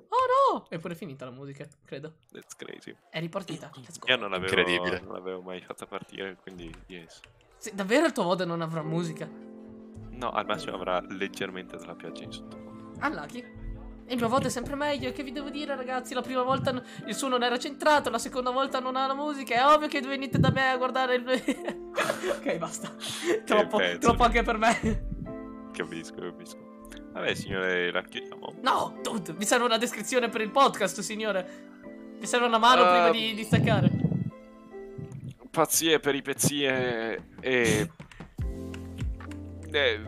[0.08, 0.66] Oh no!
[0.68, 2.14] È pure finita la musica, credo.
[2.32, 2.96] That's crazy.
[3.10, 3.70] È ripartita.
[4.06, 5.00] Io non l'avevo, Incredibile.
[5.00, 7.20] non l'avevo mai fatta partire, quindi yes.
[7.58, 9.28] Sì, davvero il tuo VOD non avrà musica?
[9.28, 12.92] No, al massimo avrà leggermente della pioggia in sottofondo.
[13.04, 13.62] Unlucky.
[14.06, 15.12] E il mio VOD è sempre meglio.
[15.12, 16.14] Che vi devo dire, ragazzi?
[16.14, 19.54] La prima volta il suo non era centrato, la seconda volta non ha la musica.
[19.54, 21.24] È ovvio che venite da me a guardare il.
[22.36, 22.92] ok, basta.
[23.44, 25.12] Troppo, troppo anche per me.
[25.72, 26.72] Capisco, capisco.
[27.12, 28.54] Vabbè, signore, la chiudiamo.
[28.60, 31.72] No, dude, mi serve una descrizione per il podcast, signore.
[32.18, 33.90] Mi serve una mano Uh, prima di, di staccare.
[35.50, 37.90] Pazzie, peripezie e...
[39.70, 40.00] e...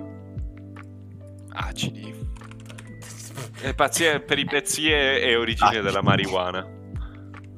[1.51, 2.35] Acidi.
[3.63, 5.83] E pazzie, peripezie e origine Ah.
[5.83, 6.67] della marijuana.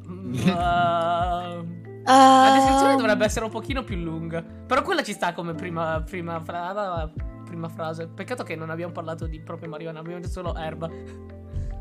[0.07, 1.63] Ma-
[2.05, 4.43] La descrizione Ah, dovrebbe essere un pochino più lunga.
[4.43, 7.11] Però quella ci sta come prima, prima, fra-
[7.45, 8.09] prima frase.
[8.09, 10.89] Peccato che non abbiamo parlato di proprio marijuana, abbiamo detto solo erba.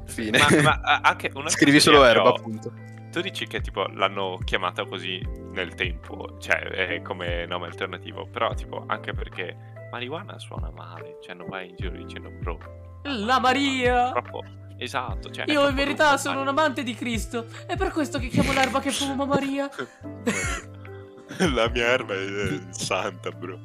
[0.05, 0.37] Fine.
[0.37, 2.71] Ma, ma anche una Scrivi solo erba, ho- appunto.
[3.11, 8.53] Tu dici che tipo l'hanno chiamata così nel tempo, cioè è come nome alternativo, però
[8.53, 9.55] tipo anche perché
[9.91, 12.57] marijuana suona male, cioè non vai in giro dicendo bro.
[13.07, 14.11] La Maria!
[14.11, 14.43] Troppo
[14.77, 17.47] esatto, cioè Io in verità lungo, sono un amante di Cristo.
[17.65, 19.69] È per questo che chiamo l'erba che fuma Maria.
[21.53, 23.59] La mia erba è santa, bro.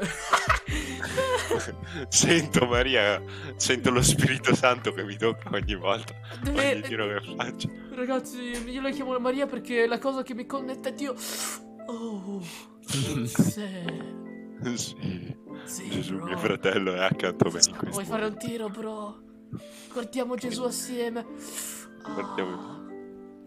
[2.08, 3.22] sento Maria,
[3.56, 7.68] sento lo Spirito Santo che mi tocca ogni volta, Eh, ogni giro che faccio.
[7.94, 11.14] Ragazzi, io la chiamo Maria perché è la cosa che mi connette a Dio.
[11.86, 12.40] Oh,
[12.80, 13.68] sì,
[15.64, 16.24] Sì, sì, Gesù, bro.
[16.26, 19.20] mio fratello, è accanto a me in questo Vuoi fare un tiro, bro?
[19.92, 21.24] Guardiamo Gesù assieme.
[22.02, 22.12] Ah.
[22.12, 22.78] Guardiamo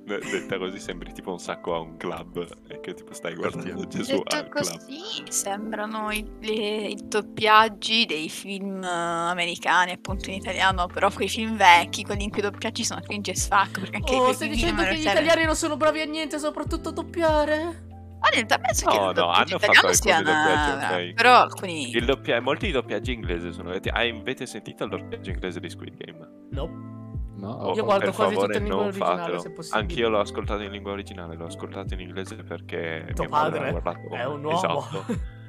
[0.05, 3.87] De- detta così sembri tipo un sacco a un club e che tipo stai guardando
[3.87, 4.65] Gesù Detto al club.
[4.85, 4.99] così,
[5.29, 11.55] sembrano i, le- i doppiaggi dei film eh, americani, appunto in italiano, però quei film
[11.55, 13.79] vecchi, quelli in cui i doppiaggi sono cringe as fuck.
[13.79, 16.89] Perché anche Oh, stai film dicendo che gli italiani non sono bravi a niente, soprattutto
[16.89, 17.91] a doppiare?
[18.23, 21.13] Ma in realtà penso che No, il no, doppiaggio hanno fatto alcuni sia doppiaggi, ok.
[21.13, 21.89] Però alcuni...
[21.91, 23.71] Il doppia- molti doppiaggi inglesi sono.
[23.71, 26.27] Hai avete sentito il doppiaggio inglese di Squid Game?
[26.51, 26.91] No.
[27.35, 29.39] No, Oh, Io guardo quasi favore, tutto in lingua non originale, fatelo.
[29.39, 29.81] se possibile.
[29.81, 33.99] Anch'io l'ho ascoltato in lingua originale, l'ho ascoltato in inglese perché Tuo padre guardato.
[34.15, 34.57] è un uomo.
[34.87, 35.05] Esatto.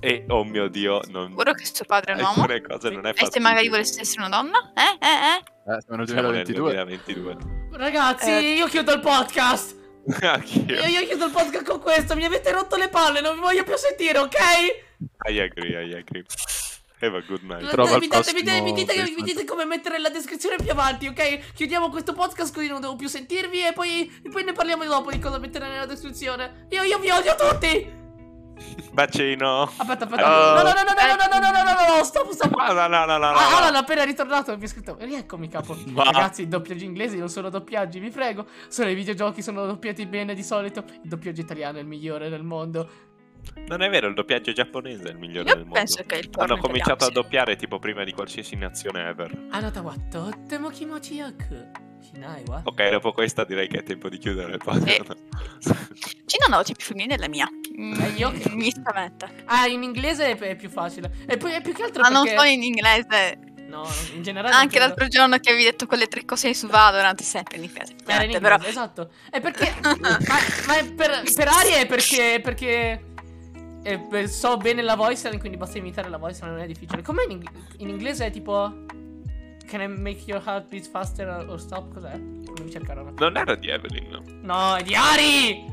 [0.00, 1.28] E oh mio dio, non...
[1.28, 2.46] Sicuro che suo padre è un uomo?
[2.66, 4.58] cose non è E se magari volesse essere una donna?
[4.74, 5.74] Eh, eh, eh?
[5.76, 6.72] Eh, Siamo nel 2022.
[6.74, 7.36] 2022.
[7.72, 8.54] Ragazzi, Eh.
[8.54, 9.78] io chiudo il podcast.
[10.22, 10.74] Anch'io.
[10.74, 12.14] Io, io chiudo il podcast con questo.
[12.14, 14.36] Mi avete rotto le palle, non vi voglio più sentire, ok?
[15.28, 16.24] I agree, I agree.
[17.00, 17.68] Have a good night.
[17.68, 19.24] Trova mi, date- mi, date- mi dite, mi placement.
[19.24, 21.52] dite come mettere la descrizione più avanti, ok?
[21.54, 25.10] Chiudiamo questo podcast così non devo più sentirvi e poi, e poi ne parliamo dopo
[25.10, 26.66] di cosa mettere nella descrizione.
[26.70, 28.01] Io, io vi odio tutti!
[28.92, 29.62] Bacino.
[29.62, 30.52] Aspetta, aspetta.
[30.52, 30.54] Oh.
[30.54, 32.54] No, no, no, no, no, no, no, no, no, no, no, stop, stop.
[32.54, 33.36] No, no, no, no, no, no.
[33.36, 36.84] Ah, Alan è appena ritornato e mi ha scritto Rieccomi capo Ma- Ragazzi i doppiaggi
[36.84, 41.08] inglesi non sono doppiaggi Vi prego Solo i videogiochi sono doppiati bene di solito Il
[41.08, 42.88] doppiaggio italiano è il migliore del mondo
[43.68, 45.78] Non è vero, il doppiaggio giapponese è il migliore Io del mondo.
[45.78, 49.46] penso che il porno Hanno cominciato a doppiare tipo prima di qualsiasi nazione ever.
[49.50, 51.70] Anata wa Tottemo kimochi yaku
[52.02, 55.16] Shinai wa Ok, dopo questa direi che è tempo di chiudere il podcast.
[55.58, 55.88] sia-
[56.26, 57.48] Ci non ho tipi femminili della mia.
[57.78, 59.30] Mm, Eh, io Mi spaventa.
[59.46, 62.22] Ah in inglese è, è più facile E poi è più che altro Ma non
[62.24, 63.38] perché solo in inglese.
[63.68, 64.86] No in generale non Anche credo.
[64.86, 67.94] l'altro giorno che avevi detto quelle tre cose su Valorant sempre in inglese.
[68.06, 70.18] Era in però inglese, esatto È perché Ma,
[70.66, 73.04] ma è per, per Ari è perché Perché
[73.84, 76.66] eh, per- so bene la voice line, quindi basta imitare la voice line, non è
[76.66, 77.02] difficile.
[77.02, 78.84] Com'è in, ing- in inglese è tipo
[79.72, 81.94] Can I make your heart beat faster or, or stop?
[81.94, 82.12] Cos'è?
[82.18, 83.24] Devi cercare un attimo.
[83.30, 84.40] Non era di Evelyn.
[84.42, 85.64] No, è di Ari!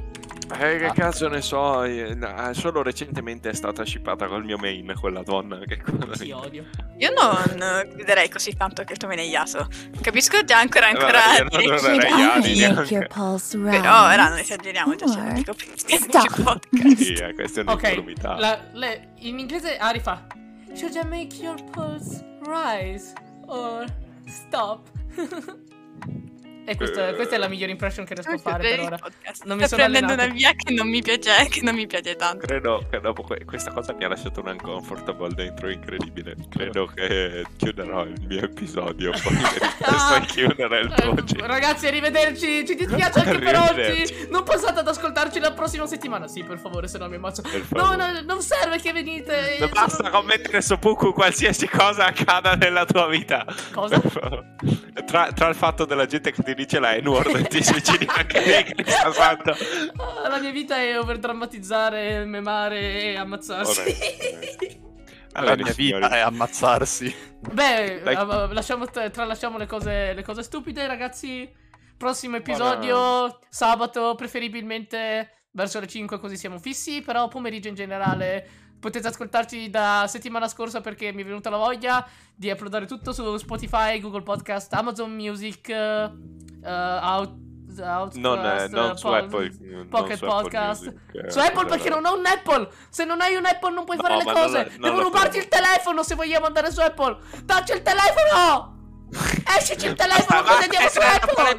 [0.58, 0.94] Eh, che Ah.
[0.94, 1.84] cazzo ne so.
[1.84, 5.60] eh, no, solo recentemente è stata shippata col mio main, quella donna.
[5.60, 6.64] Che cosa Ti odio.
[6.98, 9.68] Io non eh, chiuderei così tanto che tu me ne Yaso.
[10.02, 11.20] Capisco già ancora Eh, ancora.
[11.38, 12.94] vabbè, io non- era anni, Iani, Make neanche.
[12.94, 13.70] your pulse rise.
[13.82, 15.06] Però ora non esageriamo, già
[15.44, 16.42] perché stop.
[16.42, 16.96] podcast.
[16.96, 18.38] Sì, eh, questa è un'informità.
[18.40, 20.26] la- le- in inglese Ari fa
[20.74, 23.14] Should I make your pulse rise
[23.50, 23.88] or
[24.28, 24.90] stop?
[26.70, 28.98] e questa, questa è la migliore impression che riesco a fare per ora.
[29.46, 30.24] Non mi Sta sono prendendo allenato.
[30.30, 32.46] una via che non mi piace, che non mi piace tanto.
[32.46, 36.36] Credo che dopo que- questa cosa mi ha lasciato un uncomfortable dentro incredibile.
[36.50, 39.12] Credo che chiuderò il mio episodio.
[39.12, 39.34] Poi
[40.08, 41.48] puoi chiudere il tuo Eh.
[41.48, 42.66] Ragazzi, arrivederci.
[42.68, 44.28] Ci dispiace anche per oggi.
[44.30, 46.28] Non passate ad ascoltarci la prossima settimana.
[46.28, 47.42] Sì, per favore, se no mi ammazzo.
[47.70, 49.58] No, no, non serve che venite.
[49.60, 53.46] Non Sono- basta commettere seppuku qualsiasi cosa accada nella tua vita.
[53.72, 54.00] Cosa?
[55.06, 58.42] Tra, tra il fatto della gente che ti dice la N-word e ti suicidi anche
[58.42, 59.56] lì, Cristo santo.
[60.28, 63.80] La mia vita è overdrammatizzare, memare e ammazzarsi.
[63.80, 64.88] Onesto,
[65.32, 67.16] La Allora, mia vita è ammazzarsi.
[67.54, 68.16] Beh, Dai.
[68.16, 71.50] eh, lasciamo, tralasciamo le cose, le cose stupide, ragazzi.
[71.98, 77.02] Prossimo episodio, sabato, preferibilmente verso le 5, così siamo fissi.
[77.02, 78.48] Però pomeriggio in generale.
[78.80, 83.36] Potete ascoltarci da settimana scorsa perché mi è venuta la voglia di uploadare tutto su
[83.38, 86.10] Spotify, Google Podcast, Amazon Music, eh,
[86.64, 87.48] eh, Out,
[87.80, 90.84] Outcast, non, eh, non su Pod- Apple, non Pocket su Apple Podcast.
[90.86, 92.70] Music, eh, Su Apple perché non ho un Apple.
[92.90, 94.64] Se non hai un Apple non puoi No, fare le non cose.
[94.64, 97.18] lo- non Devo rubarti il telefono se vogliamo andare su Apple.
[97.44, 98.78] Dacci il telefono!
[99.58, 101.58] Escici il telefono così andiamo su Apple!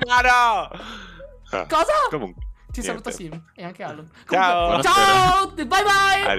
[1.53, 1.93] Ah, Cosa?
[2.11, 2.83] Comunque, Ti niente.
[2.83, 4.09] saluta Sim e anche Alan.
[4.29, 4.67] Ciao.
[4.67, 5.51] Comunque, ciao!
[5.55, 6.23] Bye bye!
[6.27, 6.39] Arri-